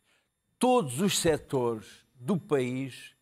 Todos 0.58 1.00
os 1.00 1.18
setores 1.18 1.86
do 2.14 2.38
país 2.38 3.14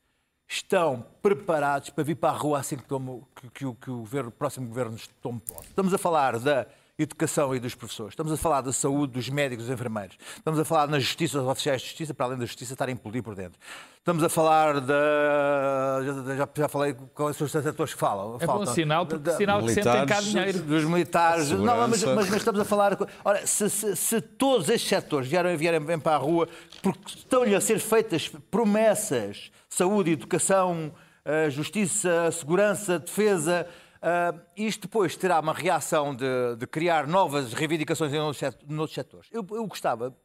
estão 0.48 1.04
preparados 1.20 1.90
para 1.90 2.04
vir 2.04 2.14
para 2.14 2.30
a 2.30 2.36
rua 2.36 2.60
assim 2.60 2.76
que, 2.76 2.84
tomo, 2.84 3.26
que, 3.34 3.50
que, 3.50 3.74
que 3.74 3.90
o, 3.90 3.98
governo, 3.98 4.28
o 4.28 4.32
próximo 4.32 4.68
governo 4.68 4.96
tome 5.20 5.40
posse. 5.40 5.68
Estamos 5.68 5.92
a 5.92 5.98
falar 5.98 6.38
da 6.38 6.66
educação 6.98 7.54
e 7.54 7.60
dos 7.60 7.74
professores, 7.74 8.12
estamos 8.12 8.32
a 8.32 8.36
falar 8.36 8.60
da 8.60 8.72
saúde 8.72 9.14
dos 9.14 9.28
médicos 9.28 9.64
e 9.64 9.68
dos 9.68 9.74
enfermeiros, 9.74 10.16
estamos 10.36 10.58
a 10.58 10.64
falar 10.64 10.88
na 10.88 10.98
justiça 10.98 11.38
dos 11.38 11.48
oficiais 11.48 11.82
de 11.82 11.88
justiça, 11.88 12.14
para 12.14 12.26
além 12.26 12.38
da 12.38 12.46
justiça 12.46 12.72
estarem 12.72 12.94
implodir 12.94 13.22
por 13.22 13.34
dentro. 13.34 13.58
Estamos 13.98 14.22
a 14.22 14.28
falar 14.28 14.80
da. 14.80 16.00
Já, 16.36 16.48
já 16.54 16.68
falei 16.68 16.94
quais 17.12 17.36
são 17.36 17.44
os 17.44 17.50
setores 17.50 17.92
que 17.92 17.98
falam. 17.98 18.38
É 18.40 18.46
bom 18.46 18.64
sinal, 18.64 19.04
porque 19.04 19.24
da, 19.24 19.36
sinal 19.36 19.60
que 19.60 19.74
sentem 19.74 20.06
cá 20.06 20.20
dinheiro. 20.20 20.60
Dos 20.60 20.84
militares. 20.84 21.50
Não, 21.50 21.88
mas, 21.88 22.04
mas, 22.04 22.14
mas, 22.14 22.36
estamos 22.36 22.60
a 22.60 22.64
falar. 22.64 22.96
Ora, 23.24 23.44
se, 23.44 23.68
se, 23.68 23.96
se 23.96 24.20
todos 24.20 24.68
estes 24.68 24.88
setores 24.88 25.28
vierem, 25.28 25.56
vierem 25.56 25.98
para 25.98 26.14
a 26.14 26.18
rua, 26.18 26.48
porque 26.80 27.00
estão-lhe 27.16 27.56
a 27.56 27.60
ser 27.60 27.80
feitas 27.80 28.28
promessas 28.48 29.50
saúde, 29.68 30.12
educação, 30.12 30.92
eh, 31.24 31.50
justiça, 31.50 32.30
segurança, 32.32 32.98
defesa. 32.98 33.66
Uh, 34.06 34.40
isto 34.56 34.82
depois 34.82 35.16
terá 35.16 35.40
uma 35.40 35.52
reação 35.52 36.14
de, 36.14 36.54
de 36.56 36.64
criar 36.68 37.08
novas 37.08 37.52
reivindicações 37.52 38.12
em 38.12 38.20
outros 38.20 38.94
setores. 38.94 39.28
Eu, 39.32 39.44
eu 39.50 39.66
gostava 39.66 40.16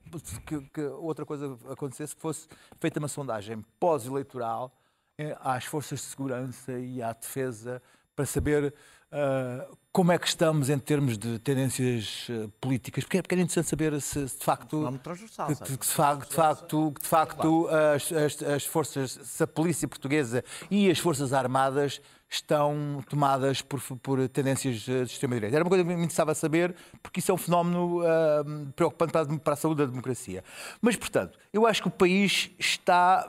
que, 0.46 0.62
que, 0.72 0.82
outra 0.82 1.26
coisa 1.26 1.58
acontecesse, 1.68 2.16
que 2.16 2.22
fosse 2.22 2.48
feita 2.80 3.00
uma 3.00 3.08
sondagem 3.08 3.66
pós-eleitoral 3.80 4.72
eh, 5.18 5.36
às 5.42 5.66
forças 5.66 6.00
de 6.00 6.06
segurança 6.06 6.74
e 6.74 7.02
à 7.02 7.12
defesa 7.12 7.82
para 8.16 8.24
saber 8.28 8.72
uh, 9.12 9.78
como 9.92 10.12
é 10.12 10.20
que 10.20 10.28
estamos 10.28 10.70
em 10.70 10.78
termos 10.78 11.18
de 11.18 11.40
tendências 11.40 12.28
uh, 12.30 12.50
políticas, 12.62 13.04
porque 13.04 13.18
é, 13.18 13.22
porque 13.24 13.34
é 13.34 13.40
interessante 13.40 13.68
saber 13.68 14.00
se, 14.00 14.30
se 14.30 14.38
de 14.38 14.46
facto. 14.46 15.00
Que, 15.48 15.78
que, 15.78 15.78
de 15.78 15.88
facto, 15.88 16.30
de 16.30 16.36
facto, 16.36 16.94
de 17.02 17.08
facto 17.08 17.68
as, 17.96 18.12
as, 18.12 18.44
as, 18.44 18.64
forças, 18.64 19.12
se 19.24 19.42
a 19.42 19.48
polícia 19.48 19.88
portuguesa 19.88 20.44
e 20.70 20.92
as 20.92 21.00
forças 21.00 21.34
armadas 21.34 22.00
estão 22.32 23.04
tomadas 23.10 23.62
por, 23.62 23.82
por 23.98 24.30
tendências 24.30 24.78
de 24.78 25.04
extrema-direita. 25.04 25.56
Era 25.56 25.64
uma 25.64 25.70
coisa 25.70 25.84
que 25.84 25.90
me 25.90 25.96
interessava 25.96 26.34
saber, 26.34 26.74
porque 27.04 27.20
isso 27.20 27.30
é 27.30 27.34
um 27.34 27.38
fenómeno 27.38 28.00
uh, 28.00 28.72
preocupante 28.74 29.12
para 29.12 29.22
a, 29.22 29.40
para 29.40 29.54
a 29.54 29.56
saúde 29.58 29.80
da 29.80 29.86
democracia. 29.86 30.44
Mas, 30.82 30.96
portanto, 30.96 31.38
eu 31.52 31.68
acho 31.68 31.82
que 31.82 31.90
o 31.90 31.92
país 31.92 32.50
está 32.58 33.28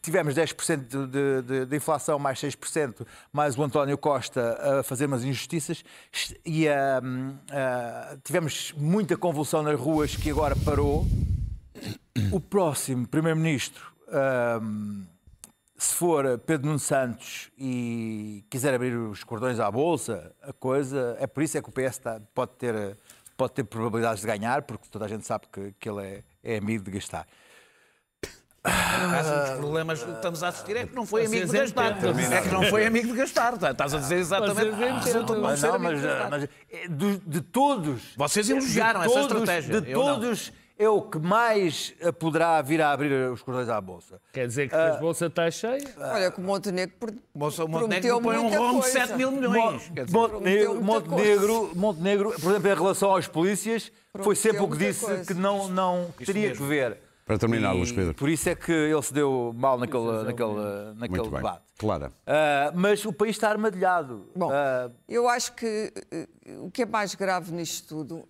tivemos 0.00 0.34
10% 0.34 1.06
de, 1.06 1.42
de, 1.42 1.66
de, 1.66 1.76
inflação, 1.76 2.18
mais 2.18 2.38
6%, 2.38 3.06
mais 3.32 3.58
o 3.58 3.62
António 3.62 3.98
Costa 3.98 4.78
a 4.78 4.82
fazer 4.82 5.06
umas 5.06 5.24
injustiças, 5.24 5.84
e 6.46 6.66
uh, 6.68 6.70
uh, 6.70 8.18
tivemos 8.22 8.72
muita 8.76 9.16
convulsão 9.16 9.62
nas 9.62 9.78
ruas 9.78 10.14
que 10.14 10.30
agora 10.30 10.54
parou. 10.64 11.06
O 12.32 12.40
próximo 12.40 13.06
Primeiro-Ministro, 13.06 13.92
se 15.78 15.94
for 15.94 16.38
Pedro 16.40 16.66
Nuno 16.66 16.78
Santos 16.80 17.50
e 17.56 18.44
quiser 18.50 18.74
abrir 18.74 18.96
os 18.96 19.22
cordões 19.22 19.60
à 19.60 19.70
Bolsa, 19.70 20.34
a 20.42 20.52
coisa, 20.52 21.16
é 21.20 21.26
por 21.26 21.40
isso 21.40 21.56
é 21.56 21.62
que 21.62 21.68
o 21.68 21.72
PS 21.72 21.98
está, 21.98 22.20
pode, 22.34 22.50
ter, 22.58 22.98
pode 23.36 23.52
ter 23.52 23.62
probabilidades 23.62 24.20
de 24.20 24.26
ganhar, 24.26 24.62
porque 24.62 24.88
toda 24.90 25.04
a 25.04 25.08
gente 25.08 25.24
sabe 25.24 25.46
que, 25.52 25.72
que 25.78 25.88
ele 25.88 26.04
é, 26.04 26.24
é 26.42 26.56
amigo 26.58 26.82
de 26.82 26.90
gastar. 26.90 27.28
Um 28.66 29.50
dos 29.50 29.58
problemas 29.58 30.02
que 30.02 30.10
estamos 30.10 30.42
a 30.42 30.48
assistir 30.48 30.76
é 30.76 30.86
que 30.86 30.94
não 30.94 31.06
foi 31.06 31.26
amigo 31.26 31.46
de 31.46 31.58
gastar. 31.58 32.04
É 32.32 32.42
que 32.42 32.48
não 32.48 32.64
foi 32.64 32.84
amigo 32.84 33.06
de 33.06 33.14
gastar. 33.14 33.54
Estás 33.54 33.94
a 33.94 33.98
dizer 33.98 34.16
exatamente. 34.16 34.70
Resulta 35.04 35.34
de 35.34 35.40
não 35.40 35.56
ser 35.56 35.70
amigo 35.70 35.92
mas, 35.92 36.30
mas 36.30 36.44
é, 36.44 36.88
de, 36.88 37.18
de, 37.18 37.40
todos. 37.40 38.14
Vocês 38.16 38.50
elogiaram 38.50 39.02
essa 39.04 39.20
estratégia. 39.20 39.80
De 39.80 39.92
todos. 39.92 40.52
É 40.78 40.88
o 40.88 41.02
que 41.02 41.18
mais 41.18 41.92
poderá 42.20 42.62
vir 42.62 42.80
a 42.80 42.92
abrir 42.92 43.12
os 43.32 43.42
cordões 43.42 43.68
à 43.68 43.80
Bolsa. 43.80 44.20
Quer 44.32 44.46
dizer 44.46 44.68
que 44.68 44.76
uh, 44.76 44.94
a 44.94 44.96
Bolsa 44.98 45.26
está 45.26 45.50
cheia? 45.50 45.82
Olha, 45.98 46.30
que 46.30 46.40
o 46.40 46.44
Montenegro, 46.44 46.94
Bolsa, 47.34 47.64
o 47.64 47.68
Montenegro 47.68 48.22
põe 48.22 48.38
um 48.38 48.48
rombo 48.48 48.80
de 48.80 48.86
7 48.86 49.14
mil 49.14 49.32
milhões. 49.32 49.90
Montenegro, 50.08 50.80
Montenegro, 50.80 51.70
Montenegro, 51.74 52.30
por 52.40 52.50
exemplo, 52.52 52.70
em 52.70 52.74
relação 52.74 53.16
às 53.16 53.26
polícias, 53.26 53.90
foi 54.22 54.36
sempre 54.36 54.62
o 54.62 54.70
que 54.70 54.76
disse 54.76 55.04
coisa. 55.04 55.24
que 55.24 55.34
não, 55.34 55.66
não 55.66 56.14
teria 56.24 56.52
que 56.52 56.62
ver 56.62 56.98
para 57.28 57.36
terminar, 57.36 57.72
Luís 57.72 57.92
Pedro. 57.92 58.14
Por 58.14 58.30
isso 58.30 58.48
é 58.48 58.54
que 58.54 58.72
ele 58.72 59.02
se 59.02 59.12
deu 59.12 59.52
mal 59.54 59.76
naquele, 59.78 60.24
naquele, 60.24 60.54
naquele 60.96 61.20
Muito 61.20 61.24
debate. 61.24 61.58
Bem. 61.58 61.62
Clara. 61.76 62.08
Uh, 62.08 62.72
mas 62.74 63.04
o 63.04 63.12
país 63.12 63.36
está 63.36 63.50
armadilhado. 63.50 64.30
Bom, 64.34 64.48
uh... 64.48 64.90
eu 65.06 65.28
acho 65.28 65.52
que 65.52 65.92
uh, 66.48 66.66
o 66.66 66.70
que 66.70 66.82
é 66.82 66.86
mais 66.86 67.14
grave 67.14 67.52
nisto 67.52 67.86
tudo 67.86 68.26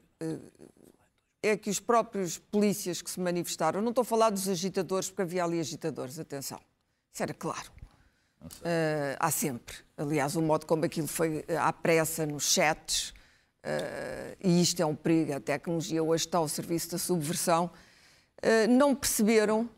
é 1.42 1.56
que 1.56 1.70
os 1.70 1.80
próprios 1.80 2.38
polícias 2.38 3.00
que 3.00 3.10
se 3.10 3.20
manifestaram, 3.20 3.80
não 3.80 3.90
estou 3.90 4.02
a 4.02 4.04
falar 4.04 4.30
dos 4.30 4.48
agitadores, 4.48 5.08
porque 5.08 5.22
havia 5.22 5.44
ali 5.44 5.60
agitadores, 5.60 6.18
atenção, 6.18 6.60
isso 7.12 7.22
era 7.22 7.34
claro. 7.34 7.70
há 9.18 9.30
sempre. 9.30 9.76
Aliás, 9.96 10.34
o 10.36 10.42
modo 10.42 10.66
como 10.66 10.84
aquilo 10.84 11.06
foi 11.06 11.44
à 11.60 11.72
pressa 11.72 12.26
nos 12.26 12.52
chats, 12.52 13.14
e 14.42 14.60
isto 14.60 14.80
é 14.80 14.86
um 14.86 14.94
perigo, 14.94 15.34
a 15.34 15.40
tecnologia 15.40 16.02
hoje 16.02 16.26
está 16.26 16.38
ao 16.38 16.48
serviço 16.48 16.90
da 16.90 16.98
subversão 16.98 17.70
eh, 18.42 18.66
não 18.66 18.94
perceberam 18.94 19.68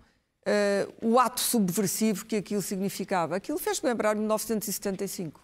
Uh, 0.40 1.12
o 1.12 1.18
ato 1.18 1.38
subversivo 1.38 2.25
que 2.25 2.37
aquilo 2.37 2.62
significava. 2.62 3.37
Aquilo 3.37 3.59
fez-me 3.59 3.90
lembrar 3.90 4.16
1975. 4.16 5.38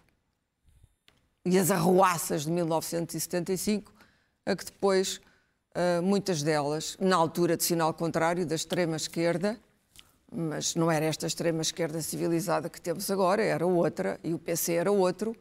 E 1.45 1.59
as 1.59 1.71
arruaças 1.71 2.45
de 2.45 2.51
1975, 2.51 3.93
a 4.47 4.57
que 4.57 4.65
depois, 4.65 5.21
uh, 5.77 6.03
muitas 6.03 6.43
delas, 6.43 6.97
na 6.99 7.15
altura 7.17 7.57
de 7.57 7.65
sinal 7.65 7.93
contrário 7.93 8.47
da 8.47 8.55
extrema-esquerda, 8.55 9.61
mas 10.33 10.75
não 10.75 10.91
era 10.91 11.05
esta 11.05 11.27
extrema-esquerda 11.27 12.01
civilizada 12.01 12.69
que 12.69 12.81
temos 12.81 13.11
agora, 13.11 13.43
era 13.43 13.67
outra, 13.67 14.19
e 14.25 14.35
o 14.35 14.39
PC 14.39 14.73
era 14.73 14.91
outro, 14.91 15.37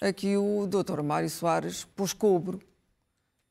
a 0.00 0.12
que 0.12 0.36
o 0.36 0.66
Dr. 0.66 1.02
Mário 1.02 1.28
Soares 1.28 1.84
pôs 1.96 2.12
cobro, 2.12 2.60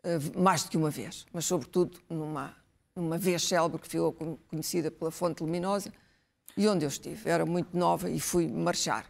uh, 0.05 0.39
mais 0.39 0.63
do 0.63 0.69
que 0.69 0.77
uma 0.77 0.89
vez, 0.89 1.25
mas 1.33 1.45
sobretudo 1.45 1.99
numa 2.09 2.55
uma 2.95 3.17
vez 3.17 3.47
célebre 3.47 3.79
que 3.79 3.87
ficou 3.87 4.39
conhecida 4.49 4.89
pela 4.89 5.11
Fonte 5.11 5.43
Luminosa, 5.43 5.93
e 6.57 6.67
onde 6.67 6.83
eu 6.83 6.89
estive. 6.89 7.29
Era 7.29 7.45
muito 7.45 7.77
nova 7.77 8.09
e 8.09 8.19
fui 8.19 8.47
marchar. 8.47 9.05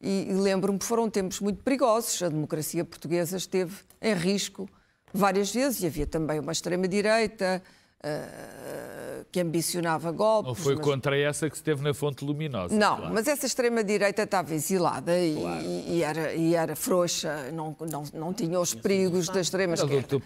E, 0.00 0.26
e 0.28 0.34
lembro-me 0.34 0.80
foram 0.82 1.08
tempos 1.08 1.38
muito 1.38 1.62
perigosos. 1.62 2.20
A 2.20 2.28
democracia 2.28 2.84
portuguesa 2.84 3.36
esteve 3.36 3.76
em 4.02 4.14
risco 4.14 4.68
várias 5.14 5.52
vezes 5.52 5.82
e 5.82 5.86
havia 5.86 6.06
também 6.06 6.40
uma 6.40 6.52
extrema-direita. 6.52 7.62
Uh, 8.04 9.24
que 9.34 9.40
ambicionava 9.40 10.12
golpes. 10.12 10.46
Não 10.46 10.54
foi 10.54 10.76
mas... 10.76 10.84
contra 10.84 11.18
essa 11.18 11.50
que 11.50 11.56
se 11.56 11.62
teve 11.64 11.82
na 11.82 11.92
Fonte 11.92 12.24
Luminosa. 12.24 12.72
Não, 12.72 12.98
claro. 12.98 13.12
mas 13.12 13.26
essa 13.26 13.46
extrema-direita 13.46 14.22
estava 14.22 14.54
exilada 14.54 15.18
e, 15.18 15.34
claro. 15.34 15.64
e, 15.64 16.02
era, 16.04 16.34
e 16.34 16.54
era 16.54 16.76
frouxa, 16.76 17.50
não, 17.52 17.76
não, 17.90 18.04
não 18.14 18.32
tinha 18.32 18.60
os 18.60 18.74
perigos 18.74 19.26
da 19.26 19.40
extrema-esquerda. 19.40 20.16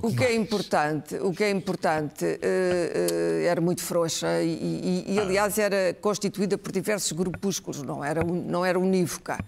O, 0.00 0.06
o 0.06 0.14
que 0.14 0.22
é 0.22 0.36
importante, 0.36 1.16
o 1.16 1.32
que 1.32 1.42
é 1.42 1.50
importante 1.50 2.24
uh, 2.24 2.28
uh, 2.28 3.46
era 3.46 3.60
muito 3.60 3.82
frouxa 3.82 4.40
e, 4.40 5.04
e, 5.08 5.14
e, 5.14 5.18
aliás, 5.18 5.58
era 5.58 5.92
constituída 6.00 6.56
por 6.56 6.70
diversos 6.70 7.10
grupúsculos, 7.10 7.82
não 7.82 8.04
era, 8.04 8.22
não 8.22 8.64
era 8.64 8.78
unívoca. 8.78 9.44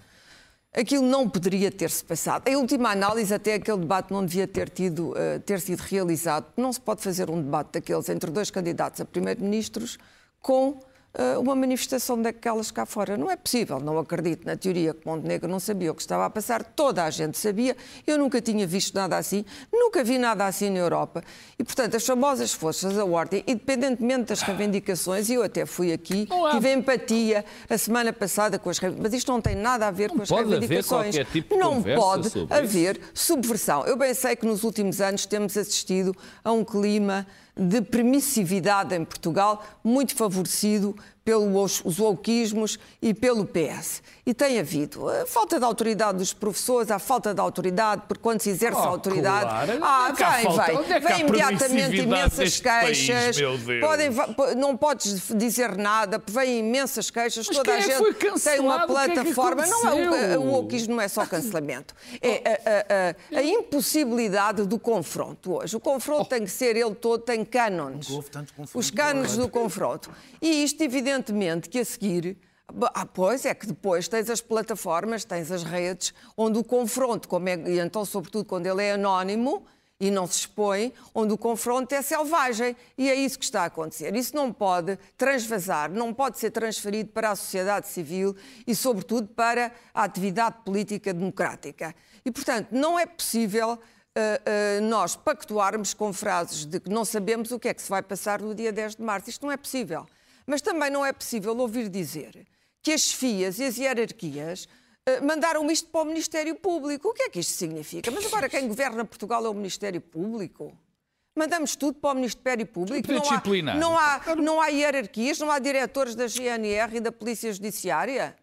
Aquilo 0.73 1.03
não 1.03 1.29
poderia 1.29 1.71
ter-se 1.71 2.03
passado. 2.03 2.47
Em 2.47 2.55
última 2.55 2.89
análise, 2.89 3.33
até 3.33 3.53
aquele 3.53 3.77
debate 3.77 4.11
não 4.11 4.25
devia 4.25 4.47
ter, 4.47 4.69
tido, 4.69 5.11
uh, 5.11 5.39
ter 5.45 5.61
sido 5.61 5.79
realizado. 5.81 6.45
Não 6.57 6.73
se 6.73 6.81
pode 6.81 7.01
fazer 7.01 7.29
um 7.29 7.41
debate 7.41 7.73
daqueles 7.73 8.09
entre 8.09 8.31
dois 8.31 8.49
candidatos 8.49 8.99
a 8.99 9.05
primeiro-ministros 9.05 9.97
com 10.41 10.79
eh, 10.79 10.92
uma 11.39 11.55
manifestação 11.55 12.19
daquelas 12.19 12.71
cá 12.71 12.85
fora. 12.85 13.15
Não 13.15 13.29
é 13.29 13.35
possível, 13.35 13.79
não 13.79 13.97
acredito 13.99 14.45
na 14.45 14.55
teoria 14.55 14.93
que 14.93 15.05
Montenegro 15.05 15.47
não 15.47 15.59
sabia 15.59 15.91
o 15.91 15.95
que 15.95 16.01
estava 16.01 16.25
a 16.25 16.29
passar, 16.29 16.63
toda 16.63 17.03
a 17.03 17.09
gente 17.09 17.37
sabia, 17.37 17.77
eu 18.07 18.17
nunca 18.17 18.41
tinha 18.41 18.65
visto 18.65 18.95
nada 18.95 19.17
assim, 19.17 19.45
nunca 19.71 20.03
vi 20.03 20.17
nada 20.17 20.45
assim 20.45 20.69
na 20.69 20.79
Europa. 20.79 21.23
E, 21.57 21.63
portanto, 21.63 21.95
as 21.95 22.05
famosas 22.05 22.53
forças 22.53 22.95
da 22.95 23.05
ordem, 23.05 23.43
independentemente 23.45 24.29
das 24.29 24.41
reivindicações, 24.41 25.29
e 25.29 25.35
eu 25.35 25.43
até 25.43 25.65
fui 25.65 25.93
aqui, 25.93 26.27
tive 26.51 26.73
empatia 26.73 27.45
a 27.69 27.77
semana 27.77 28.11
passada 28.11 28.57
com 28.57 28.69
as 28.69 28.79
reivindicações, 28.79 29.11
mas 29.11 29.19
isto 29.19 29.31
não 29.31 29.41
tem 29.41 29.55
nada 29.55 29.87
a 29.87 29.91
ver 29.91 30.09
não 30.09 30.17
com 30.17 30.23
as 30.23 30.29
reivindicações. 30.29 31.15
Tipo 31.31 31.57
não 31.57 31.81
pode 31.81 32.29
haver 32.49 32.97
isso. 32.97 33.25
subversão. 33.25 33.85
Eu 33.85 33.95
bem 33.95 34.13
sei 34.13 34.35
que 34.35 34.45
nos 34.45 34.63
últimos 34.63 34.99
anos 34.99 35.25
temos 35.25 35.55
assistido 35.57 36.15
a 36.43 36.51
um 36.51 36.63
clima 36.63 37.27
de 37.55 37.81
permissividade 37.81 38.95
em 38.95 39.05
Portugal, 39.05 39.63
muito 39.83 40.15
favorecido 40.15 40.95
pelos 41.23 41.81
wokeismos 41.97 42.77
e 43.01 43.13
pelo 43.13 43.45
PS. 43.45 44.01
E 44.25 44.33
tem 44.33 44.59
havido 44.59 45.07
a 45.09 45.25
falta 45.25 45.57
de 45.57 45.65
autoridade 45.65 46.17
dos 46.17 46.33
professores, 46.33 46.91
a 46.91 46.99
falta 46.99 47.33
de 47.33 47.39
autoridade, 47.39 48.03
porque 48.07 48.21
quando 48.21 48.41
se 48.41 48.49
exerce 48.49 48.79
oh, 48.79 48.83
a 48.83 48.87
autoridade. 48.87 49.45
Claro. 49.45 49.79
Ah, 49.81 50.11
vem, 50.11 50.43
falta, 50.43 50.65
vem. 50.65 50.93
É 50.93 50.99
vem 50.99 51.19
imediatamente 51.21 52.01
imensas 52.01 52.59
queixas. 52.59 53.37
País, 53.41 53.79
podem, 53.79 54.09
não 54.57 54.75
podes 54.75 55.29
dizer 55.35 55.77
nada, 55.77 56.21
vêm 56.27 56.59
imensas 56.59 57.09
queixas, 57.09 57.47
Mas 57.47 57.57
toda 57.57 57.71
a 57.71 57.77
é 57.77 57.81
gente 57.81 58.43
tem 58.43 58.59
uma 58.59 58.85
plataforma. 58.85 59.63
Que 59.63 59.69
é 59.69 59.71
não 59.71 59.87
é 59.87 60.37
o, 60.37 60.41
o 60.41 60.51
wokeismo 60.51 60.95
não 60.95 61.01
é 61.01 61.07
só 61.07 61.25
cancelamento. 61.25 61.95
É 62.21 63.13
a, 63.33 63.35
a, 63.35 63.37
a, 63.37 63.39
a, 63.39 63.43
impossibilidade 63.43 64.65
do 64.65 64.77
confronto 64.77 65.53
hoje. 65.53 65.75
O 65.75 65.79
confronto 65.79 66.23
oh. 66.23 66.25
tem 66.25 66.43
que 66.43 66.51
ser 66.51 66.75
ele 66.75 66.95
todo, 66.95 67.21
tem 67.21 67.45
cânones. 67.45 68.07
Os 68.73 68.91
cânones 68.91 69.37
do 69.37 69.47
confronto. 69.47 70.09
E 70.41 70.63
isto, 70.63 70.81
evidentemente, 70.81 71.12
que 71.69 71.79
a 71.79 71.85
seguir 71.85 72.37
ah, 72.93 73.05
pois 73.05 73.45
é 73.45 73.53
que 73.53 73.67
depois 73.67 74.07
tens 74.07 74.29
as 74.29 74.41
plataformas, 74.41 75.25
tens 75.25 75.51
as 75.51 75.63
redes, 75.63 76.13
onde 76.35 76.57
o 76.57 76.63
confronto, 76.63 77.27
como 77.27 77.49
é, 77.49 77.55
e 77.55 77.79
então, 77.79 78.03
sobretudo 78.05 78.45
quando 78.45 78.65
ele 78.65 78.83
é 78.83 78.93
anónimo 78.93 79.65
e 79.99 80.09
não 80.09 80.25
se 80.25 80.39
expõe, 80.39 80.91
onde 81.13 81.33
o 81.33 81.37
confronto 81.37 81.93
é 81.93 82.01
selvagem. 82.01 82.75
E 82.97 83.09
é 83.09 83.15
isso 83.15 83.37
que 83.37 83.45
está 83.45 83.63
a 83.63 83.65
acontecer. 83.65 84.15
Isso 84.15 84.35
não 84.35 84.51
pode 84.51 84.97
transvasar, 85.17 85.91
não 85.91 86.13
pode 86.13 86.39
ser 86.39 86.51
transferido 86.51 87.09
para 87.11 87.31
a 87.31 87.35
sociedade 87.35 87.87
civil 87.87 88.35
e, 88.65 88.73
sobretudo, 88.75 89.27
para 89.27 89.71
a 89.93 90.03
atividade 90.03 90.57
política 90.65 91.13
democrática. 91.13 91.95
E, 92.25 92.31
portanto, 92.31 92.69
não 92.71 92.99
é 92.99 93.05
possível. 93.05 93.79
Uh, 94.15 94.79
uh, 94.79 94.87
nós 94.89 95.15
pactuarmos 95.15 95.91
com 95.91 96.13
frases 96.13 96.65
de 96.65 96.79
que 96.79 96.87
não 96.87 97.03
sabemos 97.03 97.49
o 97.49 97.57
que 97.59 97.67
é 97.67 97.73
que 97.73 97.81
se 97.81 97.89
vai 97.89 98.03
passar 98.03 98.39
no 98.43 98.53
dia 98.53 98.71
10 98.71 98.97
de 98.97 99.01
março. 99.01 99.27
Isto 99.27 99.43
não 99.43 99.51
é 99.51 99.57
possível. 99.57 100.05
Mas 100.45 100.61
também 100.61 100.89
não 100.89 101.05
é 101.05 101.13
possível 101.13 101.57
ouvir 101.57 101.89
dizer 101.89 102.45
que 102.81 102.91
as 102.91 103.11
FIAs 103.11 103.59
e 103.59 103.65
as 103.65 103.77
hierarquias 103.77 104.65
uh, 104.65 105.25
mandaram 105.25 105.69
isto 105.71 105.89
para 105.89 106.01
o 106.01 106.05
Ministério 106.05 106.55
Público. 106.55 107.09
O 107.09 107.13
que 107.13 107.23
é 107.23 107.29
que 107.29 107.39
isto 107.39 107.53
significa? 107.53 108.11
Mas 108.11 108.25
agora 108.25 108.49
quem 108.49 108.67
governa 108.67 109.05
Portugal 109.05 109.45
é 109.45 109.49
o 109.49 109.53
Ministério 109.53 110.01
Público? 110.01 110.77
Mandamos 111.35 111.75
tudo 111.75 111.97
para 111.99 112.11
o 112.11 112.15
Ministério 112.15 112.65
Público. 112.67 113.07
Não 113.79 113.97
há, 113.97 114.19
não, 114.25 114.31
há, 114.31 114.35
não 114.35 114.61
há 114.61 114.67
hierarquias, 114.67 115.39
não 115.39 115.49
há 115.49 115.57
diretores 115.57 116.13
da 116.13 116.27
GNR 116.27 116.97
e 116.97 116.99
da 116.99 117.11
Polícia 117.11 117.51
Judiciária 117.51 118.35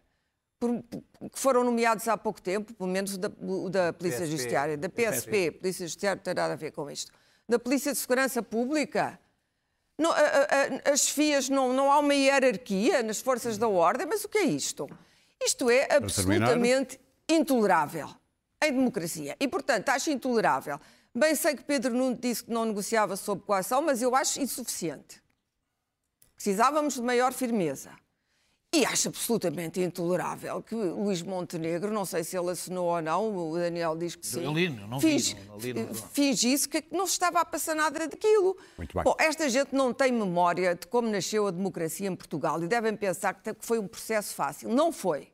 que 1.31 1.39
foram 1.39 1.63
nomeados 1.63 2.07
há 2.07 2.15
pouco 2.15 2.41
tempo, 2.41 2.73
pelo 2.73 2.89
menos 2.89 3.15
o 3.15 3.17
da, 3.17 3.29
da 3.69 3.93
Polícia 3.93 4.19
PSP, 4.19 4.31
Judiciária, 4.31 4.77
da 4.77 4.89
PSP, 4.89 5.09
PSP. 5.11 5.51
Polícia 5.51 5.87
Judiciária 5.87 6.15
não 6.17 6.23
tem 6.23 6.33
nada 6.35 6.53
a 6.53 6.55
ver 6.55 6.71
com 6.71 6.89
isto, 6.89 7.11
da 7.49 7.57
Polícia 7.57 7.91
de 7.91 7.97
Segurança 7.97 8.43
Pública. 8.43 9.19
Não, 10.01 10.11
a, 10.11 10.15
a, 10.15 10.91
as 10.91 11.07
FIAs, 11.09 11.47
não, 11.47 11.71
não 11.71 11.91
há 11.91 11.99
uma 11.99 12.15
hierarquia 12.15 13.03
nas 13.03 13.21
forças 13.21 13.55
da 13.57 13.67
ordem, 13.67 14.07
mas 14.07 14.23
o 14.23 14.29
que 14.29 14.39
é 14.39 14.43
isto? 14.45 14.89
Isto 15.39 15.69
é 15.69 15.95
absolutamente 15.95 16.99
intolerável 17.29 18.09
em 18.63 18.71
democracia. 18.71 19.37
E, 19.39 19.47
portanto, 19.47 19.89
acho 19.89 20.09
intolerável. 20.09 20.79
Bem 21.13 21.35
sei 21.35 21.55
que 21.55 21.63
Pedro 21.63 21.93
Nuno 21.93 22.15
disse 22.15 22.43
que 22.43 22.51
não 22.51 22.65
negociava 22.65 23.15
sob 23.15 23.43
coação, 23.43 23.81
mas 23.83 24.01
eu 24.01 24.15
acho 24.15 24.41
insuficiente. 24.41 25.21
Precisávamos 26.35 26.95
de 26.95 27.01
maior 27.01 27.31
firmeza. 27.31 27.91
E 28.73 28.85
acho 28.85 29.09
absolutamente 29.09 29.81
intolerável 29.81 30.61
que 30.61 30.73
Luís 30.73 31.21
Montenegro, 31.21 31.91
não 31.91 32.05
sei 32.05 32.23
se 32.23 32.37
ele 32.37 32.51
assinou 32.51 32.85
ou 32.85 33.01
não, 33.01 33.35
o 33.35 33.57
Daniel 33.57 33.97
diz 33.97 34.15
que 34.15 34.25
sim. 34.25 34.45
Eu 34.45 34.53
li, 34.53 34.69
não 34.69 34.97
fiz, 34.97 35.33
vi, 35.33 35.45
não, 35.45 35.57
li, 35.57 35.73
não, 35.73 36.53
isso, 36.53 36.69
que 36.69 36.85
não 36.89 37.03
estava 37.03 37.41
a 37.41 37.45
passar 37.45 37.75
nada 37.75 38.07
daquilo. 38.07 38.55
Muito 38.77 38.93
bem. 38.93 39.03
Bom, 39.03 39.13
esta 39.19 39.49
gente 39.49 39.75
não 39.75 39.93
tem 39.93 40.13
memória 40.13 40.73
de 40.73 40.87
como 40.87 41.09
nasceu 41.09 41.47
a 41.47 41.51
democracia 41.51 42.07
em 42.07 42.15
Portugal 42.15 42.63
e 42.63 42.67
devem 42.67 42.95
pensar 42.95 43.33
que 43.33 43.53
foi 43.59 43.77
um 43.77 43.87
processo 43.89 44.33
fácil. 44.33 44.69
Não 44.69 44.93
foi. 44.93 45.27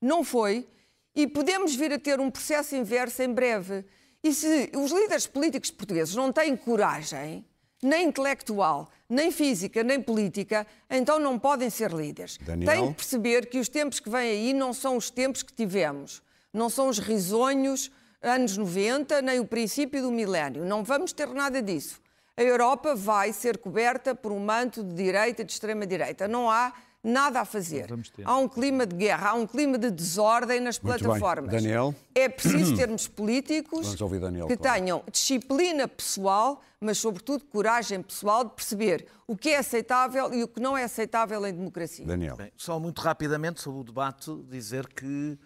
Não 0.00 0.22
foi. 0.22 0.68
E 1.12 1.26
podemos 1.26 1.74
vir 1.74 1.92
a 1.92 1.98
ter 1.98 2.20
um 2.20 2.30
processo 2.30 2.76
inverso 2.76 3.20
em 3.20 3.34
breve. 3.34 3.84
E 4.22 4.32
se 4.32 4.70
os 4.76 4.92
líderes 4.92 5.26
políticos 5.26 5.72
portugueses 5.72 6.14
não 6.14 6.32
têm 6.32 6.56
coragem 6.56 7.44
nem 7.84 8.08
intelectual, 8.08 8.88
nem 9.06 9.30
física, 9.30 9.82
nem 9.82 10.00
política, 10.00 10.66
então 10.88 11.18
não 11.18 11.38
podem 11.38 11.68
ser 11.68 11.92
líderes. 11.92 12.38
Daniel? 12.38 12.72
Têm 12.72 12.88
que 12.88 12.94
perceber 12.94 13.46
que 13.46 13.58
os 13.58 13.68
tempos 13.68 14.00
que 14.00 14.08
vêm 14.08 14.30
aí 14.30 14.52
não 14.54 14.72
são 14.72 14.96
os 14.96 15.10
tempos 15.10 15.42
que 15.42 15.52
tivemos. 15.52 16.22
Não 16.50 16.70
são 16.70 16.88
os 16.88 16.98
risonhos 16.98 17.90
anos 18.22 18.56
90, 18.56 19.20
nem 19.20 19.38
o 19.38 19.46
princípio 19.46 20.00
do 20.00 20.10
milénio. 20.10 20.64
Não 20.64 20.82
vamos 20.82 21.12
ter 21.12 21.28
nada 21.28 21.60
disso. 21.60 22.00
A 22.36 22.42
Europa 22.42 22.94
vai 22.94 23.34
ser 23.34 23.58
coberta 23.58 24.14
por 24.14 24.32
um 24.32 24.40
manto 24.40 24.82
de 24.82 24.94
direita 24.94 25.42
e 25.42 25.44
de 25.44 25.52
extrema-direita. 25.52 26.26
Não 26.26 26.50
há 26.50 26.72
nada 27.04 27.42
a 27.42 27.44
fazer. 27.44 27.86
Há 28.24 28.36
um 28.38 28.48
clima 28.48 28.86
de 28.86 28.96
guerra, 28.96 29.30
há 29.30 29.34
um 29.34 29.46
clima 29.46 29.76
de 29.76 29.90
desordem 29.90 30.58
nas 30.58 30.78
plataformas. 30.78 31.50
Bem. 31.50 31.62
Daniel? 31.62 31.94
É 32.14 32.28
preciso 32.28 32.74
termos 32.76 33.06
políticos 33.06 33.94
Daniel, 34.20 34.46
que 34.46 34.56
claro. 34.56 34.80
tenham 34.80 35.04
disciplina 35.12 35.86
pessoal, 35.86 36.62
mas 36.80 36.96
sobretudo 36.96 37.44
coragem 37.44 38.00
pessoal 38.02 38.44
de 38.44 38.54
perceber 38.54 39.06
o 39.26 39.36
que 39.36 39.50
é 39.50 39.58
aceitável 39.58 40.32
e 40.32 40.42
o 40.42 40.48
que 40.48 40.60
não 40.60 40.76
é 40.76 40.84
aceitável 40.84 41.46
em 41.46 41.52
democracia. 41.52 42.06
Daniel. 42.06 42.36
Bem, 42.36 42.50
só 42.56 42.80
muito 42.80 43.00
rapidamente 43.02 43.60
sobre 43.60 43.80
o 43.80 43.84
debate, 43.84 44.34
dizer 44.48 44.86
que 44.88 45.38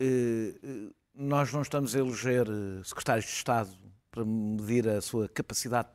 eh, 0.00 0.54
eh 0.62 0.90
nós 1.18 1.50
não 1.50 1.62
estamos 1.62 1.96
a 1.96 1.98
eleger 1.98 2.46
eh, 2.46 2.82
secretários 2.84 3.24
de 3.24 3.32
Estado 3.32 3.70
para 4.10 4.22
medir 4.22 4.86
a 4.86 5.00
sua 5.00 5.26
capacidade 5.28 5.88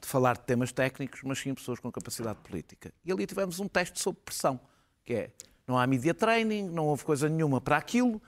de 0.00 0.08
falar 0.08 0.36
de 0.36 0.44
temas 0.44 0.72
técnicos, 0.72 1.20
mas 1.24 1.38
sim 1.38 1.54
pessoas 1.54 1.78
com 1.78 1.90
capacidade 1.90 2.38
política. 2.40 2.92
E 3.04 3.12
ali 3.12 3.26
tivemos 3.26 3.60
um 3.60 3.68
teste 3.68 4.00
sob 4.00 4.18
pressão, 4.24 4.58
que 5.04 5.14
é 5.14 5.30
não 5.66 5.78
há 5.78 5.86
media 5.86 6.12
training, 6.12 6.68
não 6.68 6.86
houve 6.86 7.04
coisa 7.04 7.28
nenhuma 7.28 7.60
para 7.60 7.76
aquilo 7.76 8.20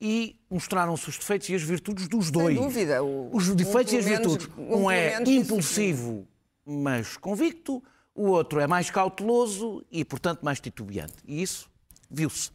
e 0.00 0.36
mostraram-se 0.50 1.08
os 1.08 1.18
defeitos 1.18 1.48
e 1.48 1.54
as 1.54 1.62
virtudes 1.62 2.08
dos 2.08 2.30
dois. 2.30 2.56
Sem 2.56 2.64
dúvida. 2.64 3.02
O, 3.02 3.34
os 3.34 3.54
defeitos 3.54 3.92
um 3.92 3.96
e 3.96 3.98
as 3.98 4.04
virtudes. 4.04 4.48
Um, 4.56 4.76
um 4.76 4.90
é 4.90 5.22
impulsivo, 5.22 6.26
mas 6.64 7.16
convicto, 7.16 7.82
o 8.14 8.28
outro 8.28 8.60
é 8.60 8.66
mais 8.66 8.90
cauteloso 8.90 9.84
e, 9.90 10.04
portanto, 10.04 10.42
mais 10.42 10.60
titubeante. 10.60 11.14
E 11.26 11.42
isso 11.42 11.70
viu-se. 12.10 12.50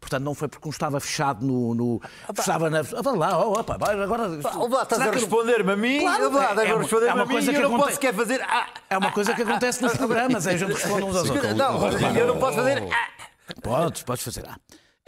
Portanto, 0.00 0.22
não 0.24 0.34
foi 0.34 0.48
porque 0.48 0.66
um 0.66 0.70
estava 0.70 1.00
fechado 1.00 1.44
no. 1.44 1.74
no 1.74 2.02
estava 2.36 2.70
na. 2.70 2.80
Ah, 2.80 3.16
lá, 3.16 3.38
oh, 3.46 3.52
opa, 3.60 3.74
agora. 3.74 4.28
Opa, 4.56 4.82
estás 4.82 5.00
a 5.02 5.10
responder-me 5.10 5.72
a 5.72 5.76
mim? 5.76 6.00
Claro, 6.00 6.28
opa, 6.28 6.50
estás 6.50 6.68
é, 6.68 6.72
a 6.72 6.78
responder-me 6.78 7.18
é 7.18 7.22
a 7.22 7.26
mim 7.26 7.32
coisa 7.32 7.52
que 7.52 7.58
eu 7.58 7.68
não 7.70 7.78
posso 7.78 8.00
quer 8.00 8.14
fazer. 8.14 8.40
Ah, 8.42 8.66
É 8.90 8.98
uma 8.98 9.12
coisa 9.12 9.34
que 9.34 9.42
acontece 9.42 9.82
nos 9.82 9.96
programas, 9.96 10.46
é 10.46 10.52
a 10.52 10.56
gente 10.56 10.72
responde 10.72 11.04
uns 11.04 11.16
aos 11.16 11.30
outros. 11.30 11.54
não, 11.54 12.16
eu 12.16 12.26
não 12.26 12.38
posso 12.38 12.56
fazer. 12.56 12.82
Ah. 12.92 13.54
Podes, 13.62 14.02
podes 14.02 14.24
fazer. 14.24 14.44
Ah. 14.48 14.56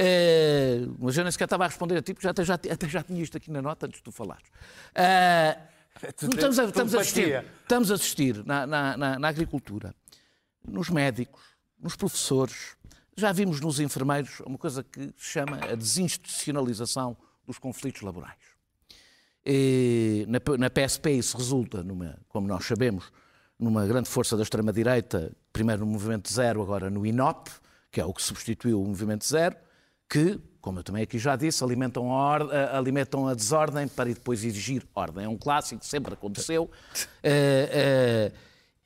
Eh, 0.02 0.86
mas 0.98 1.16
eu 1.18 1.24
nem 1.24 1.30
sequer 1.30 1.44
estava 1.44 1.64
a 1.64 1.68
responder 1.68 1.98
a 1.98 2.02
ti, 2.02 2.14
porque 2.14 2.24
já, 2.26 2.30
até, 2.30 2.42
já, 2.42 2.54
até 2.54 2.88
já 2.88 3.02
tinha 3.02 3.22
isto 3.22 3.36
aqui 3.36 3.50
na 3.50 3.60
nota 3.60 3.86
antes 3.86 3.98
de 3.98 4.02
tu 4.04 4.10
falares. 4.10 4.44
Eh, 4.94 5.58
estamos, 6.02 6.58
a, 6.58 6.64
estamos 6.64 6.94
a 6.94 7.00
assistir, 7.00 7.44
estamos 7.62 7.90
a 7.90 7.94
assistir 7.96 8.42
na, 8.46 8.66
na- 8.66 8.96
na- 8.96 9.18
na 9.18 9.28
agricultura, 9.28 9.94
nos 10.66 10.88
médicos, 10.88 11.42
nos 11.78 11.96
professores, 11.96 12.76
já 13.16 13.32
vimos 13.32 13.60
nos 13.60 13.80
enfermeiros 13.80 14.40
uma 14.40 14.58
coisa 14.58 14.82
que 14.82 15.00
se 15.16 15.32
chama 15.32 15.56
a 15.64 15.74
desinstitucionalização 15.74 17.16
dos 17.46 17.58
conflitos 17.58 18.02
laborais. 18.02 18.38
E 19.44 20.26
na, 20.28 20.68
PSP 20.70 21.12
isso 21.12 21.36
resulta, 21.36 21.82
numa, 21.82 22.18
como 22.28 22.46
nós 22.46 22.64
sabemos, 22.64 23.10
numa 23.58 23.86
grande 23.86 24.08
força 24.08 24.36
da 24.36 24.42
extrema-direita, 24.42 25.32
primeiro 25.52 25.84
no 25.84 25.90
Movimento 25.90 26.32
Zero, 26.32 26.62
agora 26.62 26.90
no 26.90 27.04
INOP, 27.06 27.48
que 27.90 28.00
é 28.00 28.04
o 28.04 28.12
que 28.12 28.22
substituiu 28.22 28.80
o 28.82 28.86
Movimento 28.86 29.26
Zero, 29.26 29.56
que, 30.08 30.38
como 30.60 30.78
eu 30.78 30.82
também 30.84 31.02
aqui 31.02 31.18
já 31.18 31.36
disse, 31.36 31.62
alimentam 31.64 32.14
a- 32.16 32.76
alimentam 32.76 33.26
a 33.28 33.34
desordem 33.34 33.88
para 33.88 34.12
depois 34.12 34.44
exigir 34.44 34.86
ordem. 34.94 35.24
É 35.24 35.28
um 35.28 35.36
clássico, 35.38 35.84
sempre 35.84 36.14
aconteceu. 36.14 36.70
Eh, 37.22 38.30
eh, 38.32 38.32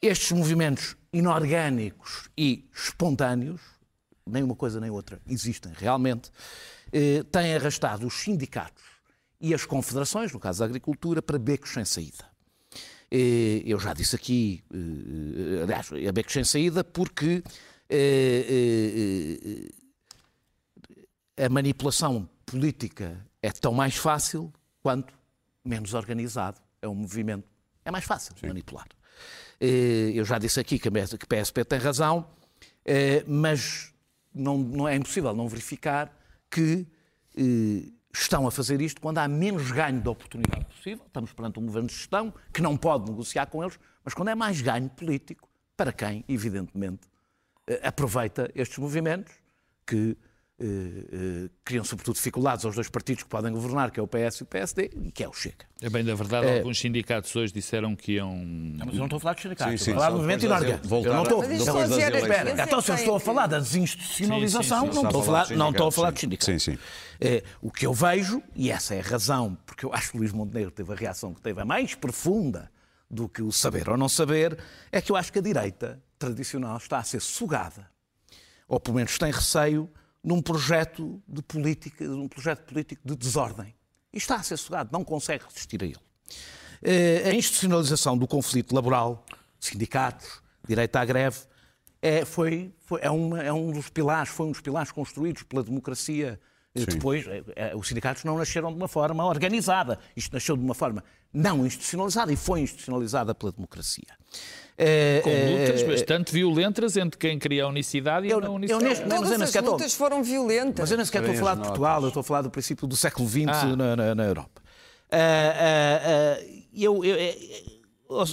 estes 0.00 0.32
movimentos 0.32 0.96
inorgânicos 1.12 2.28
e 2.36 2.68
espontâneos, 2.74 3.60
nem 4.26 4.42
uma 4.42 4.54
coisa 4.56 4.80
nem 4.80 4.90
outra, 4.90 5.20
existem 5.28 5.72
realmente. 5.76 6.30
eh, 6.92 7.22
tem 7.24 7.54
arrastado 7.54 8.06
os 8.06 8.14
sindicatos 8.14 8.84
e 9.40 9.52
as 9.52 9.66
confederações, 9.66 10.32
no 10.32 10.38
caso 10.40 10.60
da 10.60 10.64
agricultura, 10.64 11.20
para 11.20 11.38
becos 11.38 11.70
sem 11.72 11.84
saída. 11.84 12.24
Eh, 13.10 13.62
eu 13.66 13.78
já 13.78 13.92
disse 13.92 14.14
aqui, 14.16 14.64
eh, 14.72 15.62
aliás, 15.64 15.90
a 15.92 16.12
becos 16.12 16.32
sem 16.32 16.44
saída, 16.44 16.82
porque 16.84 17.42
a 21.36 21.48
manipulação 21.48 22.28
política 22.46 23.24
é 23.42 23.50
tão 23.50 23.72
mais 23.72 23.96
fácil 23.96 24.52
quanto 24.82 25.12
menos 25.64 25.94
organizado 25.94 26.60
é 26.80 26.88
um 26.88 26.94
movimento. 26.94 27.46
É 27.84 27.90
mais 27.90 28.04
fácil 28.04 28.34
Sim. 28.38 28.46
manipular. 28.48 28.86
Eu 29.60 30.24
já 30.24 30.38
disse 30.38 30.58
aqui 30.58 30.78
que 30.78 30.88
a 30.88 30.90
PSP 30.90 31.64
tem 31.64 31.78
razão, 31.78 32.28
mas 33.26 33.93
não, 34.34 34.58
não 34.58 34.88
é 34.88 34.96
impossível 34.96 35.34
não 35.34 35.48
verificar 35.48 36.14
que 36.50 36.86
eh, 37.36 37.90
estão 38.12 38.46
a 38.46 38.50
fazer 38.50 38.80
isto 38.80 39.00
quando 39.00 39.18
há 39.18 39.28
menos 39.28 39.70
ganho 39.70 40.00
de 40.00 40.08
oportunidade 40.08 40.64
possível. 40.66 41.04
Estamos 41.06 41.32
perante 41.32 41.58
um 41.58 41.66
governo 41.66 41.88
de 41.88 41.94
gestão 41.94 42.32
que 42.52 42.62
não 42.62 42.76
pode 42.76 43.10
negociar 43.10 43.46
com 43.46 43.62
eles, 43.62 43.78
mas 44.04 44.14
quando 44.14 44.28
é 44.28 44.34
mais 44.34 44.60
ganho 44.60 44.88
político 44.90 45.48
para 45.76 45.92
quem, 45.92 46.24
evidentemente, 46.28 47.08
eh, 47.66 47.80
aproveita 47.82 48.50
estes 48.54 48.78
movimentos 48.78 49.32
que 49.86 50.16
criam 51.64 51.84
sobretudo 51.84 52.14
dificuldades 52.14 52.64
aos 52.64 52.76
dois 52.76 52.88
partidos 52.88 53.24
que 53.24 53.28
podem 53.28 53.52
governar, 53.52 53.90
que 53.90 53.98
é 53.98 54.02
o 54.02 54.06
PS 54.06 54.36
e 54.36 54.42
o 54.44 54.46
PSD, 54.46 54.90
e 55.02 55.10
que 55.10 55.24
é 55.24 55.28
o 55.28 55.32
Chega. 55.32 55.66
É 55.82 55.90
bem 55.90 56.04
da 56.04 56.14
verdade, 56.14 56.46
é... 56.46 56.58
alguns 56.58 56.78
sindicatos 56.78 57.34
hoje 57.34 57.52
disseram 57.52 57.96
que 57.96 58.12
iam... 58.12 58.36
Não, 58.36 58.86
mas 58.86 58.94
eu 58.94 58.98
não 58.98 59.06
estou 59.06 59.16
a 59.16 59.20
falar 59.20 59.34
de 59.34 59.42
sindicatos, 59.42 59.72
sim, 59.72 59.84
sim, 59.84 59.90
estou 59.90 59.94
a 59.94 60.06
falar 60.06 60.10
do 60.10 60.16
movimento. 60.18 60.44
Eu 60.44 61.14
não 61.14 61.22
estou... 61.22 61.44
Então, 61.44 62.80
se 62.80 62.90
eu 62.90 62.94
estou 62.94 63.16
a 63.16 63.20
falar 63.20 63.46
da 63.48 63.58
desinstitucionalização, 63.58 64.86
não, 64.86 65.04
estou 65.04 65.20
a 65.20 65.24
falar, 65.24 65.50
não 65.50 65.70
estou 65.70 65.88
a 65.88 65.92
falar 65.92 66.10
de 66.12 66.20
sindicatos. 66.20 66.62
Sim, 66.62 66.72
sim. 66.72 66.78
É, 67.20 67.42
o 67.60 67.70
que 67.70 67.84
eu 67.84 67.92
vejo, 67.92 68.40
e 68.54 68.70
essa 68.70 68.94
é 68.94 69.00
a 69.00 69.02
razão, 69.02 69.58
porque 69.66 69.84
eu 69.84 69.92
acho 69.92 70.12
que 70.12 70.18
Luís 70.18 70.32
Montenegro 70.32 70.70
teve 70.70 70.92
a 70.92 70.96
reação 70.96 71.34
que 71.34 71.40
teve 71.40 71.60
a 71.60 71.64
mais 71.64 71.94
profunda 71.96 72.70
do 73.10 73.28
que 73.28 73.42
o 73.42 73.50
saber 73.50 73.88
ou 73.88 73.96
não 73.96 74.08
saber, 74.08 74.56
é 74.92 75.00
que 75.00 75.10
eu 75.10 75.16
acho 75.16 75.32
que 75.32 75.40
a 75.40 75.42
direita 75.42 76.00
tradicional 76.16 76.76
está 76.76 76.98
a 76.98 77.02
ser 77.02 77.20
sugada, 77.20 77.90
ou 78.68 78.78
pelo 78.78 78.96
menos 78.96 79.18
tem 79.18 79.32
receio 79.32 79.90
num 80.24 80.40
projeto 80.40 81.22
de 81.28 81.42
política, 81.42 82.04
num 82.04 82.26
projeto 82.26 82.64
político 82.64 83.02
de 83.04 83.14
desordem. 83.14 83.74
E 84.12 84.16
está 84.16 84.36
a 84.36 84.42
ser 84.42 84.56
sugado, 84.56 84.90
não 84.90 85.04
consegue 85.04 85.44
resistir 85.44 85.82
a 85.82 85.86
ele. 85.86 86.00
Eh, 86.82 87.28
a 87.28 87.34
institucionalização 87.34 88.16
do 88.16 88.26
conflito 88.26 88.74
laboral, 88.74 89.24
sindicatos, 89.60 90.40
direito 90.66 90.96
à 90.96 91.04
greve, 91.04 91.40
é, 92.00 92.24
foi, 92.24 92.72
foi 92.80 93.00
é, 93.02 93.10
uma, 93.10 93.42
é, 93.42 93.52
um 93.52 93.70
dos 93.70 93.88
pilares, 93.88 94.30
foi 94.30 94.46
um 94.46 94.50
dos 94.52 94.60
pilares 94.60 94.92
construídos 94.92 95.42
pela 95.42 95.62
democracia. 95.62 96.40
Sim. 96.76 96.84
Depois, 96.86 97.24
é, 97.54 97.74
os 97.74 97.86
sindicatos 97.86 98.24
não 98.24 98.36
nasceram 98.36 98.70
de 98.70 98.76
uma 98.76 98.88
forma 98.88 99.24
organizada. 99.24 99.98
Isto 100.16 100.32
nasceu 100.32 100.56
de 100.56 100.62
uma 100.62 100.74
forma 100.74 101.04
não 101.32 101.66
institucionalizada 101.66 102.32
e 102.32 102.36
foi 102.36 102.60
institucionalizada 102.60 103.34
pela 103.34 103.52
democracia. 103.52 104.16
É, 104.76 105.20
Com 105.22 105.30
lutas 105.30 105.82
é, 105.82 105.86
bastante 105.86 106.32
violentas 106.32 106.96
entre 106.96 107.16
quem 107.16 107.38
queria 107.38 107.64
a 107.64 107.68
unicidade 107.68 108.26
e 108.26 108.30
eu, 108.30 108.38
a 108.38 108.40
não 108.40 108.56
unicidade. 108.56 108.84
Eu 108.84 109.08
Todas 109.08 109.38
mas 109.38 109.56
as 109.56 109.62
lutas 109.62 109.86
estou, 109.86 110.08
foram 110.08 110.22
violentas. 110.22 110.80
Mas 110.80 110.90
eu 110.90 110.96
nem 110.96 111.06
sequer 111.06 111.22
estou 111.22 111.34
a 111.34 111.38
falar 111.38 111.54
de 111.54 111.62
Portugal, 111.62 112.02
eu 112.02 112.08
estou 112.08 112.20
a 112.20 112.24
falar 112.24 112.42
do 112.42 112.50
princípio 112.50 112.86
do 112.86 112.96
século 112.96 113.28
XX 113.28 113.46
ah. 113.48 113.76
na, 113.76 113.96
na, 113.96 114.14
na, 114.16 114.24
Europa. 114.24 114.60
Uh, 115.12 115.16
uh, 115.16 116.50
uh, 116.50 116.64
eu, 116.74 117.04
eu, 117.04 117.16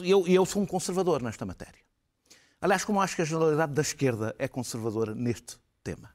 eu, 0.04 0.28
eu 0.28 0.46
sou 0.48 0.64
um 0.64 0.66
conservador 0.66 1.22
nesta 1.22 1.46
matéria. 1.46 1.80
Aliás, 2.60 2.84
como 2.84 3.00
acho 3.02 3.16
que 3.16 3.22
a 3.22 3.26
generalidade 3.26 3.74
da 3.74 3.82
esquerda 3.82 4.36
é 4.40 4.48
conservadora 4.48 5.14
neste 5.14 5.58
tema, 5.84 6.10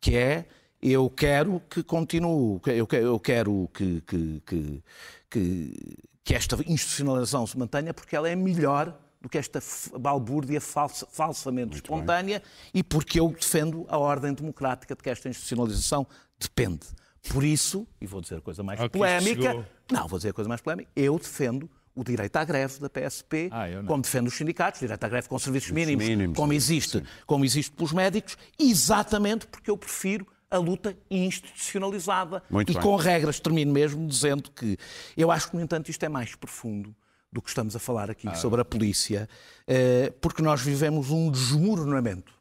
que 0.00 0.16
é 0.16 0.44
eu 0.82 1.08
quero 1.08 1.60
que 1.70 1.82
continue, 1.82 2.60
eu 2.66 2.86
quero, 2.86 3.06
eu 3.06 3.18
quero 3.18 3.70
que, 3.72 4.02
que, 4.02 4.42
que, 4.46 4.82
que, 5.30 5.98
que 6.22 6.34
esta 6.34 6.56
institucionalização 6.66 7.46
se 7.46 7.58
mantenha 7.58 7.94
porque 7.94 8.14
ela 8.14 8.28
é 8.28 8.36
melhor 8.36 8.94
do 9.20 9.28
que 9.28 9.38
esta 9.38 9.60
balbúrdia 9.98 10.60
falsa, 10.60 11.06
falsamente 11.10 11.70
Muito 11.70 11.84
espontânea 11.84 12.40
bem. 12.40 12.48
e 12.74 12.82
porque 12.82 13.18
eu 13.18 13.28
defendo 13.28 13.86
a 13.88 13.98
ordem 13.98 14.32
democrática 14.32 14.94
de 14.94 15.02
que 15.02 15.10
esta 15.10 15.28
institucionalização 15.28 16.06
depende. 16.38 16.86
Por 17.28 17.42
isso, 17.42 17.86
e 18.00 18.06
vou 18.06 18.20
dizer 18.20 18.36
a 18.36 18.40
coisa 18.40 18.62
mais 18.62 18.78
polémica, 18.88 19.66
não, 19.90 20.06
vou 20.06 20.18
dizer 20.18 20.30
a 20.30 20.32
coisa 20.32 20.48
mais 20.48 20.60
polémica, 20.60 20.90
eu 20.94 21.18
defendo 21.18 21.68
o 21.94 22.04
direito 22.04 22.36
à 22.36 22.44
greve 22.44 22.78
da 22.78 22.90
PSP, 22.90 23.48
ah, 23.50 23.64
como 23.86 24.02
defendo 24.02 24.28
os 24.28 24.34
sindicatos, 24.34 24.80
o 24.80 24.84
direito 24.84 25.02
à 25.02 25.08
greve 25.08 25.28
com 25.28 25.38
serviços 25.38 25.70
mínimos, 25.70 26.04
mínimos 26.04 26.36
como, 26.36 26.52
existe, 26.52 27.02
como 27.26 27.44
existe 27.44 27.72
pelos 27.72 27.92
médicos, 27.92 28.36
exatamente 28.58 29.46
porque 29.46 29.70
eu 29.70 29.78
prefiro 29.78 30.26
a 30.50 30.58
luta 30.58 30.96
institucionalizada 31.10 32.42
Muito 32.48 32.70
e 32.70 32.74
bem. 32.74 32.82
com 32.82 32.94
regras. 32.96 33.40
Termino 33.40 33.72
mesmo 33.72 34.06
dizendo 34.06 34.50
que 34.50 34.76
eu 35.16 35.30
acho 35.30 35.50
que, 35.50 35.56
no 35.56 35.62
entanto, 35.62 35.90
isto 35.90 36.02
é 36.04 36.08
mais 36.08 36.34
profundo 36.34 36.94
do 37.32 37.42
que 37.42 37.48
estamos 37.48 37.76
a 37.76 37.78
falar 37.78 38.10
aqui 38.10 38.28
ah. 38.28 38.34
sobre 38.34 38.60
a 38.60 38.64
polícia, 38.64 39.28
eh, 39.66 40.12
porque 40.20 40.42
nós 40.42 40.62
vivemos 40.62 41.10
um 41.10 41.30
desmoronamento 41.30 42.32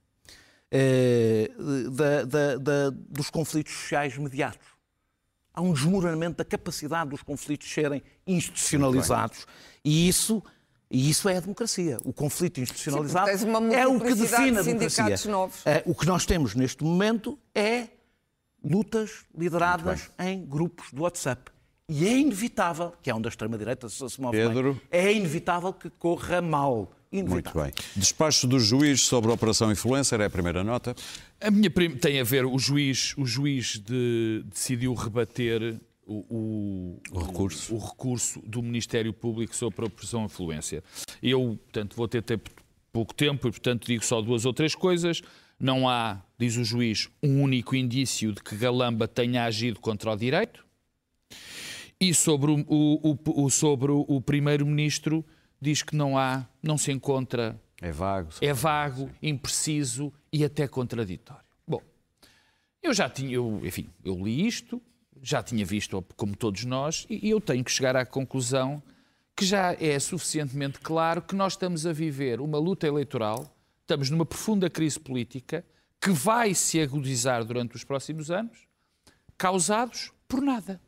eh, 0.72 1.52
da, 1.92 2.24
da, 2.24 2.58
da, 2.58 2.90
dos 2.92 3.30
conflitos 3.30 3.74
sociais 3.74 4.18
mediatos. 4.18 4.68
Há 5.54 5.62
um 5.62 5.74
desmoronamento 5.74 6.38
da 6.38 6.46
capacidade 6.46 7.10
dos 7.10 7.24
conflitos 7.24 7.72
serem 7.72 8.04
institucionalizados. 8.28 9.46
E 9.84 10.08
isso 10.08 10.44
e 10.90 11.10
isso 11.10 11.28
é 11.28 11.38
a 11.38 11.40
democracia. 11.40 11.98
O 12.06 12.14
conflito 12.14 12.60
institucionalizado 12.60 13.38
Sim, 13.38 13.48
é 13.74 13.88
o 13.88 14.00
que 14.00 14.14
define 14.14 14.60
a 14.60 14.62
democracia. 14.62 15.32
Novos. 15.32 15.66
Eh, 15.66 15.84
o 15.86 15.96
que 15.96 16.06
nós 16.06 16.26
temos 16.26 16.54
neste 16.54 16.84
momento 16.84 17.40
é 17.54 17.88
lutas 18.64 19.26
lideradas 19.36 20.10
em 20.20 20.46
grupos 20.46 20.92
do 20.92 21.04
WhatsApp. 21.04 21.52
E 21.88 22.08
é 22.08 22.18
inevitável, 22.18 22.94
que 23.02 23.12
é 23.12 23.16
onde 23.16 23.28
a 23.28 23.30
extrema-direita 23.30 23.88
se 23.88 24.20
move 24.20 24.36
Pedro. 24.36 24.74
Bem, 24.74 24.82
é 24.90 25.14
inevitável 25.14 25.72
que 25.72 25.88
corra 25.92 26.42
mal. 26.42 26.92
Inevitável. 27.12 27.62
Muito 27.62 27.78
bem. 27.78 27.86
Despacho 27.96 28.48
do 28.48 28.60
juiz 28.60 29.02
sobre 29.02 29.30
a 29.30 29.36
Operação 29.36 29.72
Influencer 29.72 30.20
é 30.20 30.26
a 30.26 30.30
primeira 30.30 30.64
nota. 30.64 30.96
A 31.40 31.52
minha 31.52 31.70
prim... 31.70 31.92
tem 31.92 32.20
a 32.20 32.24
ver, 32.24 32.44
o 32.44 32.58
juiz, 32.58 33.14
o 33.18 33.26
juiz 33.26 33.78
de... 33.78 34.44
decidiu 34.50 34.96
rebater 34.96 35.80
o, 36.08 36.26
o, 36.28 37.02
o, 37.12 37.20
recurso. 37.20 37.76
O, 37.76 37.78
recurso 37.78 38.42
do 38.42 38.64
Ministério 38.64 39.14
Público 39.14 39.56
sobre 39.56 39.84
a 39.84 39.88
Operação 39.88 40.26
Influência. 40.26 40.84
Eu, 41.22 41.60
portanto, 41.66 41.96
vou 41.96 42.08
ter 42.08 42.24
tempo, 42.24 42.50
pouco 42.92 43.14
tempo 43.14 43.48
e, 43.48 43.52
portanto, 43.52 43.86
digo 43.86 44.04
só 44.04 44.24
duas 44.24 44.44
ou 44.44 44.54
três 44.54 44.74
coisas. 44.74 45.22
Não 45.60 45.88
há, 45.88 46.20
diz 46.36 46.58
o 46.58 46.64
juiz, 46.64 47.10
um 47.22 47.44
único 47.44 47.76
indício 47.76 48.34
de 48.34 48.42
que 48.42 48.56
Galamba 48.56 49.08
tenha 49.08 49.46
agido 49.46 49.80
contra 49.80 50.12
o 50.12 50.16
direito. 50.16 50.66
E 52.00 52.14
sobre 52.14 52.52
o, 52.52 52.66
o, 52.68 53.46
o 53.46 53.50
sobre 53.50 53.92
o 53.92 54.22
primeiro-ministro 54.22 55.26
diz 55.62 55.82
que 55.82 55.96
não 55.96 56.18
há, 56.18 56.46
não 56.62 56.78
se 56.78 56.92
encontra. 56.92 57.60
É 57.82 57.92
vago. 57.92 58.30
É 58.42 58.54
vago, 58.54 59.10
impreciso 59.22 60.12
e 60.32 60.44
até 60.44 60.68
contraditório. 60.68 61.44
Bom, 61.68 61.82
eu 62.84 62.94
já 62.94 63.10
tinha, 63.10 63.34
eu, 63.34 63.62
enfim, 63.64 63.90
eu 64.04 64.16
li 64.16 64.46
isto, 64.46 64.82
já 65.22 65.42
tinha 65.42 65.66
visto, 65.66 66.04
como 66.16 66.36
todos 66.36 66.66
nós, 66.66 67.06
e 67.10 67.30
eu 67.30 67.40
tenho 67.40 67.64
que 67.64 67.72
chegar 67.72 67.96
à 67.96 68.06
conclusão 68.06 68.84
que 69.36 69.46
já 69.46 69.74
é 69.74 69.98
suficientemente 70.00 70.80
claro 70.80 71.22
que 71.22 71.36
nós 71.36 71.54
estamos 71.54 71.86
a 71.86 71.92
viver 71.92 72.40
uma 72.40 72.58
luta 72.58 72.88
eleitoral, 72.88 73.54
estamos 73.82 74.10
numa 74.10 74.26
profunda 74.26 74.70
crise 74.70 75.00
política 75.00 75.66
que 76.00 76.12
vai 76.12 76.54
se 76.54 76.80
agudizar 76.80 77.44
durante 77.44 77.76
os 77.76 77.84
próximos 77.84 78.30
anos, 78.30 78.68
causados 79.38 80.12
por 80.28 80.42
nada 80.42 80.80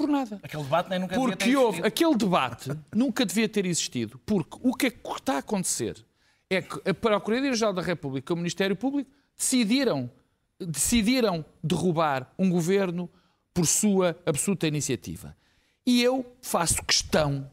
por 0.00 0.08
nada. 0.08 0.40
Aquele 0.42 0.62
debate 0.62 0.90
nem 0.90 0.98
nunca 0.98 1.14
porque 1.14 1.36
devia 1.36 1.54
ter 1.54 1.64
houve, 1.64 1.82
Aquele 1.82 2.16
debate 2.16 2.70
nunca 2.94 3.26
devia 3.26 3.48
ter 3.48 3.66
existido, 3.66 4.18
porque 4.24 4.58
o 4.62 4.74
que, 4.74 4.86
é 4.86 4.90
que 4.90 5.10
está 5.10 5.34
a 5.34 5.38
acontecer 5.38 6.04
é 6.48 6.62
que 6.62 6.88
a 6.88 6.94
Procuradoria-Geral 6.94 7.72
da 7.72 7.82
República 7.82 8.32
e 8.32 8.34
o 8.34 8.36
Ministério 8.36 8.74
Público 8.74 9.10
decidiram, 9.36 10.10
decidiram 10.58 11.44
derrubar 11.62 12.32
um 12.38 12.48
governo 12.48 13.08
por 13.52 13.66
sua 13.66 14.16
absoluta 14.24 14.66
iniciativa. 14.66 15.36
E 15.86 16.02
eu 16.02 16.24
faço 16.40 16.82
questão 16.84 17.50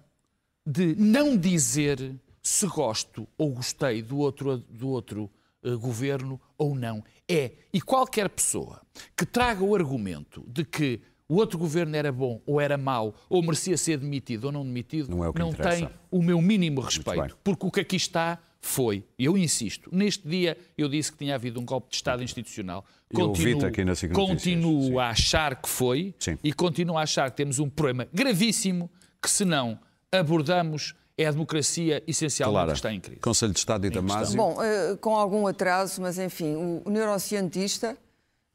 de 0.65 0.95
não 0.95 1.35
dizer 1.37 2.15
se 2.41 2.65
gosto 2.65 3.27
ou 3.37 3.51
gostei 3.51 4.01
do 4.01 4.17
outro, 4.19 4.57
do 4.57 4.89
outro 4.89 5.29
uh, 5.63 5.77
governo 5.77 6.39
ou 6.57 6.75
não. 6.75 7.03
É, 7.27 7.51
e 7.73 7.81
qualquer 7.81 8.29
pessoa 8.29 8.81
que 9.15 9.25
traga 9.25 9.63
o 9.63 9.75
argumento 9.75 10.45
de 10.47 10.63
que 10.63 11.01
o 11.29 11.35
outro 11.35 11.57
governo 11.57 11.95
era 11.95 12.11
bom 12.11 12.41
ou 12.45 12.59
era 12.59 12.77
mau, 12.77 13.15
ou 13.29 13.41
merecia 13.41 13.77
ser 13.77 13.97
demitido 13.97 14.45
ou 14.45 14.51
não 14.51 14.63
demitido, 14.63 15.09
não, 15.09 15.23
é 15.23 15.31
não 15.37 15.51
tem 15.51 15.89
o 16.09 16.21
meu 16.21 16.41
mínimo 16.41 16.81
respeito. 16.81 17.37
Porque 17.43 17.65
o 17.65 17.71
que 17.71 17.81
aqui 17.81 17.95
está 17.95 18.39
foi, 18.59 19.03
eu 19.19 19.37
insisto, 19.37 19.89
neste 19.93 20.27
dia 20.27 20.57
eu 20.77 20.89
disse 20.89 21.11
que 21.11 21.17
tinha 21.17 21.35
havido 21.35 21.59
um 21.59 21.65
golpe 21.65 21.89
de 21.89 21.95
Estado 21.95 22.23
institucional. 22.23 22.85
Continuo, 23.13 23.65
aqui 23.65 23.85
na 23.85 23.93
continuo 24.13 24.99
a 24.99 25.09
achar 25.09 25.61
que 25.61 25.69
foi 25.69 26.13
Sim. 26.19 26.37
e 26.43 26.51
continuo 26.51 26.97
a 26.97 27.03
achar 27.03 27.29
que 27.31 27.37
temos 27.37 27.59
um 27.59 27.69
problema 27.69 28.07
gravíssimo 28.13 28.89
que 29.21 29.29
se 29.29 29.45
não 29.45 29.79
abordamos 30.11 30.95
é 31.17 31.25
a 31.25 31.31
democracia 31.31 32.03
essencial 32.05 32.51
claro. 32.51 32.67
que 32.71 32.77
está 32.77 32.93
em 32.93 32.99
crise. 32.99 33.19
Conselho 33.19 33.51
de 33.51 33.59
Estado 33.59 33.87
e 33.87 33.89
Damasio. 33.89 34.37
Bom, 34.37 34.55
uh, 34.55 34.97
com 34.97 35.15
algum 35.15 35.47
atraso, 35.47 36.01
mas 36.01 36.19
enfim, 36.19 36.55
o 36.85 36.89
neurocientista 36.89 37.97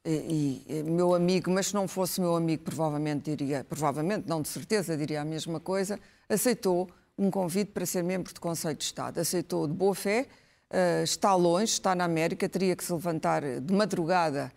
e, 0.04 0.62
e, 0.68 0.82
meu 0.82 1.14
amigo, 1.14 1.50
mas 1.50 1.68
se 1.68 1.74
não 1.74 1.86
fosse 1.86 2.20
meu 2.20 2.34
amigo, 2.34 2.64
provavelmente 2.64 3.34
diria, 3.34 3.64
provavelmente, 3.64 4.28
não 4.28 4.42
de 4.42 4.48
certeza, 4.48 4.96
diria 4.96 5.22
a 5.22 5.24
mesma 5.24 5.60
coisa, 5.60 5.98
aceitou 6.28 6.90
um 7.16 7.30
convite 7.30 7.70
para 7.70 7.86
ser 7.86 8.02
membro 8.02 8.34
do 8.34 8.40
Conselho 8.40 8.76
de 8.76 8.84
Estado. 8.84 9.18
Aceitou 9.18 9.68
de 9.68 9.74
boa 9.74 9.94
fé, 9.94 10.26
uh, 10.70 11.04
está 11.04 11.34
longe, 11.34 11.72
está 11.72 11.94
na 11.94 12.04
América, 12.04 12.48
teria 12.48 12.74
que 12.74 12.82
se 12.82 12.92
levantar 12.92 13.42
de 13.60 13.72
madrugada, 13.72 14.52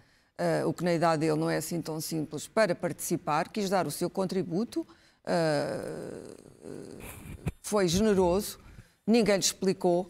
uh, 0.63 0.67
o 0.67 0.73
que 0.73 0.83
na 0.83 0.93
idade 0.93 1.21
dele 1.21 1.39
não 1.39 1.49
é 1.49 1.57
assim 1.57 1.79
tão 1.81 2.01
simples, 2.01 2.47
para 2.47 2.73
participar, 2.73 3.49
quis 3.49 3.69
dar 3.69 3.85
o 3.85 3.91
seu 3.91 4.09
contributo, 4.09 4.81
uh, 4.81 6.35
foi 7.61 7.87
generoso, 7.87 8.57
ninguém 9.05 9.35
lhe 9.35 9.41
explicou 9.41 10.09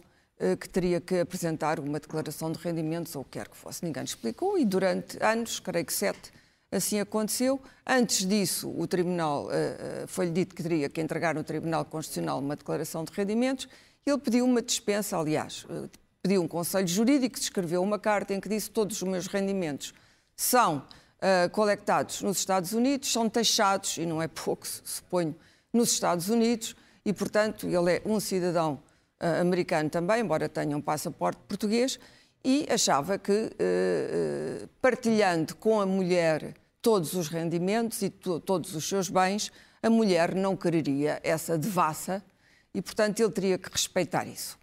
que 0.60 0.68
teria 0.68 1.00
que 1.00 1.20
apresentar 1.20 1.80
uma 1.80 1.98
declaração 1.98 2.52
de 2.52 2.58
rendimentos 2.58 3.16
ou 3.16 3.22
o 3.22 3.24
que 3.24 3.32
quer 3.32 3.48
que 3.48 3.56
fosse. 3.56 3.84
Ninguém 3.84 4.04
explicou 4.04 4.58
e 4.58 4.64
durante 4.64 5.22
anos, 5.22 5.58
creio 5.60 5.84
que 5.84 5.92
sete, 5.92 6.30
assim 6.70 7.00
aconteceu. 7.00 7.60
Antes 7.86 8.26
disso, 8.26 8.68
o 8.68 8.86
Tribunal, 8.86 9.48
foi-lhe 10.06 10.30
dito 10.30 10.54
que 10.54 10.62
teria 10.62 10.90
que 10.90 11.00
entregar 11.00 11.34
no 11.34 11.42
Tribunal 11.42 11.86
Constitucional 11.86 12.38
uma 12.38 12.54
declaração 12.54 13.02
de 13.02 13.12
rendimentos 13.12 13.66
ele 14.06 14.18
pediu 14.18 14.44
uma 14.44 14.62
dispensa, 14.62 15.18
aliás, 15.18 15.66
eh, 15.68 15.88
pediu 16.22 16.40
um 16.40 16.46
conselho 16.46 16.86
jurídico, 16.86 17.36
escreveu 17.36 17.82
uma 17.82 17.98
carta 17.98 18.32
em 18.32 18.40
que 18.40 18.48
disse 18.48 18.70
todos 18.70 19.02
os 19.02 19.08
meus 19.08 19.26
rendimentos 19.26 19.92
são 20.36 20.78
uh, 20.78 22.24
nos 22.24 22.38
Estados 22.38 22.72
Unidos, 22.72 23.10
são 23.10 23.28
taxados, 23.28 23.96
e 23.96 24.06
não 24.06 24.22
é 24.22 24.28
pouco, 24.28 24.64
suponho, 24.84 25.34
nos 25.72 25.90
Estados 25.90 26.28
Unidos, 26.28 26.76
e, 27.04 27.12
portanto, 27.12 27.66
ele 27.66 27.96
é 27.96 28.02
um 28.04 28.20
cidadão 28.20 28.80
uh, 29.20 29.40
americano 29.40 29.90
também, 29.90 30.20
embora 30.20 30.48
tenha 30.48 30.76
um 30.76 30.80
passaporte 30.80 31.40
português, 31.48 31.98
e 32.44 32.66
achava 32.70 33.18
que, 33.18 33.32
uh, 33.32 34.68
partilhando 34.80 35.56
com 35.56 35.80
a 35.80 35.86
mulher 35.86 36.54
todos 36.80 37.14
os 37.14 37.28
rendimentos 37.28 38.02
e 38.02 38.10
todos 38.10 38.74
os 38.74 38.88
seus 38.88 39.08
bens, 39.08 39.50
a 39.82 39.90
mulher 39.90 40.34
não 40.34 40.56
quereria 40.56 41.20
essa 41.22 41.58
devassa 41.58 42.22
e, 42.76 42.82
portanto, 42.82 43.20
ele 43.20 43.32
teria 43.32 43.58
que 43.58 43.70
respeitar 43.70 44.26
isso. 44.26 44.58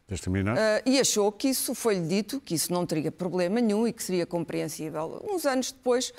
Uh, 0.54 0.82
e 0.86 1.00
achou 1.00 1.32
que 1.32 1.48
isso 1.48 1.74
foi-lhe 1.74 2.08
dito, 2.08 2.40
que 2.40 2.54
isso 2.54 2.72
não 2.72 2.86
teria 2.86 3.12
problema 3.12 3.60
nenhum 3.60 3.88
e 3.88 3.92
que 3.92 4.04
seria 4.04 4.26
compreensível. 4.26 5.20
Uns 5.28 5.46
anos 5.46 5.72
depois, 5.72 6.14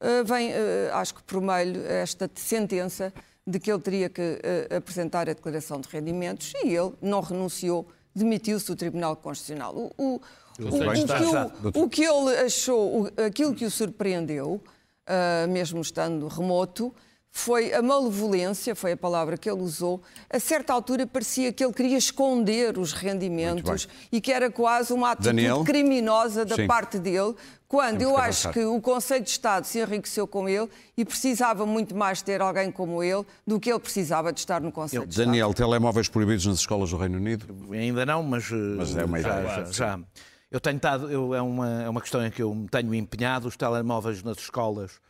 uh, 0.00 0.24
vem, 0.24 0.52
uh, 0.52 0.54
acho 0.92 1.14
que 1.14 1.22
por 1.24 1.40
meio, 1.40 1.84
esta 1.86 2.30
sentença 2.36 3.12
de 3.46 3.58
que 3.58 3.70
ele 3.70 3.80
teria 3.80 4.08
que 4.08 4.40
apresentar 4.76 5.22
a 5.28 5.32
declaração 5.32 5.80
de 5.80 5.88
rendimentos 5.88 6.52
e 6.64 6.74
ele 6.74 6.92
não 7.00 7.20
renunciou, 7.20 7.88
demitiu-se 8.14 8.66
do 8.66 8.76
Tribunal 8.76 9.16
Constitucional. 9.16 9.74
O, 9.74 9.90
o, 9.96 10.14
o, 10.14 10.66
o, 10.66 11.72
que, 11.72 11.78
o 11.78 11.88
que 11.88 12.04
ele 12.04 12.36
achou, 12.38 13.08
aquilo 13.26 13.54
que 13.54 13.64
o 13.64 13.70
surpreendeu, 13.70 14.62
mesmo 15.48 15.80
estando 15.80 16.28
remoto, 16.28 16.94
foi 17.32 17.72
a 17.72 17.80
malevolência, 17.80 18.74
foi 18.74 18.92
a 18.92 18.96
palavra 18.96 19.38
que 19.38 19.48
ele 19.48 19.62
usou. 19.62 20.02
A 20.28 20.40
certa 20.40 20.72
altura 20.72 21.06
parecia 21.06 21.52
que 21.52 21.64
ele 21.64 21.72
queria 21.72 21.96
esconder 21.96 22.76
os 22.76 22.92
rendimentos 22.92 23.88
e 24.10 24.20
que 24.20 24.32
era 24.32 24.50
quase 24.50 24.92
uma 24.92 25.12
atitude 25.12 25.36
Daniel? 25.36 25.64
criminosa 25.64 26.44
da 26.44 26.56
Sim. 26.56 26.66
parte 26.66 26.98
dele, 26.98 27.34
quando 27.68 27.98
Temos 27.98 28.12
eu 28.12 28.14
que 28.16 28.20
acho 28.20 28.50
que 28.50 28.64
o 28.64 28.80
Conselho 28.80 29.24
de 29.24 29.30
Estado 29.30 29.64
se 29.64 29.78
enriqueceu 29.78 30.26
com 30.26 30.48
ele 30.48 30.68
e 30.96 31.04
precisava 31.04 31.64
muito 31.64 31.94
mais 31.94 32.20
ter 32.20 32.42
alguém 32.42 32.70
como 32.70 33.00
ele 33.02 33.24
do 33.46 33.60
que 33.60 33.70
ele 33.70 33.78
precisava 33.78 34.32
de 34.32 34.40
estar 34.40 34.60
no 34.60 34.72
Conselho 34.72 35.06
de 35.06 35.16
Daniel, 35.16 35.50
Estado. 35.50 35.56
Daniel, 35.56 35.78
telemóveis 35.78 36.08
proibidos 36.08 36.46
nas 36.46 36.58
escolas 36.58 36.90
do 36.90 36.96
Reino 36.96 37.16
Unido? 37.16 37.46
Ainda 37.72 38.04
não, 38.04 38.24
mas, 38.24 38.50
mas 38.50 38.96
é 38.96 39.04
uma 39.04 39.20
já. 39.20 39.42
Já, 39.42 39.64
já. 39.70 40.00
Eu 40.50 40.58
tenho 40.58 40.76
estado, 40.76 41.08
eu, 41.08 41.32
é, 41.32 41.40
uma, 41.40 41.82
é 41.82 41.88
uma 41.88 42.00
questão 42.00 42.26
em 42.26 42.30
que 42.30 42.42
eu 42.42 42.52
me 42.52 42.68
tenho 42.68 42.92
empenhado, 42.92 43.46
os 43.46 43.56
telemóveis 43.56 44.20
nas 44.24 44.36
escolas 44.38 45.00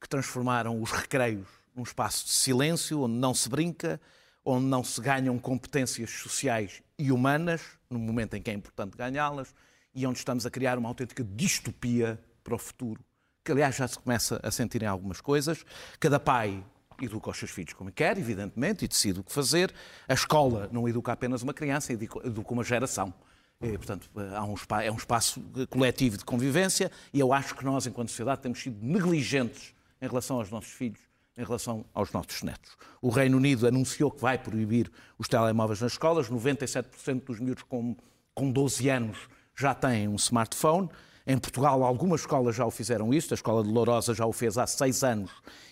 que 0.00 0.08
transformaram 0.08 0.80
os 0.80 0.92
recreios 0.92 1.63
num 1.74 1.82
espaço 1.82 2.26
de 2.26 2.32
silêncio, 2.32 3.02
onde 3.02 3.14
não 3.14 3.34
se 3.34 3.48
brinca, 3.48 4.00
onde 4.44 4.66
não 4.66 4.84
se 4.84 5.00
ganham 5.00 5.38
competências 5.38 6.10
sociais 6.10 6.82
e 6.98 7.10
humanas, 7.10 7.62
no 7.90 7.98
momento 7.98 8.34
em 8.34 8.42
que 8.42 8.50
é 8.50 8.54
importante 8.54 8.96
ganhá-las, 8.96 9.54
e 9.94 10.06
onde 10.06 10.18
estamos 10.18 10.44
a 10.44 10.50
criar 10.50 10.78
uma 10.78 10.88
autêntica 10.88 11.24
distopia 11.24 12.20
para 12.42 12.54
o 12.54 12.58
futuro, 12.58 13.02
que 13.44 13.52
aliás 13.52 13.76
já 13.76 13.88
se 13.88 13.98
começa 13.98 14.40
a 14.42 14.50
sentir 14.50 14.82
em 14.82 14.86
algumas 14.86 15.20
coisas. 15.20 15.64
Cada 15.98 16.20
pai 16.20 16.64
educa 17.00 17.30
os 17.30 17.38
seus 17.38 17.50
filhos 17.50 17.72
como 17.72 17.90
quer, 17.90 18.18
evidentemente, 18.18 18.84
e 18.84 18.88
decide 18.88 19.20
o 19.20 19.24
que 19.24 19.32
fazer. 19.32 19.72
A 20.08 20.14
escola 20.14 20.68
não 20.72 20.88
educa 20.88 21.12
apenas 21.12 21.42
uma 21.42 21.54
criança, 21.54 21.92
educa 21.92 22.52
uma 22.52 22.64
geração. 22.64 23.12
E, 23.60 23.78
portanto, 23.78 24.10
há 24.34 24.44
um, 24.44 24.54
é 24.82 24.90
um 24.90 24.96
espaço 24.96 25.40
coletivo 25.70 26.18
de 26.18 26.24
convivência 26.24 26.90
e 27.12 27.20
eu 27.20 27.32
acho 27.32 27.54
que 27.54 27.64
nós, 27.64 27.86
enquanto 27.86 28.08
sociedade, 28.08 28.42
temos 28.42 28.60
sido 28.60 28.84
negligentes 28.84 29.74
em 30.02 30.06
relação 30.06 30.38
aos 30.38 30.50
nossos 30.50 30.72
filhos 30.72 31.00
em 31.36 31.44
relação 31.44 31.84
aos 31.92 32.12
nossos 32.12 32.42
netos. 32.42 32.76
O 33.02 33.10
Reino 33.10 33.36
Unido 33.36 33.66
anunciou 33.66 34.10
que 34.10 34.20
vai 34.20 34.38
proibir 34.38 34.90
os 35.18 35.28
telemóveis 35.28 35.80
nas 35.80 35.92
escolas, 35.92 36.30
97% 36.30 37.24
dos 37.24 37.40
miúdos 37.40 37.64
com, 37.64 37.96
com 38.34 38.50
12 38.50 38.88
anos 38.88 39.18
já 39.56 39.74
têm 39.74 40.08
um 40.08 40.16
smartphone. 40.16 40.88
Em 41.26 41.38
Portugal, 41.38 41.82
algumas 41.82 42.20
escolas 42.20 42.54
já 42.54 42.66
o 42.66 42.70
fizeram 42.70 43.12
isso, 43.12 43.32
a 43.32 43.36
Escola 43.36 43.64
de 43.64 43.70
Lourosa 43.70 44.12
já 44.12 44.26
o 44.26 44.32
fez 44.32 44.58
há 44.58 44.66
seis 44.66 45.02
anos 45.02 45.30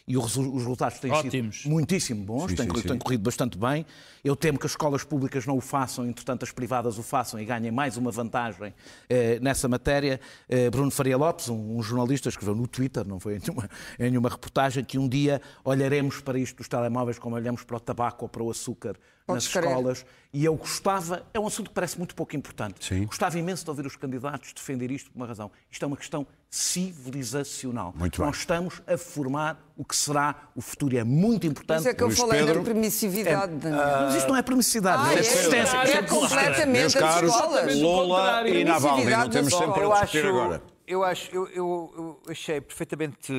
e 0.08 0.16
os 0.16 0.34
resultados 0.34 0.98
têm 0.98 1.12
Ótimos. 1.12 1.62
sido 1.62 1.70
muitíssimo 1.70 2.24
bons, 2.24 2.50
sim, 2.50 2.56
têm, 2.56 2.74
sim, 2.74 2.88
têm, 2.88 2.98
corrido 2.98 3.22
bastante 3.22 3.58
bem. 3.58 3.84
Eu 4.24 4.34
temo 4.34 4.58
que 4.58 4.64
as 4.64 4.72
escolas 4.72 5.04
públicas 5.04 5.44
não 5.46 5.56
o 5.56 5.60
façam, 5.60 6.06
entretanto 6.06 6.42
as 6.42 6.50
privadas 6.50 6.98
o 6.98 7.02
façam 7.02 7.38
e 7.38 7.44
ganhem 7.44 7.70
mais 7.70 7.98
uma 7.98 8.10
vantagem 8.10 8.72
eh, 9.10 9.38
nessa 9.40 9.68
matéria. 9.68 10.18
Eh, 10.48 10.70
Bruno 10.70 10.90
Faria 10.90 11.18
Lopes, 11.18 11.50
um, 11.50 11.76
um, 11.76 11.82
jornalista, 11.82 12.30
escreveu 12.30 12.54
no 12.54 12.66
Twitter, 12.66 13.06
não 13.06 13.20
foi 13.20 13.36
em 13.36 13.38
nenhuma, 13.38 13.70
em 13.98 14.10
nenhuma 14.10 14.30
reportagem, 14.30 14.82
que 14.82 14.98
um 14.98 15.08
dia 15.08 15.40
olharemos 15.64 16.20
para 16.20 16.38
isto 16.38 16.56
dos 16.56 16.68
telemóveis 16.68 17.18
como 17.18 17.36
olhamos 17.36 17.62
para 17.62 17.76
o 17.76 17.80
tabaco 17.80 18.24
ou 18.24 18.28
para 18.28 18.42
o 18.42 18.50
açúcar 18.50 18.96
nas 19.26 19.44
escolas. 19.44 20.04
E 20.32 20.46
eu 20.46 20.54
gostava, 20.56 21.26
é 21.34 21.38
um 21.38 21.46
assunto 21.46 21.68
que 21.68 21.74
parece 21.74 21.98
muito 21.98 22.14
pouco 22.14 22.34
importante, 22.34 22.82
Sim. 22.82 23.04
gostava 23.04 23.38
imenso 23.38 23.64
de 23.64 23.70
ouvir 23.70 23.84
os 23.84 23.96
candidatos 23.96 24.54
defender 24.54 24.90
isto 24.90 25.10
por 25.10 25.18
uma 25.18 25.26
razão. 25.26 25.50
Isto 25.70 25.82
é 25.84 25.86
uma 25.86 25.96
questão 25.96 26.26
civilizacional. 26.48 27.92
Muito 27.94 28.16
bem. 28.16 28.26
Nós 28.26 28.38
estamos 28.38 28.80
a 28.86 28.96
formar 28.96 29.62
o 29.76 29.84
que 29.84 29.94
será 29.94 30.34
o 30.54 30.62
futuro. 30.62 30.96
É 30.96 31.04
muito 31.04 31.46
importante. 31.46 31.80
Isso 31.80 31.88
é 31.90 31.94
que 31.94 32.02
eu 32.02 32.06
Luís 32.06 32.18
falei 32.18 32.40
Pedro... 32.40 32.60
da 32.60 32.64
permissividade. 32.64 33.52
É, 33.52 33.68
uh... 33.68 34.02
Mas 34.04 34.14
isto 34.14 34.28
não 34.28 34.36
é 34.36 34.42
permissividade, 34.42 35.02
ah, 35.04 35.12
é, 35.12 35.16
é 35.16 35.20
assistência. 35.20 35.76
É, 35.76 35.92
é 35.92 36.02
completamente 36.02 36.68
Meus 36.68 36.94
caros, 36.94 37.30
Lola 37.76 38.48
e 38.48 38.64
Navalny, 38.64 39.04
não 39.10 39.28
temos 39.28 39.52
sempre 39.52 39.80
para 39.80 40.00
discutir 40.00 40.26
agora. 40.26 40.62
Eu 40.86 41.04
acho, 41.04 41.30
eu, 41.34 41.46
eu, 41.48 41.94
eu 41.96 42.22
achei 42.28 42.60
perfeitamente 42.60 43.32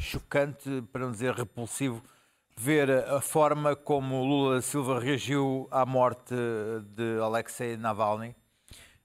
chocante, 0.00 0.82
para 0.92 1.04
não 1.04 1.12
dizer 1.12 1.32
repulsivo, 1.32 2.02
ver 2.62 2.90
a 2.90 3.22
forma 3.22 3.74
como 3.74 4.22
Lula 4.22 4.60
Silva 4.60 5.00
reagiu 5.00 5.66
à 5.70 5.86
morte 5.86 6.34
de 6.94 7.18
Alexei 7.18 7.74
Navalny. 7.74 8.36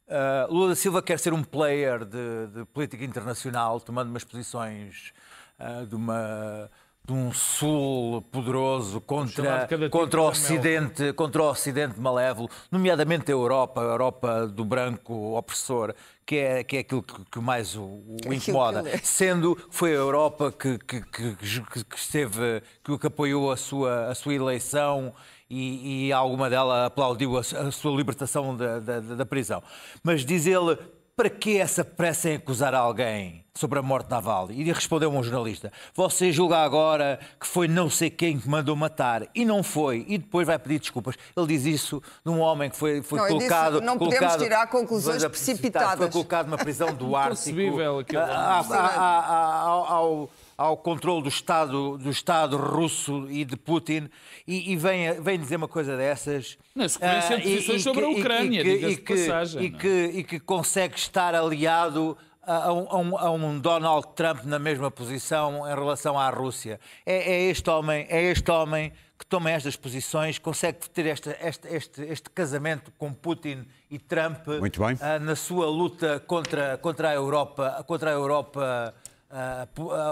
Uh, 0.07 0.53
Lula 0.53 0.69
da 0.69 0.75
Silva 0.75 1.01
quer 1.01 1.17
ser 1.17 1.31
um 1.31 1.41
player 1.41 2.03
de, 2.03 2.47
de 2.47 2.65
política 2.65 3.05
internacional, 3.05 3.79
tomando 3.79 4.09
umas 4.09 4.25
posições 4.25 5.13
uh, 5.57 5.85
de, 5.87 5.95
uma, 5.95 6.69
de 7.05 7.13
um 7.13 7.31
sul 7.31 8.23
poderoso 8.31 8.99
contra, 8.99 9.67
contra, 9.91 10.21
o 10.21 10.27
Ocidente, 10.27 11.13
contra 11.13 11.43
o 11.43 11.49
Ocidente 11.51 11.99
malévolo, 11.99 12.49
nomeadamente 12.71 13.31
a 13.31 13.35
Europa, 13.35 13.81
a 13.81 13.83
Europa 13.83 14.47
do 14.47 14.65
branco 14.65 15.37
opressor, 15.37 15.93
que 16.25 16.37
é, 16.37 16.63
que 16.63 16.77
é 16.77 16.79
aquilo 16.79 17.03
que, 17.03 17.13
que 17.31 17.39
mais 17.39 17.75
o, 17.75 18.01
o 18.27 18.33
incomoda. 18.33 18.83
Sendo 19.03 19.55
foi 19.69 19.91
a 19.91 19.97
Europa 19.97 20.51
que, 20.51 20.79
que, 20.79 21.01
que, 21.01 21.35
que 21.35 21.95
esteve, 21.95 22.63
que, 22.83 22.97
que 22.97 23.07
apoiou 23.07 23.51
a 23.51 23.57
sua, 23.57 24.07
a 24.07 24.15
sua 24.15 24.33
eleição 24.33 25.13
e, 25.49 26.07
e 26.07 26.11
alguma 26.11 26.49
dela 26.49 26.87
aplaudiu 26.87 27.37
a, 27.37 27.41
a 27.41 27.71
sua 27.71 27.95
libertação 27.95 28.57
da, 28.57 28.79
da, 28.79 28.99
da, 28.99 29.25
prisão. 29.25 29.61
Mas 30.03 30.25
diz 30.25 30.47
ele, 30.47 30.77
para 31.15 31.29
que 31.29 31.57
essa 31.57 31.85
pressa 31.85 32.29
em 32.29 32.35
acusar 32.35 32.75
alguém 32.75 33.45
sobre 33.53 33.79
a 33.79 33.81
morte 33.81 34.09
naval? 34.09 34.51
E 34.51 34.69
respondeu 34.71 35.09
um 35.09 35.23
jornalista, 35.23 35.71
você 35.93 36.31
julga 36.31 36.57
agora 36.57 37.19
que 37.39 37.47
foi 37.47 37.67
não 37.67 37.89
sei 37.89 38.09
quem 38.09 38.37
que 38.37 38.49
mandou 38.49 38.75
matar, 38.75 39.27
e 39.33 39.45
não 39.45 39.63
foi, 39.63 40.05
e 40.09 40.17
depois 40.17 40.45
vai 40.45 40.59
pedir 40.59 40.79
desculpas. 40.79 41.15
Ele 41.35 41.47
diz 41.47 41.65
isso 41.65 42.03
de 42.23 42.29
um 42.29 42.39
homem 42.39 42.69
que 42.69 42.75
foi, 42.75 43.01
foi 43.01 43.19
não, 43.19 43.27
colocado... 43.27 43.73
Disse, 43.73 43.85
não 43.85 43.97
colocado, 43.97 44.19
podemos 44.19 44.43
tirar 44.43 44.67
conclusões 44.67 45.25
precipitadas. 45.25 45.97
Foi 45.97 46.09
colocado 46.09 46.47
numa 46.47 46.57
prisão 46.57 46.93
do 46.93 47.13
Ártico. 47.15 47.79
aquilo. 47.99 48.21
Ao, 48.21 50.29
ao 50.57 50.77
controle 50.77 51.23
do 51.23 51.29
Estado, 51.29 51.97
do 51.97 52.09
Estado 52.09 52.57
russo 52.57 53.27
e 53.29 53.43
de 53.43 53.57
Putin 53.57 54.09
e, 54.47 54.71
e 54.71 54.75
vem, 54.75 55.21
vem 55.21 55.39
dizer 55.39 55.57
uma 55.57 55.67
coisa 55.67 55.97
dessas. 55.97 56.57
Na 56.73 56.87
sequência 56.87 57.35
uh, 57.35 57.41
de 57.41 57.43
posições 57.43 57.83
sobre 57.83 58.05
a 58.05 58.09
Ucrânia, 58.09 58.61
e 58.61 58.97
que, 58.97 59.13
passagem. 59.13 59.63
E 59.63 59.71
que, 59.71 60.11
e 60.13 60.23
que 60.23 60.39
consegue 60.39 60.95
estar 60.97 61.35
aliado 61.35 62.17
a 62.45 62.71
um, 62.71 63.17
a, 63.17 63.31
um, 63.31 63.59
Donald 63.59 64.07
Trump 64.15 64.43
na 64.43 64.59
mesma 64.59 64.91
posição 64.91 65.67
em 65.67 65.73
relação 65.73 66.17
à 66.17 66.29
Rússia. 66.29 66.79
É, 67.05 67.33
é, 67.33 67.49
este 67.49 67.69
homem, 67.69 68.05
é 68.07 68.23
este 68.23 68.49
homem 68.51 68.93
que 69.17 69.25
toma 69.25 69.49
estas 69.49 69.75
posições, 69.75 70.37
consegue 70.37 70.89
ter 70.89 71.07
este, 71.07 71.35
este, 71.41 71.67
este, 71.69 72.01
este 72.03 72.29
casamento 72.29 72.91
com 72.97 73.11
Putin 73.13 73.65
e 73.89 73.97
Trump 73.97 74.45
uh, 74.47 75.19
na 75.21 75.35
sua 75.35 75.67
luta 75.67 76.19
contra, 76.27 76.77
contra 76.77 77.09
a 77.09 77.13
Europa, 77.13 77.83
contra 77.87 78.11
a 78.11 78.13
Europa 78.13 78.93
a 79.29 79.67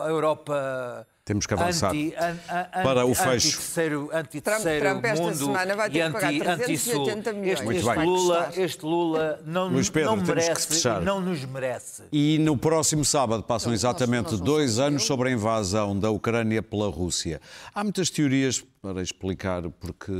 Europa 0.09 1.07
temos 1.25 1.45
que 1.45 1.53
avançar 1.53 1.91
anti, 1.91 2.13
an, 2.17 2.37
an, 2.49 2.83
para 2.83 3.05
o 3.05 3.15
fecho. 3.15 3.47
Anti-terceiro 3.47 4.09
anti 4.11 4.41
-terceiro 4.41 4.79
Trump, 4.81 5.01
Trump 5.01 5.19
mundo 5.19 5.35
semana 5.37 5.75
vai 5.75 5.89
ter 5.89 5.97
e 5.97 6.01
anti, 6.01 6.13
que 6.13 6.39
pagar 6.39 6.57
380 6.57 7.33
milhões. 7.33 7.61
Este, 7.61 7.75
este 7.75 8.05
Lula, 8.05 8.51
este 8.57 8.85
Lula 8.85 9.39
não, 9.45 9.71
Pedro, 9.71 10.15
não 10.15 10.17
merece 10.17 10.89
não 11.01 11.21
nos 11.21 11.45
merece. 11.45 12.03
E 12.11 12.37
no 12.39 12.57
próximo 12.57 13.05
sábado 13.05 13.43
passam 13.43 13.73
então, 13.73 13.89
exatamente 13.89 14.31
nós, 14.31 14.39
nós 14.39 14.41
dois 14.41 14.79
anos 14.79 15.03
sobre 15.03 15.29
a 15.29 15.31
invasão 15.31 15.97
da 15.97 16.09
Ucrânia 16.09 16.61
pela 16.61 16.89
Rússia. 16.89 17.39
Há 17.73 17.83
muitas 17.83 18.09
teorias 18.09 18.61
para 18.81 19.01
explicar 19.01 19.63
porque 19.79 20.11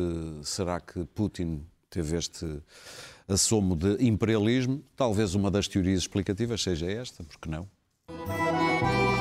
será 0.41 0.80
que 0.80 1.04
Putin 1.08 1.66
teve 1.89 2.16
este 2.16 2.62
assomo 3.28 3.76
de 3.76 3.98
imperialismo. 4.06 4.82
Talvez 4.96 5.36
uma 5.36 5.52
das 5.52 5.68
teorias 5.68 6.00
explicativas 6.00 6.64
seja 6.64 6.89
esta, 6.89 7.24
porque 7.26 7.50
não? 7.50 7.68
thank 8.84 9.07
you 9.07 9.12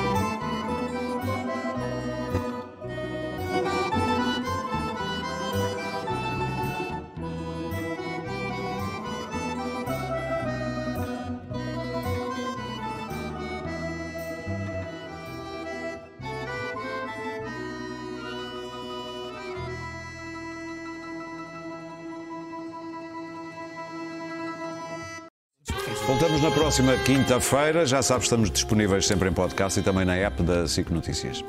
próxima 26.73 26.97
quinta-feira. 27.03 27.85
Já 27.85 28.01
sabes, 28.01 28.23
estamos 28.23 28.49
disponíveis 28.49 29.05
sempre 29.05 29.29
em 29.29 29.33
podcast 29.33 29.79
e 29.79 29.83
também 29.83 30.05
na 30.05 30.15
app 30.15 30.41
da 30.41 30.67
SIC 30.67 30.89
Notícias. 30.89 31.43